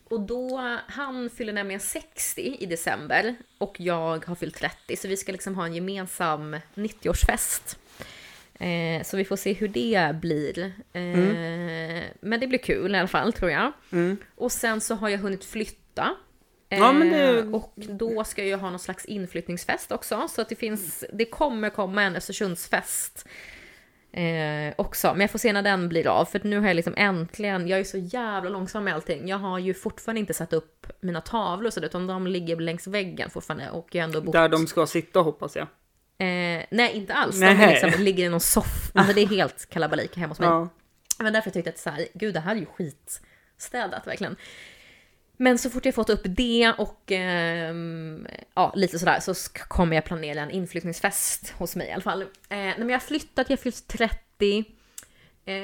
Och 0.09 0.21
då, 0.21 0.79
han 0.87 1.31
fyller 1.31 1.53
nämligen 1.53 1.81
60 1.81 2.57
i 2.61 2.67
december 2.67 3.35
och 3.59 3.77
jag 3.81 4.27
har 4.27 4.35
fyllt 4.35 4.55
30 4.57 4.97
så 4.97 5.09
vi 5.09 5.17
ska 5.17 5.33
liksom 5.33 5.55
ha 5.55 5.65
en 5.67 5.75
gemensam 5.75 6.57
90-årsfest. 6.75 7.77
Eh, 8.59 9.03
så 9.05 9.17
vi 9.17 9.25
får 9.25 9.37
se 9.37 9.53
hur 9.53 9.69
det 9.69 10.15
blir. 10.21 10.59
Eh, 10.93 12.03
Men 12.21 12.41
det 12.41 12.47
blir 12.47 12.59
kul 12.59 12.95
i 12.95 12.99
alla 12.99 13.09
fall 13.09 13.33
tror 13.33 13.51
jag. 13.51 13.73
Mm. 13.93 14.17
Och 14.37 14.53
sen 14.53 14.81
så 14.81 14.95
har 14.95 15.09
jag 15.09 15.19
hunnit 15.19 15.45
flytta. 15.45 16.11
Ja, 16.69 16.93
men 16.93 17.11
det- 17.11 17.39
Eh, 17.39 17.55
Och 17.55 17.73
då 17.77 18.25
ska 18.25 18.45
jag 18.45 18.59
ha 18.59 18.71
någon 18.71 18.79
slags 18.79 19.05
inflyttningsfest 19.05 19.93
också. 19.93 20.29
Så 20.29 20.41
att 20.43 20.49
det 20.49 20.55
finns, 20.57 21.05
det 21.13 21.25
kommer 21.25 21.71
komma 21.71 22.03
en 22.03 22.17
Östersundsfest. 22.17 23.27
Eh, 23.27 23.33
också, 24.77 25.11
men 25.13 25.21
jag 25.21 25.31
får 25.31 25.39
se 25.39 25.53
när 25.53 25.63
den 25.63 25.89
blir 25.89 26.07
av. 26.07 26.25
För 26.25 26.41
nu 26.45 26.61
har 26.61 26.67
jag 26.67 26.75
liksom 26.75 26.95
äntligen, 26.97 27.69
jag 27.69 27.81
är 27.81 27.85
så 27.85 27.99
jävla 27.99 28.51
långsam 28.51 28.85
med 28.85 28.95
allting. 28.95 29.29
Jag 29.29 29.39
har 29.39 29.59
ju 29.59 29.75
fortfarande 29.75 30.21
inte 30.21 30.35
satt 30.35 30.53
upp 30.53 30.87
mina 31.01 31.21
tavlor 31.21 31.71
så 31.71 31.81
utan 31.81 32.07
de 32.07 32.27
ligger 32.27 32.57
längs 32.57 32.87
väggen 32.87 33.31
fortfarande. 33.31 33.71
Och 33.71 33.95
jag 33.95 34.05
ändå 34.05 34.21
bott... 34.21 34.33
Där 34.33 34.49
de 34.49 34.67
ska 34.67 34.87
sitta 34.87 35.21
hoppas 35.21 35.57
jag. 35.57 35.67
Eh, 36.19 36.65
nej, 36.71 36.93
inte 36.93 37.15
alls. 37.15 37.41
Nej. 37.41 37.81
De 37.81 37.87
liksom, 37.87 38.05
ligger 38.05 38.25
i 38.25 38.29
någon 38.29 38.41
soff. 38.41 38.91
Alltså 38.95 39.15
det 39.15 39.21
är 39.21 39.27
helt 39.27 39.69
kalabalik 39.69 40.17
hemma 40.17 40.31
hos 40.31 40.41
mig. 40.41 40.49
Ja. 40.49 40.69
Men 41.19 41.33
därför 41.33 41.51
tyckte 41.51 41.69
jag 41.69 41.75
att 41.75 41.81
så 41.81 41.91
här, 41.91 42.07
gud 42.15 42.35
det 42.35 42.41
här 42.41 42.57
är 42.57 42.61
ju 42.61 42.67
skitstädat 42.67 44.07
verkligen. 44.07 44.37
Men 45.37 45.59
så 45.59 45.71
fort 45.71 45.85
jag 45.85 45.95
fått 45.95 46.11
upp 46.11 46.21
det 46.25 46.75
och 46.79 47.03
ehm, 47.13 48.27
ja, 48.55 48.73
lite 48.77 48.99
sådär 48.99 49.21
så 49.21 49.35
kommer 49.69 49.97
jag 49.97 50.05
planera 50.05 50.41
en 50.41 50.51
inflyttningsfest 50.51 51.51
hos 51.59 51.77
mig 51.77 51.89
i 51.89 51.93
alla 51.93 52.03
fall. 52.03 52.23
Eh, 52.23 52.27
nej, 52.49 52.75
men 52.79 52.89
jag 52.89 52.95
har 52.97 53.01
flyttat, 53.01 53.51
jag 53.51 53.57
har 53.57 53.63
fyllt 53.63 53.87
30. 53.89 54.65
Eh, 55.45 55.55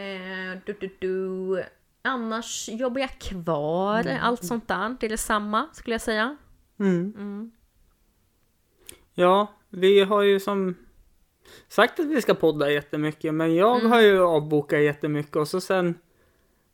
du, 0.67 0.77
du, 0.81 0.97
du. 0.99 1.65
Annars 2.03 2.69
jobbar 2.69 3.01
jag 3.01 3.19
kvar, 3.19 4.19
allt 4.23 4.45
sånt 4.45 4.69
där. 4.69 4.97
Det 5.01 5.07
är 5.07 5.11
detsamma 5.11 5.69
skulle 5.73 5.95
jag 5.95 6.01
säga. 6.01 6.37
Mm. 6.81 7.53
Ja, 9.15 9.55
vi 9.69 10.01
har 10.01 10.23
ju 10.23 10.41
som 10.41 10.75
sagt 11.69 12.01
att 12.01 12.07
vi 12.07 12.23
ska 12.23 12.35
podda 12.35 12.71
jättemycket, 12.71 13.35
men 13.35 13.55
jag 13.55 13.79
Mm. 13.79 13.91
har 13.93 14.01
ju 14.01 14.21
avbokat 14.23 14.81
jättemycket 14.81 15.37
och 15.37 15.49
så 15.49 15.61
sen 15.61 15.95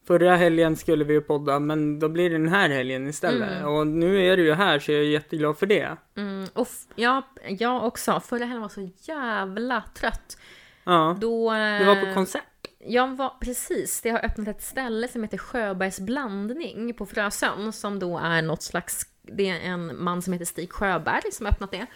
förra 0.06 0.36
helgen 0.36 0.76
skulle 0.76 1.04
vi 1.04 1.14
ju 1.14 1.20
podda, 1.20 1.58
men 1.58 1.98
då 1.98 2.08
blir 2.08 2.30
det 2.30 2.38
den 2.38 2.48
här 2.48 2.68
helgen 2.68 3.08
istället. 3.08 3.64
Och 3.64 3.86
nu 3.86 4.26
är 4.26 4.36
du 4.36 4.44
ju 4.44 4.54
här 4.54 4.78
så 4.78 4.92
jag 4.92 5.00
är 5.00 5.04
jätteglad 5.04 5.58
för 5.58 5.66
det. 5.66 5.96
Mm, 6.16 6.48
och 6.52 6.68
ja, 6.94 7.22
jag 7.48 7.84
också. 7.84 8.20
Förra 8.20 8.44
helgen 8.44 8.60
var 8.62 8.68
så 8.68 8.90
jävla 9.00 9.82
trött. 9.94 10.38
Ja, 10.84 11.16
Då, 11.20 11.52
du 11.52 11.84
var 11.84 12.00
på 12.00 12.06
eh, 12.06 12.14
konsert. 12.14 12.42
Jag 12.78 13.16
var 13.16 13.32
precis, 13.40 14.00
det 14.00 14.10
har 14.10 14.24
öppnat 14.24 14.48
ett 14.48 14.62
ställe 14.62 15.08
som 15.08 15.22
heter 15.22 15.38
Sjöbergs 15.38 16.00
blandning 16.00 16.94
på 16.94 17.06
Frösön 17.06 17.72
som 17.72 17.98
då 17.98 18.18
är 18.18 18.42
något 18.42 18.62
slags, 18.62 19.06
det 19.22 19.50
är 19.50 19.60
en 19.60 20.04
man 20.04 20.22
som 20.22 20.32
heter 20.32 20.46
Stig 20.46 20.72
Sjöberg 20.72 21.32
som 21.32 21.46
har 21.46 21.52
öppnat 21.52 21.70
det. 21.70 21.86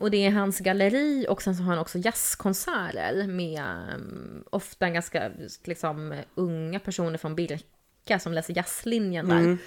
Och 0.00 0.10
det 0.10 0.26
är 0.26 0.30
hans 0.30 0.58
galleri 0.58 1.26
och 1.28 1.42
sen 1.42 1.56
så 1.56 1.62
har 1.62 1.70
han 1.70 1.78
också 1.78 1.98
jazzkonserter 1.98 3.26
med 3.26 3.62
um, 3.94 4.44
ofta 4.50 4.90
ganska 4.90 5.30
liksom 5.64 6.14
unga 6.34 6.78
personer 6.78 7.18
från 7.18 7.34
Birka 7.34 8.18
som 8.18 8.32
läser 8.32 8.56
jazzlinjen 8.56 9.28
där. 9.28 9.38
Mm. 9.38 9.58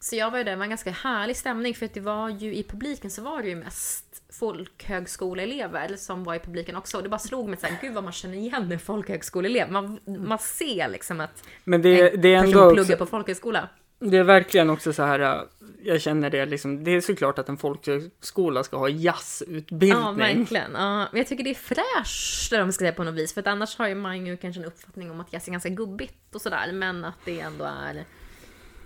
Så 0.00 0.16
jag 0.16 0.30
var 0.30 0.38
ju 0.38 0.44
där, 0.44 0.50
det 0.50 0.56
var 0.56 0.64
en 0.64 0.70
ganska 0.70 0.90
härlig 0.90 1.36
stämning 1.36 1.74
för 1.74 1.86
att 1.86 1.94
det 1.94 2.00
var 2.00 2.28
ju 2.28 2.54
i 2.54 2.62
publiken 2.62 3.10
så 3.10 3.22
var 3.22 3.42
det 3.42 3.48
ju 3.48 3.56
mest 3.56 4.22
folkhögskoleelever 4.32 5.96
som 5.96 6.24
var 6.24 6.34
i 6.34 6.38
publiken 6.38 6.76
också. 6.76 6.96
Och 6.96 7.02
det 7.02 7.08
bara 7.08 7.18
slog 7.18 7.48
mig 7.48 7.58
såhär, 7.58 7.78
gud 7.80 7.94
vad 7.94 8.04
man 8.04 8.12
känner 8.12 8.36
igen 8.36 8.72
en 8.72 8.78
folkhögskoleelev. 8.78 9.70
Man, 9.70 9.98
man 10.04 10.38
ser 10.38 10.88
liksom 10.88 11.20
att 11.20 11.44
Men 11.64 11.82
det, 11.82 12.10
en 12.10 12.20
det 12.20 12.34
är 12.34 12.40
person 12.40 12.62
ändå 12.62 12.74
pluggar 12.74 12.94
också, 12.94 13.04
på 13.04 13.06
folkhögskola. 13.06 13.68
Det 13.98 14.16
är 14.16 14.22
verkligen 14.24 14.70
också 14.70 14.92
så 14.92 15.02
här, 15.02 15.20
äh, 15.20 15.42
jag 15.82 16.00
känner 16.00 16.30
det 16.30 16.46
liksom, 16.46 16.84
det 16.84 16.90
är 16.90 17.00
såklart 17.00 17.38
att 17.38 17.48
en 17.48 17.56
folkhögskola 17.56 18.64
ska 18.64 18.76
ha 18.76 18.88
jazzutbildning. 18.88 19.88
Ja, 20.02 20.12
verkligen. 20.12 20.72
Ja, 20.72 20.96
men 21.12 21.18
jag 21.18 21.26
tycker 21.26 21.44
det 21.44 21.50
är 21.50 21.54
fräscht, 21.54 22.52
om 22.52 22.58
man 22.58 22.72
ska 22.72 22.82
säga 22.82 22.92
på 22.92 23.04
något 23.04 23.14
vis. 23.14 23.34
För 23.34 23.40
att 23.40 23.46
annars 23.46 23.76
har 23.78 23.88
ju 23.88 23.94
man 23.94 24.26
ju 24.26 24.36
kanske 24.36 24.60
en 24.60 24.66
uppfattning 24.66 25.10
om 25.10 25.20
att 25.20 25.32
jazz 25.32 25.48
är 25.48 25.52
ganska 25.52 25.68
gubbigt 25.68 26.34
och 26.34 26.40
sådär. 26.40 26.72
Men 26.72 27.04
att 27.04 27.18
det 27.24 27.40
ändå 27.40 27.64
är 27.64 28.04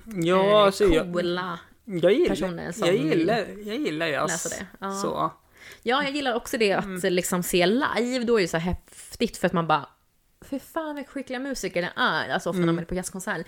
ja 0.04 0.50
eh, 0.58 0.64
alltså 0.64 0.84
jag, 0.84 1.12
coola 1.12 1.58
jag 1.84 2.12
gillar, 2.12 2.28
personer 2.28 2.72
som 2.72 2.86
jag 2.86 2.96
gillar, 2.96 3.46
jag 3.64 3.76
gillar 3.76 4.06
jazz. 4.06 4.30
läser 4.44 4.50
det. 4.60 4.66
Ja. 4.80 4.92
Så. 4.92 5.32
Ja, 5.82 6.02
jag 6.04 6.12
gillar 6.14 6.34
också 6.34 6.58
det 6.58 6.72
att 6.72 6.84
Mm. 6.84 7.12
liksom 7.12 7.42
se 7.42 7.66
live. 7.66 8.24
Då 8.24 8.36
är 8.38 8.42
det 8.42 8.48
så 8.48 8.56
häftigt 8.58 9.36
för 9.36 9.46
att 9.46 9.52
man 9.52 9.66
bara, 9.66 9.88
för 10.44 10.58
fan 10.58 10.94
vilka 10.96 11.10
skickliga 11.10 11.38
musiker 11.40 11.82
det 11.82 11.92
är. 11.96 12.28
Alltså 12.28 12.50
ofta 12.50 12.56
Mm. 12.58 12.66
när 12.66 12.72
man 12.72 12.82
är 12.84 12.86
på 12.88 12.94
jazzkonsert. 12.94 13.46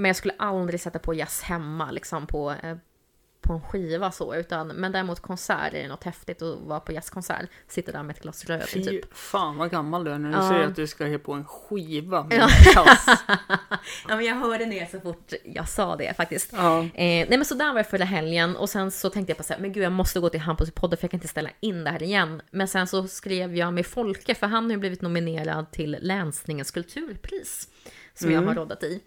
Men 0.00 0.08
jag 0.08 0.16
skulle 0.16 0.34
aldrig 0.38 0.80
sätta 0.80 0.98
på 0.98 1.14
jazz 1.14 1.42
hemma 1.42 1.90
liksom 1.90 2.26
på, 2.26 2.54
eh, 2.62 2.76
på 3.40 3.52
en 3.52 3.60
skiva 3.60 4.10
så. 4.12 4.34
Utan, 4.34 4.68
men 4.68 4.92
däremot 4.92 5.20
konsert 5.20 5.74
är 5.74 5.82
det 5.82 5.88
något 5.88 6.04
häftigt 6.04 6.42
att 6.42 6.58
vara 6.58 6.80
på 6.80 6.92
jazzkonsert. 6.92 7.48
Sitta 7.68 7.92
där 7.92 8.02
med 8.02 8.16
ett 8.16 8.22
glas 8.22 8.44
rödvin 8.44 8.84
typ. 8.86 9.16
fan 9.16 9.56
vad 9.56 9.70
gammal 9.70 10.04
du 10.04 10.10
är 10.10 10.18
när 10.18 10.28
du 10.30 10.34
Ja. 10.36 10.48
säger 10.48 10.66
att 10.66 10.76
du 10.76 10.86
ska 10.86 11.06
ge 11.08 11.18
på 11.18 11.32
en 11.32 11.44
skiva 11.44 12.24
med 12.24 12.38
Ja. 12.38 12.48
jazz. 12.74 13.06
Ja, 14.08 14.16
men 14.16 14.24
jag 14.24 14.34
hörde 14.34 14.64
det 14.64 14.90
så 14.90 15.00
fort 15.00 15.32
jag 15.44 15.68
sa 15.68 15.96
det 15.96 16.16
faktiskt. 16.16 16.52
Ja. 16.52 16.78
Eh, 16.82 16.88
nej 16.94 17.26
men 17.30 17.44
så 17.44 17.54
där 17.54 17.72
var 17.72 17.78
jag 17.78 17.90
förra 17.90 18.04
helgen 18.04 18.56
och 18.56 18.68
sen 18.70 18.90
så 18.90 19.10
tänkte 19.10 19.30
jag 19.30 19.36
på 19.38 19.42
så 19.44 19.52
här, 19.52 19.60
men 19.60 19.72
gud 19.72 19.84
jag 19.84 19.92
måste 19.92 20.20
gå 20.20 20.28
till 20.28 20.40
Hampus 20.40 20.70
podd 20.70 20.90
för 20.98 21.04
jag 21.04 21.10
kan 21.10 21.18
inte 21.18 21.28
ställa 21.28 21.50
in 21.60 21.84
det 21.84 21.90
här 21.90 22.02
igen. 22.02 22.42
Men 22.50 22.68
sen 22.68 22.86
så 22.86 23.08
skrev 23.08 23.56
jag 23.56 23.74
med 23.74 23.86
Folke 23.86 24.34
för 24.34 24.46
han 24.46 24.64
har 24.64 24.70
ju 24.70 24.76
blivit 24.76 25.02
nominerad 25.02 25.70
till 25.70 25.96
Länsningens 26.00 26.70
kulturpris. 26.70 27.68
Som 28.14 28.30
jag 28.32 28.42
har 28.42 28.54
roddat 28.54 28.82
i. 28.82 29.00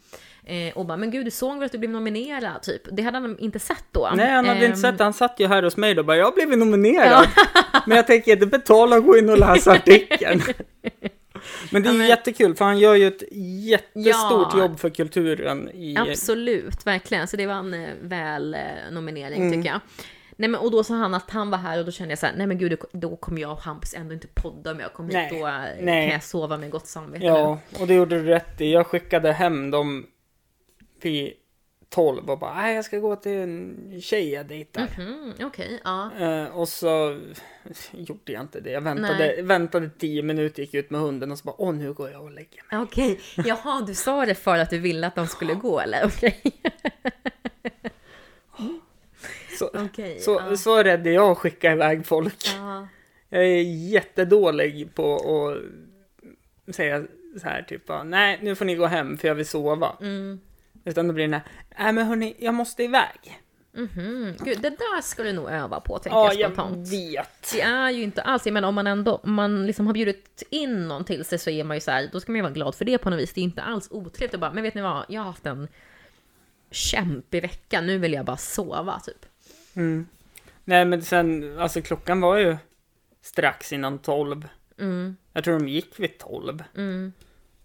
Eh, 0.45 0.73
och 0.77 0.85
bara, 0.85 0.97
men 0.97 1.11
gud 1.11 1.25
du 1.25 1.31
såg 1.31 1.55
väl 1.57 1.65
att 1.65 1.71
du 1.71 1.77
blev 1.77 1.91
nominerad 1.91 2.61
typ? 2.61 2.81
Det 2.91 3.01
hade 3.03 3.17
han 3.17 3.39
inte 3.39 3.59
sett 3.59 3.85
då. 3.91 4.11
Nej, 4.15 4.29
han 4.31 4.45
hade 4.45 4.59
inte 4.59 4.67
Ehm, 4.67 4.75
sett 4.81 4.97
det. 4.97 5.03
Han 5.03 5.13
satt 5.13 5.39
ju 5.39 5.47
här 5.47 5.63
hos 5.63 5.77
mig 5.77 5.99
och 5.99 6.05
bara, 6.05 6.17
jag 6.17 6.33
blivit 6.33 6.57
nominerad. 6.59 7.27
Men 7.85 7.95
jag 7.97 8.07
tänker 8.07 8.31
inte 8.31 8.45
betala 8.45 8.95
och 8.97 9.03
gå 9.03 9.17
in 9.17 9.29
och 9.29 9.37
läsa 9.39 9.71
artikeln. 9.81 10.41
Men 11.71 11.83
det 11.83 11.89
är 11.89 11.93
ju 11.93 11.97
men- 11.97 12.07
jättekul, 12.07 12.55
för 12.55 12.65
han 12.65 12.79
gör 12.79 12.95
ju 12.95 13.07
ett 13.07 13.23
jättestort 13.31 14.47
Ja. 14.53 14.57
jobb 14.59 14.79
för 14.79 14.89
kulturen 14.89 15.69
i... 15.73 15.95
Absolut, 15.97 16.87
verkligen. 16.87 17.27
Så 17.27 17.37
det 17.37 17.47
var 17.47 17.55
en 17.55 17.73
eh, 17.73 17.89
väl 18.01 18.53
eh, 18.53 18.59
nominering 18.91 19.41
Mm. 19.41 19.51
tycker 19.53 19.69
jag. 19.69 19.79
Nej, 20.35 20.49
men, 20.49 20.61
och 20.61 20.71
då 20.71 20.83
sa 20.83 20.93
han 20.93 21.13
att 21.13 21.29
han 21.31 21.49
var 21.51 21.57
här 21.57 21.79
och 21.79 21.85
då 21.85 21.91
kände 21.91 22.11
jag 22.11 22.19
så 22.19 22.25
här, 22.25 22.33
nej 22.37 22.47
men 22.47 22.57
gud, 22.57 22.79
då 22.91 23.15
kommer 23.15 23.41
jag 23.41 23.51
och 23.51 23.61
Hampus 23.61 23.93
ändå 23.93 24.13
inte 24.13 24.27
podda 24.27 24.71
om 24.71 24.79
jag 24.79 24.93
kommer 24.93 25.13
hit. 25.21 25.29
Då 25.41 25.47
eh, 25.47 25.53
nej. 25.81 26.05
kan 26.07 26.13
jag 26.13 26.23
sova 26.23 26.57
med 26.57 26.69
gott 26.71 26.87
samvete. 26.87 27.25
Ja, 27.25 27.59
och 27.79 27.87
det 27.87 27.93
gjorde 27.93 28.15
du 28.21 28.23
rätt 28.23 28.61
i. 28.61 28.71
Jag 28.73 28.87
skickade 28.87 29.31
hem 29.31 29.71
dem 29.71 30.05
vid 31.05 31.33
12 31.89 32.29
och 32.29 32.39
bara, 32.39 32.71
jag 32.71 32.85
ska 32.85 32.99
gå 32.99 33.15
till 33.15 33.31
en 33.31 34.01
tjej 34.01 34.29
jag 34.29 34.45
dejtar. 34.45 34.87
Mm, 34.97 35.33
Okej, 35.41 35.81
ja. 35.83 36.11
Eh, 36.19 36.45
och 36.45 36.69
så 36.69 37.19
gjorde 37.91 38.31
jag 38.31 38.41
inte 38.41 38.59
det. 38.59 38.71
Jag 38.71 38.81
väntade, 38.81 39.17
Nej. 39.17 39.41
väntade 39.41 39.89
10 39.89 40.23
minuter, 40.23 40.61
gick 40.61 40.73
ut 40.73 40.89
med 40.89 41.01
hunden 41.01 41.31
och 41.31 41.37
så 41.37 41.43
bara, 41.43 41.55
åh 41.57 41.73
nu 41.73 41.93
går 41.93 42.11
jag 42.11 42.23
och 42.23 42.31
lägger 42.31 42.63
mig. 42.71 42.81
Okej, 42.81 43.19
jaha, 43.35 43.81
du 43.87 43.95
sa 43.95 44.25
det 44.25 44.35
för 44.35 44.57
att 44.57 44.69
du 44.69 44.79
ville 44.79 45.07
att 45.07 45.15
de 45.15 45.27
skulle 45.27 45.53
gå 45.53 45.79
eller? 45.79 46.05
Okej. 46.05 46.41
Så, 49.59 49.69
Okej. 49.73 50.19
så, 50.19 50.41
ja. 50.49 50.57
så 50.57 50.83
rädd 50.83 51.07
är 51.07 51.11
jag 51.11 51.31
att 51.31 51.37
skicka 51.37 51.71
iväg 51.71 52.05
folk. 52.05 52.47
Ja. 52.57 52.87
Jag 53.29 53.43
är 53.43 53.61
jättedålig 53.61 54.95
på 54.95 55.15
att 56.67 56.75
säga 56.75 57.03
så 57.41 57.47
här 57.47 57.61
typ 57.61 57.81
nej 58.05 58.39
nu 58.41 58.55
får 58.55 58.65
ni 58.65 58.75
gå 58.75 58.85
hem 58.85 59.17
för 59.17 59.27
jag 59.27 59.35
vill 59.35 59.45
sova. 59.45 59.95
Mm. 60.01 60.39
Utan 60.83 61.07
det 61.07 61.13
blir 61.13 61.23
den 61.23 61.33
här, 61.33 61.43
nej 61.79 61.93
men 61.93 62.05
hörni, 62.07 62.35
jag 62.39 62.53
måste 62.53 62.83
iväg. 62.83 63.41
Mhm. 63.73 64.35
Gud, 64.39 64.61
det 64.61 64.69
där 64.69 65.01
ska 65.01 65.23
du 65.23 65.33
nog 65.33 65.49
öva 65.49 65.79
på, 65.79 65.99
tänker 65.99 66.17
Ja, 66.17 66.25
jag 66.33 66.39
jag 66.41 66.51
spontant. 66.53 66.87
vet. 66.91 67.51
Det 67.53 67.61
är 67.61 67.89
ju 67.89 68.03
inte 68.03 68.21
alls, 68.21 68.45
men 68.45 68.63
om 68.63 68.75
man 68.75 68.87
ändå 68.87 69.15
om 69.23 69.33
man 69.33 69.65
liksom 69.67 69.87
har 69.87 69.93
bjudit 69.93 70.43
in 70.49 70.87
någon 70.87 71.05
till 71.05 71.25
sig 71.25 71.39
så 71.39 71.49
är 71.49 71.63
man 71.63 71.77
ju 71.77 71.81
så 71.81 71.91
här, 71.91 72.09
då 72.11 72.19
ska 72.19 72.31
man 72.31 72.37
ju 72.37 72.41
vara 72.41 72.53
glad 72.53 72.75
för 72.75 72.85
det 72.85 72.97
på 72.97 73.09
något 73.09 73.19
vis. 73.19 73.33
Det 73.33 73.41
är 73.41 73.43
inte 73.43 73.61
alls 73.61 73.87
otrevligt 73.91 74.33
att 74.33 74.39
bara, 74.39 74.53
men 74.53 74.63
vet 74.63 74.75
ni 74.75 74.81
vad, 74.81 75.05
jag 75.09 75.21
har 75.21 75.25
haft 75.25 75.45
en 75.45 75.67
kämpig 76.71 77.41
vecka, 77.41 77.81
nu 77.81 77.97
vill 77.97 78.13
jag 78.13 78.25
bara 78.25 78.37
sova 78.37 78.99
typ. 78.99 79.25
Mm. 79.73 80.07
Nej 80.63 80.85
men 80.85 81.01
sen, 81.01 81.59
alltså 81.59 81.81
klockan 81.81 82.21
var 82.21 82.37
ju 82.37 82.57
strax 83.21 83.73
innan 83.73 83.99
tolv. 83.99 84.47
Mm, 84.79 85.15
Jag 85.33 85.43
tror 85.43 85.59
de 85.59 85.67
gick 85.67 85.99
vid 85.99 86.17
tolv. 86.17 86.63
mm. 86.77 87.13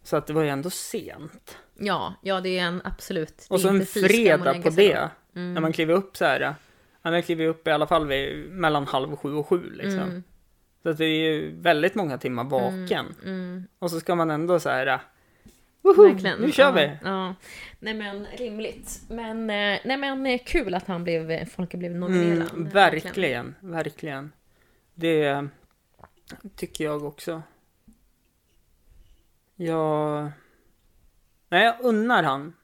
Så 0.03 0.17
att 0.17 0.27
det 0.27 0.33
var 0.33 0.43
ju 0.43 0.49
ändå 0.49 0.71
sent. 0.71 1.59
Ja, 1.79 2.15
ja 2.23 2.41
det 2.41 2.59
är 2.59 2.63
en 2.63 2.81
absolut. 2.85 3.37
det 3.37 3.55
Och 3.55 3.61
så 3.61 3.69
en 3.69 3.87
fredag 3.87 4.63
på 4.63 4.71
det. 4.71 5.11
Mm. 5.35 5.55
När 5.55 5.61
man 5.61 5.73
kliver 5.73 5.95
upp 5.95 6.17
så 6.17 6.25
här. 6.25 6.55
Ja, 7.03 7.11
man 7.11 7.23
kliver 7.23 7.47
upp 7.47 7.69
i 7.69 7.71
alla 7.71 7.87
fall 7.87 8.07
vid, 8.07 8.51
mellan 8.51 8.87
halv 8.87 9.17
sju 9.17 9.35
och 9.35 9.49
sju 9.49 9.71
liksom. 9.75 10.03
Mm. 10.03 10.23
Så 10.83 10.89
att 10.89 10.99
det 10.99 11.05
är 11.05 11.33
ju 11.33 11.61
väldigt 11.61 11.95
många 11.95 12.19
timmar 12.19 12.45
vaken. 12.45 13.07
Mm, 13.25 13.67
Och 13.79 13.91
så 13.91 14.01
ska 14.01 14.15
man 14.15 14.31
ändå 14.31 14.61
så 14.61 14.69
här. 14.69 15.01
Woho, 15.83 16.09
verkligen. 16.09 16.39
nu 16.39 16.53
kör 16.53 16.65
ja, 16.65 16.73
vi! 16.73 16.91
Ja. 17.05 17.35
Nej 17.79 17.95
men 17.95 18.27
rimligt. 18.37 19.01
Men, 19.09 19.51
eh, 19.51 19.79
nej, 19.85 19.97
men 19.97 20.27
eh, 20.27 20.41
kul 20.45 20.75
att 20.75 20.87
han 20.87 21.05
blev, 21.05 21.45
Folke 21.45 21.77
blev 21.77 21.95
nominerad. 21.95 22.51
Mm, 22.53 22.69
verkligen, 22.69 23.55
verkligen. 23.61 24.33
Det 24.95 25.49
tycker 26.57 26.85
jag 26.85 27.05
också. 27.05 27.43
Jag... 29.57 30.31
Nej, 31.49 31.65
jag 31.65 31.77
unnar 31.81 32.23
han 32.23 32.55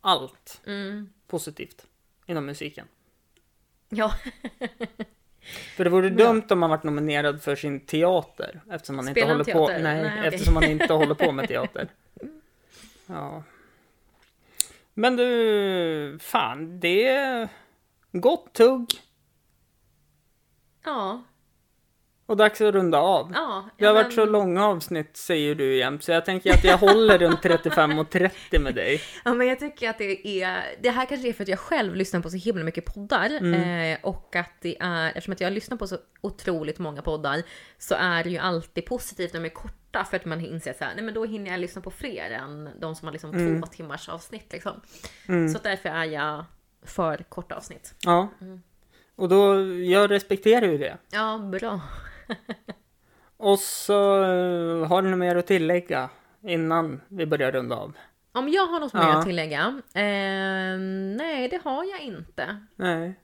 allt 0.00 0.60
Mm. 0.66 1.08
positivt 1.26 1.86
inom 2.26 2.46
musiken. 2.46 2.86
Ja, 3.88 4.12
För 5.76 5.84
det 5.84 5.90
vore 5.90 6.10
dumt 6.10 6.42
om 6.50 6.58
man 6.58 6.70
varit 6.70 6.82
nominerad 6.82 7.42
för 7.42 7.56
sin 7.56 7.80
teater 7.80 8.60
eftersom 8.70 8.96
man 8.96 9.08
inte 9.08 9.20
Spelar 9.20 9.28
han 9.28 9.36
håller 9.40 9.52
på, 9.52 9.66
teater? 9.66 9.82
nej, 9.82 10.02
Nej, 10.02 10.12
okej. 10.18 10.28
eftersom 10.28 10.54
man 10.54 10.64
inte 10.64 10.92
håller 10.94 11.14
på 11.14 11.32
med 11.32 11.48
teater. 11.48 11.88
Ja. 13.06 13.42
Men 14.94 15.16
du, 15.16 16.18
fan, 16.20 16.80
det 16.80 17.06
är 17.06 17.48
gott 18.12 18.52
tugg 18.52 18.90
ja, 20.84 21.22
och 22.26 22.36
dags 22.36 22.60
att 22.60 22.74
runda 22.74 22.98
av. 22.98 23.30
ja. 23.34 23.64
Det 23.78 23.84
har 23.86 23.94
ja, 23.96 24.02
varit 24.02 24.12
så 24.14 24.24
långa 24.24 24.66
avsnitt 24.66 25.16
säger 25.16 25.54
du 25.54 25.76
jämt, 25.76 26.04
så 26.04 26.12
jag 26.12 26.24
tänker 26.24 26.52
att 26.54 26.64
jag 26.64 26.78
håller 26.78 27.18
runt 27.18 27.42
35 27.42 27.98
och 27.98 28.10
30 28.10 28.58
med 28.58 28.74
dig. 28.74 29.00
Ja, 29.24 29.34
men 29.34 29.46
jag 29.46 29.58
tycker 29.58 29.90
att 29.90 29.98
det 29.98 30.42
är, 30.42 30.62
det 30.82 30.90
här 30.90 31.06
kanske 31.06 31.28
är 31.28 31.32
för 31.32 31.42
att 31.42 31.48
jag 31.48 31.58
själv 31.58 31.94
lyssnar 31.94 32.20
på 32.20 32.30
så 32.30 32.36
himla 32.36 32.64
mycket 32.64 32.84
poddar 32.94 33.30
Mm. 33.40 33.92
eh, 33.92 33.98
och 34.02 34.36
att 34.36 34.50
det 34.60 34.76
är, 34.80 35.08
eftersom 35.08 35.32
att 35.32 35.40
jag 35.40 35.52
lyssnar 35.52 35.76
på 35.76 35.86
så 35.86 35.96
otroligt 36.20 36.78
många 36.78 37.02
poddar 37.02 37.42
så 37.78 37.94
är 37.94 38.24
det 38.24 38.30
ju 38.30 38.38
alltid 38.38 38.86
positivt 38.86 39.32
när 39.32 39.40
de 39.40 39.46
är 39.46 39.50
korta 39.54 40.04
för 40.04 40.16
att 40.16 40.24
man 40.24 40.40
inser 40.40 40.70
att 40.70 40.78
så 40.78 40.84
här, 40.84 40.94
nej 40.94 41.04
men 41.04 41.14
då 41.14 41.24
hinner 41.24 41.50
jag 41.50 41.60
lyssna 41.60 41.82
på 41.82 41.90
fler 41.90 42.30
än 42.30 42.70
de 42.80 42.94
som 42.94 43.06
har 43.08 43.12
liksom 43.12 43.30
Mm. 43.34 43.60
två 43.62 43.66
timmars 43.66 44.08
avsnitt 44.08 44.52
liksom. 44.52 44.80
Så 45.26 45.58
därför 45.62 45.88
är 45.88 46.04
jag 46.04 46.44
för 46.86 47.16
korta 47.28 47.54
avsnitt. 47.54 47.94
Ja. 48.04 48.28
Mm. 48.40 48.62
Och 49.16 49.28
då, 49.28 49.64
jag 49.74 50.10
respekterar 50.10 50.66
ju 50.66 50.78
det. 50.78 50.96
Ja, 51.12 51.38
bra. 51.38 51.80
Och 53.36 53.58
så 53.58 54.22
eh, 54.22 54.86
har 54.88 55.02
du 55.02 55.10
något 55.10 55.18
mer 55.18 55.36
att 55.36 55.46
tillägga 55.46 56.10
innan 56.42 57.00
vi 57.08 57.26
börjar 57.26 57.52
runda 57.52 57.76
av? 57.76 57.92
Om 58.32 58.48
jag 58.48 58.66
har 58.66 58.80
något 58.80 58.92
mer 58.94 59.00
Ja. 59.00 59.18
att 59.18 59.24
tillägga? 59.26 59.80
Eh, 59.94 60.78
nej, 61.16 61.48
det 61.50 61.60
har 61.64 61.84
jag 61.84 62.00
inte. 62.00 62.56
Nej. 62.76 63.14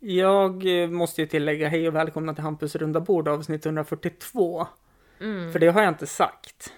Jag 0.00 0.82
eh, 0.82 0.88
måste 0.88 1.20
ju 1.20 1.26
tillägga 1.26 1.68
hej 1.68 1.88
och 1.88 1.94
välkomna 1.94 2.34
till 2.34 2.44
Hampus 2.44 2.76
runda 2.76 3.00
bord 3.00 3.28
avsnitt 3.28 3.66
142. 3.66 4.66
Mm. 5.20 5.52
För 5.52 5.58
det 5.58 5.66
har 5.68 5.82
jag 5.82 5.90
inte 5.90 6.06
sagt. 6.06 6.72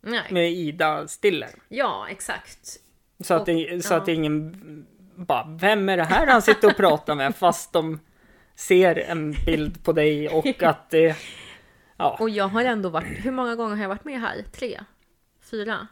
Nej. 0.00 0.22
Med 0.30 0.50
Ida 0.52 1.08
Stiller. 1.08 1.50
Ja, 1.68 2.06
exakt. 2.10 2.76
Så 3.20 3.34
att, 3.34 3.40
Och- 3.40 3.46
det, 3.46 3.84
så 3.84 3.94
ja. 3.94 3.98
att 3.98 4.08
ingen 4.08 4.86
bara, 5.14 5.56
vem 5.60 5.88
är 5.88 5.96
det 5.96 6.04
här 6.04 6.26
han 6.26 6.42
sitter 6.42 6.68
och 6.68 6.76
pratar 6.76 7.14
med? 7.14 7.36
Fast 7.36 7.72
de 7.72 8.00
ser 8.58 8.98
en 8.98 9.32
bild 9.46 9.84
på 9.84 9.92
dig 9.92 10.28
och 10.28 10.46
att 10.62 10.90
det... 10.90 11.16
Ja, 11.96 12.16
Och 12.20 12.30
jag 12.30 12.48
har 12.48 12.64
ändå 12.64 12.88
varit, 12.88 13.24
hur 13.24 13.30
många 13.30 13.56
gånger 13.56 13.76
har 13.76 13.82
jag 13.82 13.88
varit 13.88 14.04
med 14.04 14.20
här? 14.20 14.42
Tre? 14.52 14.80
Fyra? 15.50 15.88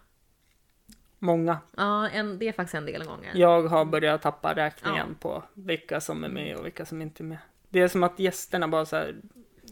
många. 1.18 1.58
Ja, 1.76 2.08
en, 2.08 2.38
det 2.38 2.48
är 2.48 2.52
faktiskt 2.52 2.74
en 2.74 2.86
del 2.86 3.04
gånger. 3.04 3.32
Jag 3.34 3.62
har 3.62 3.84
börjat 3.84 4.22
tappa 4.22 4.54
räkningen 4.54 5.14
på 5.20 5.42
vilka 5.54 6.00
som 6.00 6.24
är 6.24 6.28
med 6.28 6.56
och 6.56 6.66
vilka 6.66 6.86
som 6.86 7.02
inte 7.02 7.22
är 7.22 7.24
med. 7.24 7.38
Det 7.68 7.80
är 7.80 7.88
som 7.88 8.02
att 8.02 8.18
gästerna 8.18 8.68
bara 8.68 8.86
så 8.86 9.04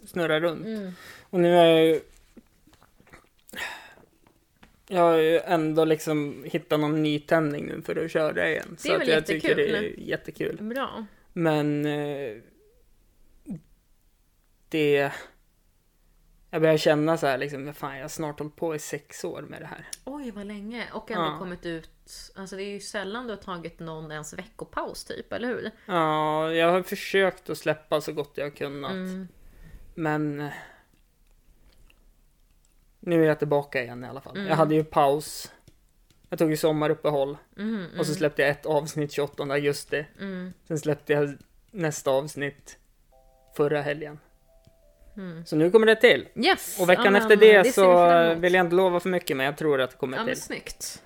snurrar 0.06 0.40
runt. 0.40 0.66
Mm. 0.66 0.92
Och 1.30 1.40
nu 1.40 1.56
är 1.56 1.66
jag 1.66 1.84
ju... 1.84 2.00
Jag 4.88 5.00
har 5.00 5.16
ju 5.16 5.38
ändå 5.38 5.84
liksom 5.84 6.44
hittat 6.46 6.80
någon 6.80 7.02
nytändning 7.02 7.66
nu 7.66 7.82
för 7.82 8.04
att 8.04 8.10
köra 8.10 8.48
igen. 8.48 8.76
Det 8.82 8.88
är 8.88 8.92
så 8.92 8.98
väl 8.98 9.00
att 9.00 9.14
jag 9.14 9.26
tycker 9.26 9.54
det 9.54 9.62
jättekul. 9.62 10.02
är 10.02 10.08
jättekul. 10.08 10.56
Bra. 10.60 11.06
Men... 11.32 11.86
Det... 14.74 15.12
Jag 16.50 16.62
börjar 16.62 16.76
känna 16.76 17.16
så 17.16 17.26
här 17.26 17.38
liksom, 17.38 17.74
fan 17.74 17.96
jag 17.96 18.04
har 18.04 18.08
snart 18.08 18.38
hållit 18.38 18.56
på 18.56 18.74
i 18.74 18.78
sex 18.78 19.24
år 19.24 19.42
med 19.42 19.62
det 19.62 19.66
här. 19.66 19.86
Oj, 20.04 20.30
vad 20.30 20.46
länge. 20.46 20.86
Och 20.92 21.10
ändå 21.10 21.24
Ja. 21.24 21.38
kommit 21.38 21.66
ut. 21.66 21.90
Alltså 22.36 22.56
det 22.56 22.62
är 22.62 22.70
ju 22.72 22.80
sällan 22.80 23.26
du 23.26 23.30
har 23.32 23.36
tagit 23.42 23.78
någon 23.80 24.12
ens 24.12 24.32
veckopaus 24.34 25.04
typ, 25.04 25.32
eller 25.32 25.48
hur? 25.48 25.70
Ja, 25.86 26.52
jag 26.52 26.70
har 26.72 26.82
försökt 26.82 27.50
att 27.50 27.58
släppa 27.58 28.00
så 28.00 28.12
gott 28.12 28.32
jag 28.34 28.44
har 28.44 28.50
kunnat. 28.50 28.90
Mm. 28.92 29.28
Men... 29.94 30.40
eh, 30.40 30.52
Nu 33.00 33.22
är 33.24 33.28
jag 33.28 33.38
tillbaka 33.38 33.82
igen 33.82 34.04
i 34.04 34.08
alla 34.08 34.20
fall. 34.20 34.36
Mm. 34.36 34.48
Jag 34.48 34.56
hade 34.56 34.74
ju 34.74 34.84
paus. 34.84 35.52
Jag 36.28 36.38
tog 36.38 36.50
ju 36.50 36.56
sommaruppehåll. 36.56 37.36
Mm, 37.56 37.86
Och 37.98 38.06
så 38.06 38.14
släppte 38.14 38.42
jag 38.42 38.50
ett 38.50 38.66
avsnitt 38.66 39.12
28 39.12 39.42
augusti. 39.42 40.06
mm, 40.20 40.52
Sen 40.68 40.78
släppte 40.78 41.12
jag 41.12 41.36
nästa 41.70 42.10
avsnitt 42.10 42.78
förra 43.56 43.82
helgen. 43.82 44.18
Mm. 45.16 45.46
Så 45.46 45.56
nu 45.56 45.70
kommer 45.70 45.86
det 45.86 45.96
till. 45.96 46.28
Yes! 46.36 46.80
Och 46.80 46.88
veckan 46.88 47.04
ja, 47.14 47.16
efter 47.16 47.28
men 47.28 47.38
det, 47.38 47.64
ser 47.64 47.72
så 47.72 48.40
vill 48.40 48.54
jag 48.54 48.66
inte 48.66 48.76
lova 48.76 49.00
för 49.00 49.08
mycket, 49.08 49.36
men 49.36 49.46
jag 49.46 49.56
tror 49.56 49.80
att 49.80 49.90
det 49.90 49.96
kommer 49.96 50.16
Ja, 50.16 50.24
men 50.24 50.34
till. 50.34 50.42
snyggt. 50.42 51.02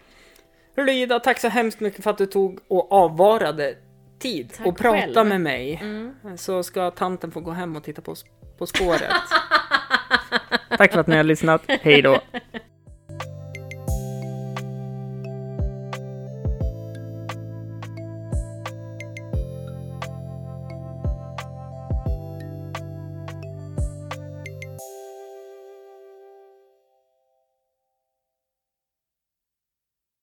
Hörru 0.77 0.91
Ida, 0.93 1.21
tack 1.21 1.41
så 1.41 1.49
hemskt 1.49 1.81
mycket 1.81 2.05
för 2.05 2.11
att 2.11 2.19
du 2.19 2.27
tog 2.27 2.59
och 2.69 2.93
avvarade 2.93 3.75
tid 4.19 4.53
Tack 4.57 4.67
och 4.67 4.77
prata 4.79 4.99
själv. 5.15 5.27
med 5.27 5.41
mig. 5.41 5.79
Mm. 5.83 6.15
Så 6.39 6.63
ska 6.63 6.91
tanten 6.91 7.31
få 7.31 7.41
gå 7.41 7.51
hem 7.51 7.77
och 7.77 7.85
titta 7.85 8.03
på 8.03 8.15
På 8.59 8.67
spåret. 8.67 9.03
tack 10.79 10.93
för 10.93 11.01
att 11.01 11.07
ni 11.07 11.17
har 11.17 11.25
lyssnat. 11.25 11.63
Hej 11.67 12.03
då! 12.03 12.21